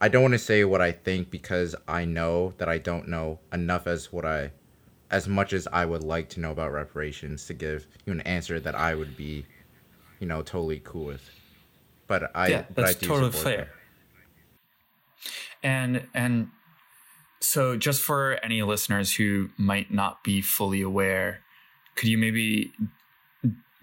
I 0.00 0.08
don't 0.08 0.22
want 0.22 0.34
to 0.34 0.38
say 0.38 0.64
what 0.64 0.82
I 0.82 0.92
think 0.92 1.30
because 1.30 1.74
I 1.88 2.04
know 2.04 2.52
that 2.58 2.68
I 2.68 2.78
don't 2.78 3.08
know 3.08 3.38
enough 3.52 3.86
as 3.86 4.12
what 4.12 4.24
I 4.26 4.52
as 5.10 5.28
much 5.28 5.52
as 5.52 5.68
I 5.72 5.86
would 5.86 6.02
like 6.02 6.28
to 6.30 6.40
know 6.40 6.50
about 6.50 6.72
reparations 6.72 7.46
to 7.46 7.54
give 7.54 7.86
you 8.04 8.12
an 8.12 8.20
answer 8.22 8.58
that 8.58 8.74
I 8.74 8.94
would 8.94 9.16
be, 9.16 9.46
you 10.18 10.26
know, 10.26 10.42
totally 10.42 10.80
cool 10.84 11.06
with. 11.06 11.30
but 12.06 12.30
I 12.34 12.48
yeah, 12.48 12.64
but 12.74 12.84
I 12.84 12.88
that's 12.88 12.98
do 12.98 13.06
totally 13.06 13.30
fair. 13.32 13.56
them. 13.56 13.68
And 15.62 16.08
and 16.14 16.48
so 17.40 17.76
just 17.76 18.02
for 18.02 18.38
any 18.44 18.62
listeners 18.62 19.14
who 19.14 19.50
might 19.56 19.92
not 19.92 20.22
be 20.24 20.40
fully 20.42 20.82
aware, 20.82 21.40
could 21.94 22.08
you 22.08 22.18
maybe 22.18 22.72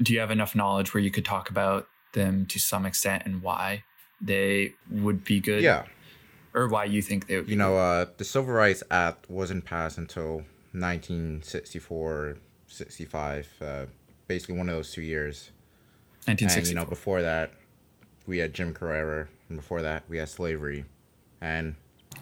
do 0.02 0.14
you 0.14 0.20
have 0.20 0.32
enough 0.32 0.56
knowledge 0.56 0.94
where 0.94 1.02
you 1.02 1.12
could 1.12 1.26
talk 1.26 1.50
about 1.50 1.88
them 2.14 2.46
to 2.48 2.60
some 2.60 2.86
extent 2.86 3.24
and 3.26 3.42
why 3.42 3.84
they 4.22 4.74
would 4.92 5.24
be 5.24 5.40
good? 5.40 5.64
Yeah, 5.64 5.86
Or 6.54 6.68
why 6.68 6.86
you 6.86 7.02
think 7.02 7.28
they 7.28 7.42
you 7.42 7.56
know, 7.56 7.78
uh, 7.78 8.06
the 8.18 8.24
Civil 8.24 8.54
Rights 8.54 8.84
Act 8.92 9.30
wasn't 9.30 9.66
passed 9.66 9.98
until 9.98 10.44
1964, 10.74 12.38
65, 12.68 13.50
uh, 13.62 13.86
basically 14.28 14.58
one 14.58 14.70
of 14.70 14.76
those 14.76 14.92
two 14.92 15.02
years. 15.02 15.52
good? 16.26 16.32
And 16.32 16.40
1960. 16.40 16.70
you 16.70 16.76
know, 16.76 16.86
before 16.86 17.22
that, 17.22 17.52
we 18.26 18.38
had 18.38 18.54
Jim 18.54 18.74
Crow 18.74 18.94
era, 18.94 19.28
and 19.50 19.58
before 19.58 19.82
that, 19.82 20.04
we 20.08 20.18
had 20.18 20.30
slavery, 20.30 20.86
and 21.42 21.76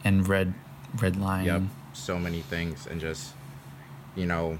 and 0.03 0.27
red 0.27 0.53
red 0.99 1.17
line. 1.17 1.45
Yep, 1.45 1.61
so 1.93 2.17
many 2.17 2.41
things, 2.41 2.87
and 2.87 2.99
just 2.99 3.33
you 4.15 4.25
know, 4.25 4.57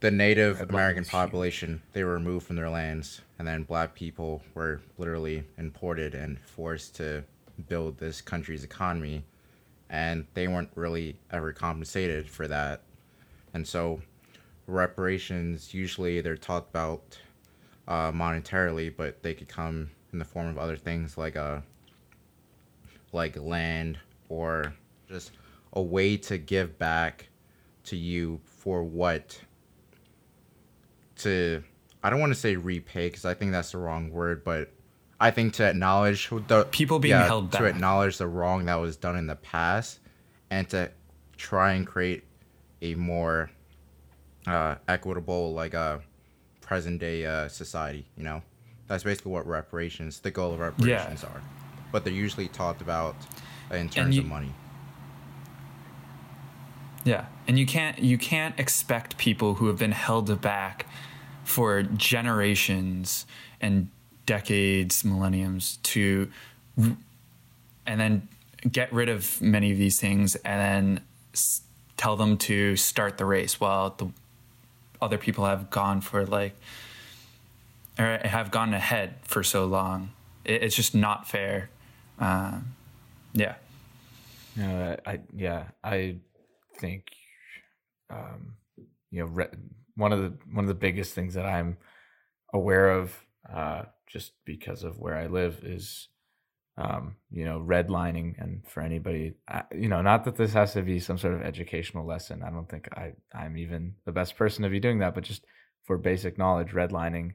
the 0.00 0.10
Native 0.10 0.60
Red 0.60 0.70
American 0.70 1.02
Line's 1.02 1.10
population 1.10 1.82
they 1.92 2.04
were 2.04 2.14
removed 2.14 2.46
from 2.46 2.56
their 2.56 2.70
lands, 2.70 3.20
and 3.38 3.46
then 3.46 3.64
Black 3.64 3.94
people 3.94 4.42
were 4.54 4.80
literally 4.96 5.44
imported 5.58 6.14
and 6.14 6.38
forced 6.40 6.96
to 6.96 7.24
build 7.68 7.98
this 7.98 8.20
country's 8.20 8.64
economy, 8.64 9.24
and 9.90 10.26
they 10.34 10.48
weren't 10.48 10.70
really 10.74 11.16
ever 11.30 11.52
compensated 11.52 12.28
for 12.28 12.48
that, 12.48 12.82
and 13.54 13.66
so 13.66 14.00
reparations 14.66 15.74
usually 15.74 16.20
they're 16.20 16.36
talked 16.36 16.70
about 16.70 17.18
uh, 17.88 18.12
monetarily, 18.12 18.94
but 18.94 19.22
they 19.22 19.34
could 19.34 19.48
come 19.48 19.90
in 20.12 20.18
the 20.18 20.24
form 20.24 20.46
of 20.46 20.58
other 20.58 20.76
things 20.76 21.16
like 21.16 21.36
uh 21.36 21.60
like 23.12 23.36
land 23.36 23.98
or 24.28 24.74
just 25.08 25.32
a 25.74 25.82
way 25.82 26.16
to 26.16 26.38
give 26.38 26.78
back 26.78 27.28
to 27.84 27.96
you 27.96 28.40
for 28.44 28.82
what? 28.82 29.38
To 31.16 31.62
I 32.02 32.10
don't 32.10 32.20
want 32.20 32.32
to 32.32 32.38
say 32.38 32.56
repay 32.56 33.08
because 33.08 33.24
I 33.24 33.34
think 33.34 33.52
that's 33.52 33.72
the 33.72 33.78
wrong 33.78 34.10
word, 34.10 34.44
but 34.44 34.72
I 35.22 35.30
think 35.30 35.54
to 35.54 35.64
acknowledge 35.64 36.28
the 36.48 36.64
People 36.72 36.98
being 36.98 37.12
yeah, 37.12 37.24
held 37.26 37.52
to 37.52 37.64
acknowledge 37.64 38.18
the 38.18 38.26
wrong 38.26 38.64
that 38.64 38.74
was 38.74 38.96
done 38.96 39.16
in 39.16 39.28
the 39.28 39.36
past 39.36 40.00
and 40.50 40.68
to 40.70 40.90
try 41.36 41.74
and 41.74 41.86
create 41.86 42.24
a 42.82 42.96
more 42.96 43.48
uh, 44.48 44.74
equitable 44.88 45.54
like 45.54 45.74
a 45.74 46.00
present 46.60 46.98
day 46.98 47.24
uh, 47.24 47.46
society 47.46 48.04
you 48.16 48.24
know? 48.24 48.42
That's 48.88 49.04
basically 49.04 49.30
what 49.30 49.46
reparations 49.46 50.18
the 50.18 50.32
goal 50.32 50.52
of 50.52 50.58
reparations 50.58 51.22
are. 51.22 51.40
But 51.92 52.02
they're 52.02 52.12
usually 52.12 52.48
talked 52.48 52.82
about 52.82 53.14
in 53.70 53.88
terms 53.88 54.16
you- 54.16 54.22
of 54.22 54.28
money. 54.28 54.52
Yeah, 57.04 57.26
and 57.48 57.58
you 57.58 57.66
can't 57.66 57.98
you 57.98 58.18
can't 58.18 58.58
expect 58.58 59.18
people 59.18 59.54
who 59.54 59.66
have 59.68 59.78
been 59.78 59.92
held 59.92 60.40
back 60.40 60.86
for 61.42 61.82
generations 61.82 63.26
and 63.60 63.88
decades, 64.26 65.04
millenniums 65.04 65.78
to, 65.84 66.30
and 66.78 68.00
then 68.00 68.28
get 68.70 68.92
rid 68.92 69.08
of 69.08 69.40
many 69.40 69.72
of 69.72 69.78
these 69.78 69.98
things 70.00 70.36
and 70.36 70.60
then 70.60 71.04
s- 71.34 71.62
tell 71.96 72.16
them 72.16 72.36
to 72.36 72.76
start 72.76 73.18
the 73.18 73.24
race 73.24 73.60
while 73.60 73.90
the 73.90 74.08
other 75.00 75.18
people 75.18 75.44
have 75.44 75.68
gone 75.70 76.00
for 76.00 76.24
like 76.24 76.54
or 77.98 78.20
have 78.24 78.50
gone 78.50 78.72
ahead 78.72 79.14
for 79.22 79.42
so 79.42 79.64
long. 79.64 80.10
It, 80.44 80.62
it's 80.62 80.76
just 80.76 80.94
not 80.94 81.28
fair. 81.28 81.70
Um, 82.18 82.74
yeah. 83.34 83.56
No, 84.56 84.96
I, 85.06 85.10
I 85.10 85.20
yeah, 85.34 85.64
I 85.82 86.16
think 86.78 87.04
um, 88.10 88.54
you 89.10 89.20
know 89.20 89.26
re- 89.26 89.48
one 89.96 90.12
of 90.12 90.20
the 90.20 90.32
one 90.52 90.64
of 90.64 90.68
the 90.68 90.74
biggest 90.74 91.14
things 91.14 91.34
that 91.34 91.46
I'm 91.46 91.78
aware 92.52 92.90
of, 92.90 93.14
uh, 93.52 93.84
just 94.12 94.32
because 94.44 94.84
of 94.84 94.98
where 94.98 95.16
I 95.16 95.26
live, 95.26 95.60
is 95.62 96.08
um, 96.76 97.16
you 97.30 97.44
know 97.44 97.60
redlining. 97.60 98.34
And 98.38 98.62
for 98.66 98.80
anybody, 98.80 99.34
you 99.72 99.88
know, 99.88 100.02
not 100.02 100.24
that 100.24 100.36
this 100.36 100.52
has 100.52 100.72
to 100.74 100.82
be 100.82 101.00
some 101.00 101.18
sort 101.18 101.34
of 101.34 101.42
educational 101.42 102.06
lesson. 102.06 102.42
I 102.42 102.50
don't 102.50 102.68
think 102.68 102.88
I 102.92 103.12
I'm 103.34 103.56
even 103.56 103.94
the 104.04 104.12
best 104.12 104.36
person 104.36 104.62
to 104.62 104.68
be 104.68 104.80
doing 104.80 104.98
that, 104.98 105.14
but 105.14 105.24
just 105.24 105.44
for 105.84 105.98
basic 105.98 106.38
knowledge, 106.38 106.72
redlining 106.72 107.32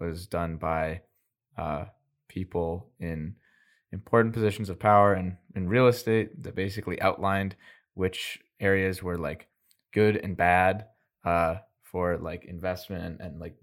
was 0.00 0.26
done 0.26 0.56
by 0.56 1.00
uh, 1.56 1.84
people 2.28 2.90
in 2.98 3.36
important 3.92 4.34
positions 4.34 4.70
of 4.70 4.78
power 4.78 5.14
in, 5.14 5.36
in 5.54 5.68
real 5.68 5.86
estate 5.86 6.42
that 6.42 6.54
basically 6.54 7.00
outlined 7.00 7.54
which 7.94 8.40
areas 8.58 9.02
were 9.02 9.18
like 9.18 9.48
good 9.92 10.16
and 10.16 10.36
bad 10.36 10.86
uh, 11.24 11.56
for 11.82 12.16
like 12.16 12.46
investment 12.46 13.04
and, 13.04 13.20
and 13.20 13.38
like 13.38 13.54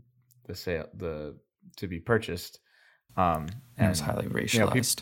the 0.45 0.55
sale 0.55 0.85
the 0.93 1.35
to 1.77 1.87
be 1.87 1.99
purchased 1.99 2.59
um 3.17 3.47
And 3.77 3.87
it 3.87 3.89
was 3.89 3.99
and, 4.01 4.09
highly 4.09 4.23
you 4.25 4.29
know, 4.29 4.67
racialized. 4.67 5.01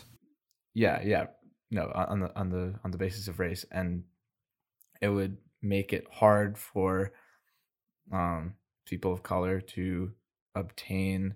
yeah 0.74 1.00
yeah 1.02 1.26
no 1.70 1.90
on 1.94 2.06
on 2.08 2.20
the 2.20 2.38
on 2.38 2.48
the 2.50 2.74
on 2.84 2.90
the 2.90 2.98
basis 2.98 3.28
of 3.28 3.38
race 3.38 3.64
and 3.70 4.04
it 5.00 5.08
would 5.08 5.36
make 5.62 5.92
it 5.92 6.06
hard 6.10 6.56
for 6.58 7.12
um 8.12 8.54
people 8.86 9.12
of 9.12 9.22
color 9.22 9.60
to 9.60 10.12
obtain 10.54 11.34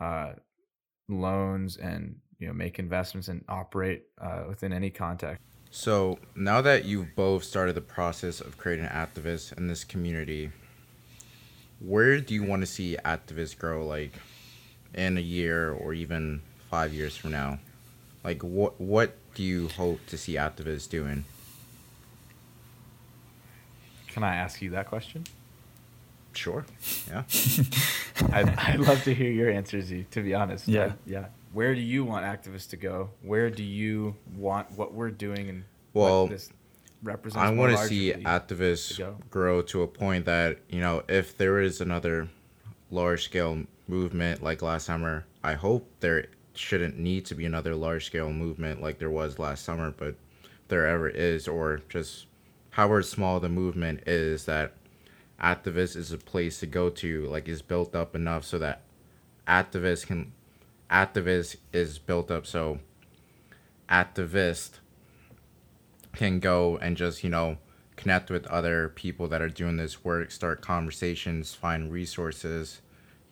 uh 0.00 0.32
loans 1.08 1.76
and 1.76 2.16
you 2.38 2.46
know 2.46 2.52
make 2.54 2.78
investments 2.78 3.28
and 3.28 3.44
operate 3.48 4.04
uh, 4.20 4.44
within 4.48 4.72
any 4.72 4.90
context 4.90 5.42
So 5.70 6.18
now 6.36 6.60
that 6.62 6.84
you've 6.84 7.14
both 7.16 7.42
started 7.44 7.74
the 7.74 7.80
process 7.80 8.40
of 8.40 8.56
creating 8.56 8.86
Activus 8.86 9.52
in 9.58 9.66
this 9.66 9.82
community, 9.84 10.50
where 11.80 12.20
do 12.20 12.32
you 12.32 12.44
want 12.44 12.62
to 12.62 12.66
see 12.66 12.96
Activus 13.04 13.58
grow 13.58 13.84
like 13.84 14.12
in 14.94 15.18
a 15.18 15.20
year 15.20 15.72
or 15.72 15.92
even 15.94 16.42
five 16.70 16.92
years 16.92 17.16
from 17.16 17.30
now? 17.32 17.58
Like 18.22 18.42
what 18.42 18.80
what 18.80 19.16
do 19.34 19.42
you 19.42 19.68
hope 19.68 20.04
to 20.06 20.16
see 20.16 20.34
Activus 20.34 20.88
doing? 20.88 21.24
can 24.08 24.22
i 24.22 24.36
ask 24.36 24.62
you 24.62 24.70
that 24.70 24.86
question 24.86 25.24
Sure. 26.36 26.66
Yeah. 27.08 27.22
I'd, 28.32 28.48
I'd 28.58 28.80
love 28.80 29.04
to 29.04 29.14
hear 29.14 29.30
your 29.30 29.48
answer 29.50 29.80
z 29.80 30.04
to 30.10 30.20
be 30.22 30.34
honest 30.34 30.66
Yeah. 30.68 30.84
I- 30.86 30.92
yeah 31.06 31.26
where 31.52 31.74
do 31.74 31.80
you 31.80 32.04
want 32.04 32.24
Activus 32.26 32.68
to 32.70 32.76
go 32.76 33.10
where 33.22 33.50
do 33.50 33.62
you 33.62 34.16
want 34.36 34.70
what 34.72 34.92
we're 34.94 35.10
doing 35.12 35.48
and 35.48 35.64
Well, 35.92 36.22
what 36.22 36.30
this 36.30 36.50
represents 37.04 37.44
I 37.44 37.50
want 37.50 37.76
to 37.76 37.86
see 37.86 38.12
Activus 38.12 38.96
to 38.96 39.14
grow 39.30 39.62
to 39.62 39.82
a 39.82 39.86
point 39.88 40.24
that 40.26 40.58
you 40.68 40.80
know 40.80 41.02
if 41.08 41.36
there 41.36 41.60
is 41.60 41.80
another 41.80 42.28
large 42.94 43.24
scale 43.24 43.64
movement 43.88 44.42
like 44.42 44.62
last 44.62 44.86
summer, 44.86 45.26
I 45.42 45.54
hope 45.54 45.88
there 46.00 46.26
shouldn't 46.54 46.98
need 46.98 47.26
to 47.26 47.34
be 47.34 47.44
another 47.44 47.74
large 47.74 48.06
scale 48.06 48.32
movement 48.32 48.80
like 48.80 48.98
there 48.98 49.10
was 49.10 49.38
last 49.38 49.64
summer, 49.64 49.90
but 49.90 50.14
there 50.68 50.86
ever 50.86 51.08
is, 51.08 51.46
or 51.48 51.80
just 51.88 52.26
however 52.70 53.02
small 53.02 53.40
the 53.40 53.48
movement 53.48 54.02
is, 54.06 54.46
that 54.46 54.72
Activus 55.40 55.96
is 55.96 56.12
a 56.12 56.18
place 56.18 56.60
to 56.60 56.66
go 56.66 56.88
to, 56.88 57.26
like 57.26 57.48
is 57.48 57.60
built 57.60 57.94
up 57.94 58.14
enough 58.14 58.44
so 58.44 58.58
that 58.58 58.82
Activus 59.46 60.06
can 60.06 60.32
Activus 60.90 61.56
is 61.72 61.98
built 61.98 62.30
up 62.30 62.46
so 62.46 62.78
activist 63.88 64.78
can 66.14 66.38
go 66.38 66.76
and 66.78 66.96
just 66.96 67.24
you 67.24 67.30
know 67.30 67.58
connect 67.96 68.30
with 68.30 68.46
other 68.46 68.88
people 68.88 69.28
that 69.28 69.42
are 69.42 69.48
doing 69.48 69.76
this 69.76 70.04
work 70.04 70.30
start 70.30 70.60
conversations 70.60 71.54
find 71.54 71.92
resources 71.92 72.80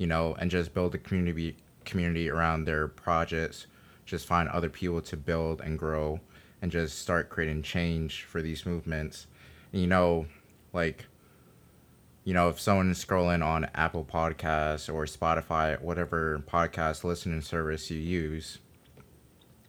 you 0.02 0.08
know 0.08 0.34
and 0.40 0.50
just 0.50 0.74
build 0.74 0.94
a 0.94 0.98
community 0.98 1.56
community 1.84 2.28
around 2.28 2.64
their 2.64 2.88
projects. 2.88 3.66
Just 4.04 4.26
find 4.26 4.48
other 4.48 4.68
people 4.68 5.00
to 5.02 5.16
build 5.16 5.60
and 5.60 5.78
grow 5.78 6.20
and 6.60 6.72
just 6.72 6.98
start 6.98 7.30
creating 7.30 7.62
change 7.62 8.24
for 8.24 8.42
these 8.42 8.66
movements. 8.66 9.26
And, 9.72 9.80
you 9.80 9.86
know 9.86 10.26
like 10.72 11.06
you 12.24 12.34
know 12.34 12.48
if 12.48 12.58
someone 12.58 12.90
is 12.90 13.04
scrolling 13.04 13.44
on 13.44 13.68
apple 13.74 14.04
podcasts 14.04 14.92
or 14.92 15.04
spotify 15.04 15.80
whatever 15.80 16.42
podcast 16.50 17.04
listening 17.04 17.42
service 17.42 17.90
you 17.90 17.98
use 17.98 18.58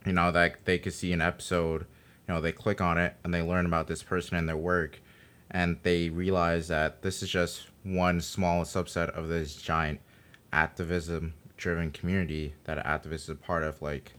you 0.06 0.12
know 0.12 0.32
that 0.32 0.64
they 0.64 0.78
could 0.78 0.94
see 0.94 1.12
an 1.12 1.20
episode 1.20 1.86
you 2.26 2.34
know 2.34 2.40
they 2.40 2.52
click 2.52 2.80
on 2.80 2.98
it 2.98 3.16
and 3.22 3.34
they 3.34 3.42
learn 3.42 3.66
about 3.66 3.86
this 3.86 4.02
person 4.02 4.36
and 4.36 4.48
their 4.48 4.56
work. 4.56 5.00
And 5.50 5.78
they 5.82 6.08
realize 6.08 6.68
that 6.68 7.02
this 7.02 7.22
is 7.22 7.28
just 7.28 7.68
one 7.82 8.20
small 8.20 8.64
subset 8.64 9.10
of 9.10 9.28
this 9.28 9.56
giant 9.56 10.00
activism 10.54 11.34
driven 11.56 11.90
community 11.90 12.54
that 12.64 12.84
Activus 12.84 13.14
is 13.14 13.28
a 13.28 13.34
part 13.34 13.62
of 13.62 13.80
like 13.82 14.12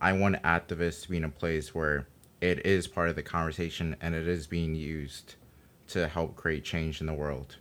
i 0.00 0.12
want 0.12 0.40
Activus 0.42 1.02
to 1.02 1.10
be 1.10 1.16
in 1.16 1.24
a 1.24 1.28
place 1.28 1.74
where 1.74 2.06
it 2.40 2.64
is 2.64 2.86
part 2.86 3.08
of 3.08 3.16
the 3.16 3.22
conversation 3.22 3.96
and 4.00 4.14
it 4.14 4.28
is 4.28 4.46
being 4.46 4.74
used 4.74 5.34
to 5.88 6.08
help 6.08 6.36
create 6.36 6.64
change 6.64 7.00
in 7.00 7.06
the 7.06 7.14
world 7.14 7.56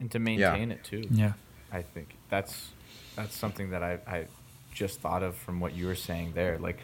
and 0.00 0.10
to 0.10 0.18
maintain 0.18 0.70
it 0.70 0.82
too 0.84 1.04
Yeah. 1.10 1.32
i 1.72 1.82
think 1.82 2.16
that's 2.28 2.68
that's 3.16 3.36
something 3.36 3.70
that 3.70 3.82
I, 3.82 3.98
I 4.06 4.26
just 4.72 5.00
thought 5.00 5.24
of 5.24 5.34
from 5.36 5.58
what 5.58 5.74
you 5.74 5.86
were 5.86 5.96
saying 5.96 6.32
there. 6.34 6.56
Like, 6.58 6.78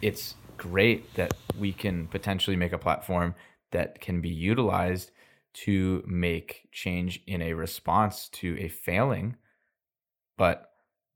it's 0.00 0.36
great 0.56 1.12
that 1.14 1.34
we 1.58 1.72
can 1.72 2.06
potentially 2.06 2.54
make 2.54 2.72
a 2.72 2.78
platform 2.78 3.34
that 3.72 4.00
can 4.00 4.20
be 4.20 4.28
utilized 4.28 5.10
to 5.64 6.02
make 6.06 6.68
change 6.72 7.22
in 7.26 7.40
a 7.40 7.54
response 7.54 8.28
to 8.28 8.56
a 8.58 8.68
failing. 8.68 9.36
But, 10.36 10.70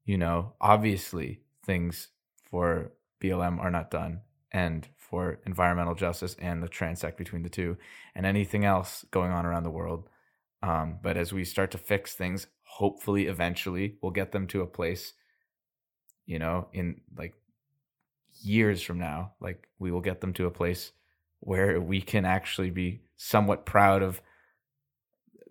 you 0.05 0.17
know, 0.17 0.55
obviously 0.61 1.43
things 1.65 2.09
for 2.51 2.93
BLM 3.23 3.61
are 3.61 3.71
not 3.71 3.91
done 3.91 4.21
and 4.51 4.89
for 4.97 5.39
environmental 5.45 5.95
justice 5.95 6.37
and 6.39 6.63
the 6.63 6.69
transect 6.69 7.17
between 7.17 7.43
the 7.43 7.49
two 7.49 7.77
and 8.15 8.25
anything 8.25 8.65
else 8.65 9.05
going 9.11 9.31
on 9.31 9.45
around 9.45 9.65
the 9.65 9.71
world. 9.71 10.09
Um, 10.63 10.99
but 11.03 11.17
as 11.17 11.33
we 11.33 11.45
start 11.45 11.71
to 11.73 11.79
fix 11.79 12.15
things, 12.15 12.47
hopefully 12.63 13.27
eventually 13.27 13.97
we'll 14.01 14.13
get 14.13 14.33
them 14.33 14.47
to 14.49 14.63
a 14.63 14.67
place, 14.67 15.13
you 16.27 16.39
know, 16.39 16.69
in 16.73 17.03
like 17.17 17.35
years 18.43 18.83
from 18.83 18.99
now, 18.99 19.33
like 19.41 19.69
we 19.79 19.91
will 19.91 20.01
get 20.01 20.21
them 20.21 20.33
to 20.35 20.47
a 20.47 20.51
place 20.51 20.93
where 21.41 21.81
we 21.81 22.01
can 22.01 22.25
actually 22.25 22.71
be 22.71 23.03
somewhat 23.17 23.67
proud 23.67 24.03
of, 24.03 24.21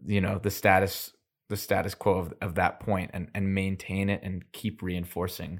you 0.05 0.21
know, 0.21 0.39
the 0.39 0.51
status 0.51 1.13
the 1.49 1.57
status 1.57 1.95
quo 1.95 2.13
of, 2.13 2.33
of 2.41 2.55
that 2.55 2.79
point 2.79 3.09
and, 3.13 3.27
and 3.33 3.53
maintain 3.53 4.07
it 4.09 4.21
and 4.23 4.43
keep 4.51 4.81
reinforcing 4.81 5.59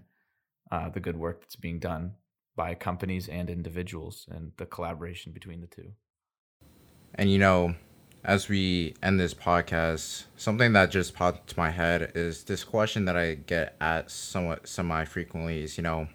uh, 0.71 0.87
the 0.89 0.99
good 0.99 1.17
work 1.17 1.41
that's 1.41 1.55
being 1.55 1.79
done 1.79 2.13
by 2.55 2.75
companies 2.75 3.27
and 3.27 3.49
individuals 3.49 4.27
and 4.29 4.51
the 4.57 4.65
collaboration 4.65 5.31
between 5.31 5.61
the 5.61 5.67
two. 5.67 5.91
And 7.15 7.31
you 7.31 7.39
know, 7.39 7.73
as 8.23 8.49
we 8.49 8.93
end 9.01 9.19
this 9.19 9.33
podcast, 9.33 10.25
something 10.35 10.73
that 10.73 10.91
just 10.91 11.15
popped 11.15 11.49
to 11.49 11.57
my 11.57 11.71
head 11.71 12.11
is 12.15 12.43
this 12.43 12.63
question 12.63 13.05
that 13.05 13.17
I 13.17 13.35
get 13.35 13.75
at 13.81 14.11
somewhat 14.11 14.67
semi 14.67 15.05
frequently 15.05 15.63
is, 15.63 15.77
you 15.77 15.83
know, 15.83 16.07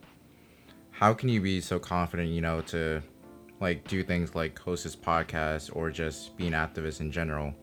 how 0.90 1.14
can 1.14 1.28
you 1.28 1.40
be 1.40 1.60
so 1.60 1.78
confident, 1.78 2.28
you 2.28 2.40
know, 2.40 2.60
to 2.62 3.02
like 3.60 3.88
do 3.88 4.04
things 4.04 4.34
like 4.34 4.58
host 4.58 4.84
this 4.84 4.94
podcast 4.94 5.74
or 5.74 5.90
just 5.90 6.36
be 6.36 6.46
an 6.46 6.52
activist 6.52 7.00
in 7.00 7.10
general? 7.10 7.54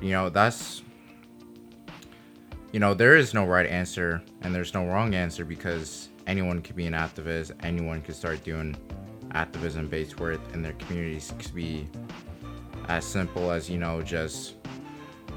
You 0.00 0.12
know, 0.12 0.28
that's 0.28 0.82
you 2.72 2.80
know, 2.80 2.92
there 2.92 3.16
is 3.16 3.32
no 3.32 3.46
right 3.46 3.66
answer 3.66 4.22
and 4.42 4.54
there's 4.54 4.74
no 4.74 4.84
wrong 4.86 5.14
answer 5.14 5.44
because 5.44 6.10
anyone 6.26 6.60
could 6.60 6.76
be 6.76 6.86
an 6.86 6.92
activist, 6.92 7.52
anyone 7.62 8.02
could 8.02 8.14
start 8.14 8.44
doing 8.44 8.76
activism 9.32 9.88
based 9.88 10.20
work 10.20 10.40
in 10.52 10.62
their 10.62 10.74
communities 10.74 11.32
could 11.38 11.54
be 11.54 11.88
as 12.88 13.04
simple 13.04 13.50
as, 13.50 13.68
you 13.68 13.78
know, 13.78 14.02
just 14.02 14.54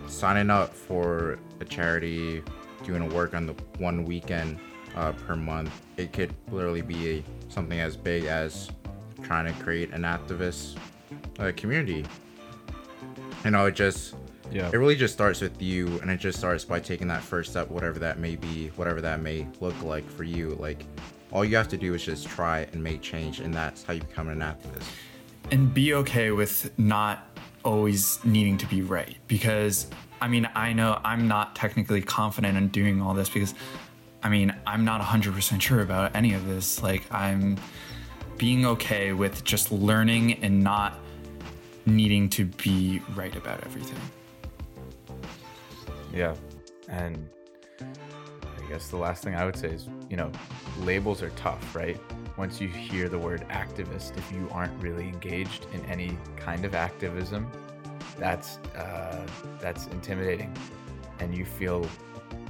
signing 0.08 0.50
up 0.50 0.74
for 0.74 1.40
a 1.60 1.66
charity, 1.66 2.44
doing 2.84 3.02
a 3.02 3.16
work 3.16 3.34
on 3.34 3.46
the 3.46 3.54
one 3.78 4.04
weekend 4.04 4.60
uh, 4.96 5.12
per 5.14 5.36
month. 5.36 5.72
It 5.98 6.12
could 6.14 6.34
literally 6.52 6.82
be 6.82 7.24
something 7.48 7.80
as 7.80 7.96
big 7.96 8.26
as 8.26 8.70
trying 9.24 9.54
to 9.54 9.64
create 9.64 9.92
an 9.92 10.02
activist 10.02 10.78
uh, 11.40 11.52
community. 11.56 12.06
You 13.46 13.52
know, 13.52 13.66
it 13.66 13.76
just 13.76 14.16
yeah. 14.52 14.70
It 14.72 14.78
really 14.78 14.96
just 14.96 15.14
starts 15.14 15.42
with 15.42 15.62
you, 15.62 16.00
and 16.02 16.12
it 16.12 16.20
just 16.20 16.38
starts 16.38 16.66
by 16.66 16.80
taking 16.80 17.08
that 17.08 17.24
first 17.24 17.52
step, 17.52 17.70
whatever 17.70 18.00
that 18.00 18.20
may 18.20 18.36
be, 18.36 18.68
whatever 18.76 19.02
that 19.02 19.22
may 19.22 19.48
look 19.60 19.82
like 19.84 20.10
for 20.10 20.24
you. 20.24 20.56
Like, 20.60 20.86
all 21.32 21.46
you 21.46 21.56
have 21.56 21.70
to 21.70 21.78
do 21.78 21.94
is 21.94 22.04
just 22.04 22.28
try 22.28 22.68
and 22.74 22.84
make 22.84 23.02
change, 23.02 23.40
and 23.40 23.54
that's 23.54 23.84
how 23.84 23.94
you 23.94 24.02
become 24.02 24.28
an 24.28 24.40
activist. 24.40 24.84
And 25.52 25.74
be 25.74 25.94
okay 25.96 26.32
with 26.32 26.72
not 26.78 27.28
always 27.64 28.24
needing 28.24 28.58
to 28.58 28.66
be 28.68 28.82
right. 28.82 29.18
Because, 29.28 29.88
I 30.22 30.28
mean, 30.28 30.48
I 30.56 30.74
know 30.74 31.00
I'm 31.04 31.28
not 31.28 31.56
technically 31.56 32.02
confident 32.02 32.58
in 32.58 32.68
doing 32.68 33.02
all 33.02 33.14
this 33.14 33.30
because, 33.30 33.54
I 34.24 34.30
mean, 34.30 34.54
I'm 34.68 34.86
not 34.86 35.02
100% 35.02 35.62
sure 35.62 35.82
about 35.82 36.16
any 36.16 36.34
of 36.34 36.46
this. 36.46 36.84
Like, 36.84 37.04
I'm 37.12 37.58
being 38.38 38.66
okay 38.66 39.14
with 39.14 39.44
just 39.44 39.72
learning 39.72 40.44
and 40.44 40.64
not 40.64 41.00
needing 41.86 42.30
to 42.30 42.46
be 42.46 43.02
right 43.16 43.36
about 43.36 43.64
everything. 43.64 44.00
Yeah. 46.14 46.36
And 46.88 47.30
I 47.80 48.70
guess 48.70 48.90
the 48.90 48.98
last 48.98 49.24
thing 49.24 49.36
I 49.36 49.46
would 49.46 49.56
say 49.56 49.70
is, 49.70 49.88
you 50.10 50.18
know, 50.18 50.32
labels 50.80 51.22
are 51.22 51.30
tough, 51.32 51.76
right? 51.76 52.00
Once 52.38 52.60
you 52.60 52.68
hear 52.68 53.10
the 53.10 53.20
word 53.20 53.46
activist, 53.50 54.18
if 54.18 54.32
you 54.32 54.48
aren't 54.52 54.82
really 54.82 55.08
engaged 55.08 55.68
in 55.74 55.86
any 55.86 56.18
kind 56.38 56.66
of 56.66 56.76
activism, 56.76 57.50
that's 58.18 58.58
uh, 58.78 59.26
that's 59.60 59.88
intimidating, 59.88 60.56
and 61.20 61.36
you 61.36 61.46
feel 61.46 61.88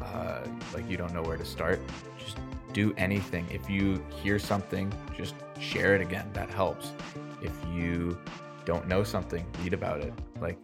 uh, 0.02 0.42
like 0.74 0.90
you 0.90 0.98
don't 0.98 1.14
know 1.14 1.22
where 1.22 1.38
to 1.38 1.46
start. 1.46 1.80
Just 2.20 2.38
do 2.74 2.94
anything. 2.98 3.46
If 3.52 3.70
you 3.70 4.04
hear 4.10 4.40
something, 4.40 4.92
just 5.16 5.36
share 5.60 5.96
it 5.96 6.02
again. 6.02 6.30
That 6.34 6.50
helps. 6.50 6.92
If 7.42 7.54
you 7.74 8.18
don't 8.66 8.88
know 8.88 9.04
something, 9.04 9.46
read 9.64 9.74
about 9.74 10.02
it. 10.02 10.14
Like 10.40 10.58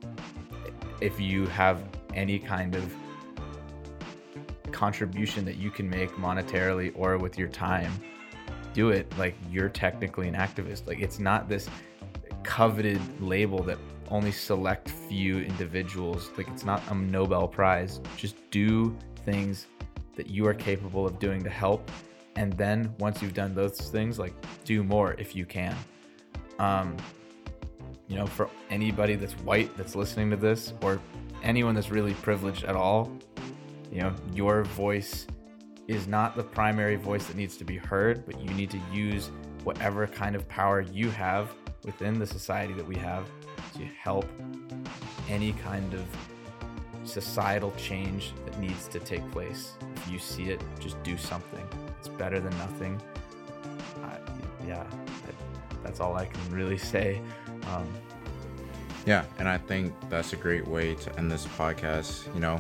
if 1.02 1.20
you 1.20 1.46
have 1.48 1.84
any 2.18 2.40
kind 2.40 2.76
of 2.76 2.94
contribution 4.72 5.46
that 5.46 5.56
you 5.56 5.72
can 5.72 5.90
make 5.90 6.12
monetarily 6.16 6.92
or 6.96 7.18
with 7.18 7.38
your 7.38 7.48
time, 7.48 7.94
do 8.74 8.90
it. 8.90 9.12
Like 9.18 9.36
you're 9.50 9.70
technically 9.70 10.28
an 10.28 10.36
activist. 10.36 10.88
Like 10.88 11.00
it's 11.00 11.20
not 11.20 11.48
this 11.48 11.70
coveted 12.44 13.02
label 13.22 13.64
that 13.64 13.78
only 14.10 14.32
select 14.32 14.90
few 14.90 15.40
individuals. 15.40 16.32
Like 16.38 16.48
it's 16.50 16.66
not 16.66 16.82
a 16.90 16.96
Nobel 16.96 17.48
Prize. 17.48 18.02
Just 18.18 18.36
do 18.52 18.98
things 19.26 19.68
that 20.16 20.28
you 20.30 20.48
are 20.48 20.54
capable 20.54 21.06
of 21.06 21.20
doing 21.20 21.44
to 21.44 21.50
help. 21.50 21.90
And 22.36 22.54
then 22.54 22.94
once 23.00 23.22
you've 23.22 23.34
done 23.34 23.54
those 23.54 23.78
things, 23.78 24.20
like 24.20 24.34
do 24.64 24.84
more 24.84 25.14
if 25.14 25.36
you 25.36 25.46
can. 25.46 25.76
Um, 26.60 26.98
you 28.08 28.16
know, 28.16 28.26
for 28.26 28.50
anybody 28.70 29.16
that's 29.16 29.34
white 29.34 29.76
that's 29.76 29.96
listening 29.96 30.30
to 30.30 30.38
this, 30.38 30.74
or 30.82 31.00
anyone 31.48 31.74
that's 31.74 31.90
really 31.90 32.14
privileged 32.16 32.66
at 32.66 32.76
all, 32.76 33.12
you 33.92 34.02
know, 34.02 34.14
your 34.34 34.64
voice 34.64 35.26
is 35.88 36.06
not 36.06 36.36
the 36.36 36.44
primary 36.44 36.98
voice 36.98 37.26
that 37.28 37.38
needs 37.38 37.56
to 37.56 37.64
be 37.64 37.78
heard, 37.78 38.26
but 38.26 38.40
you 38.42 38.50
need 38.52 38.70
to 38.70 38.80
use 38.92 39.32
whatever 39.64 40.06
kind 40.06 40.36
of 40.36 40.48
power 40.50 40.82
you 40.82 41.10
have 41.10 41.54
within 41.86 42.20
the 42.20 42.28
society 42.28 42.74
that 42.74 42.86
we 42.86 42.96
have 42.98 43.26
to 43.74 43.86
help 43.86 44.26
any 45.30 45.54
kind 45.54 45.94
of 45.94 46.06
societal 47.06 47.72
change 47.78 48.34
that 48.44 48.60
needs 48.60 48.90
to 48.90 49.00
take 49.00 49.30
place. 49.32 49.78
If 49.96 50.12
you 50.12 50.20
see 50.20 50.50
it, 50.50 50.62
just 50.80 51.02
do 51.04 51.18
something. 51.18 51.66
It's 51.98 52.10
better 52.10 52.42
than 52.42 52.56
nothing. 52.58 53.02
Yeah, 54.68 54.84
that's 55.82 56.02
all 56.02 56.18
I 56.18 56.26
can 56.26 56.52
really 56.52 56.78
say. 56.78 57.22
Um, 57.68 57.88
yeah, 59.08 59.24
and 59.40 59.48
I 59.48 59.58
think 59.58 59.94
that's 60.10 60.34
a 60.34 60.36
great 60.36 60.68
way 60.68 60.94
to 60.94 61.18
end 61.18 61.32
this 61.32 61.48
podcast, 61.48 62.32
you 62.34 62.42
know. 62.42 62.60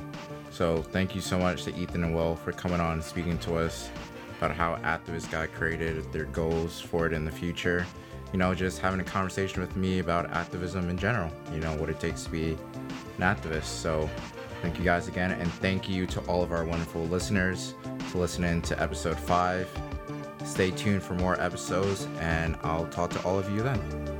So 0.49 0.81
thank 0.81 1.13
you 1.13 1.19
so 1.19 1.37
much 1.37 1.65
to 1.65 1.75
Ethan 1.75 2.05
and 2.05 2.15
Will 2.15 2.37
for 2.37 2.53
coming 2.53 2.79
on 2.79 2.93
and 2.93 3.03
speaking 3.03 3.37
to 3.39 3.57
us 3.57 3.89
about 4.37 4.55
how 4.55 4.77
Activus 4.77 5.29
got 5.29 5.51
created, 5.51 6.09
their 6.13 6.23
goals 6.25 6.79
for 6.79 7.05
it 7.05 7.11
in 7.11 7.25
the 7.25 7.31
future. 7.31 7.85
You 8.31 8.39
know, 8.39 8.55
just 8.55 8.79
having 8.79 9.01
a 9.01 9.03
conversation 9.03 9.59
with 9.59 9.75
me 9.75 9.99
about 9.99 10.31
activism 10.31 10.89
in 10.89 10.97
general, 10.97 11.29
you 11.53 11.59
know, 11.59 11.75
what 11.75 11.89
it 11.89 11.99
takes 11.99 12.23
to 12.23 12.29
be 12.29 12.51
an 12.51 12.57
activist. 13.19 13.65
So 13.65 14.09
thank 14.61 14.79
you 14.79 14.85
guys 14.85 15.09
again, 15.09 15.31
and 15.31 15.51
thank 15.55 15.89
you 15.89 16.05
to 16.07 16.21
all 16.21 16.43
of 16.43 16.53
our 16.53 16.63
wonderful 16.63 17.03
listeners 17.07 17.73
for 18.05 18.19
listening 18.19 18.61
to 18.63 18.81
episode 18.81 19.19
five. 19.19 19.69
Stay 20.45 20.71
tuned 20.71 21.03
for 21.03 21.13
more 21.15 21.39
episodes, 21.41 22.07
and 22.21 22.55
I'll 22.63 22.87
talk 22.87 23.09
to 23.09 23.21
all 23.23 23.37
of 23.37 23.51
you 23.51 23.63
then. 23.63 24.16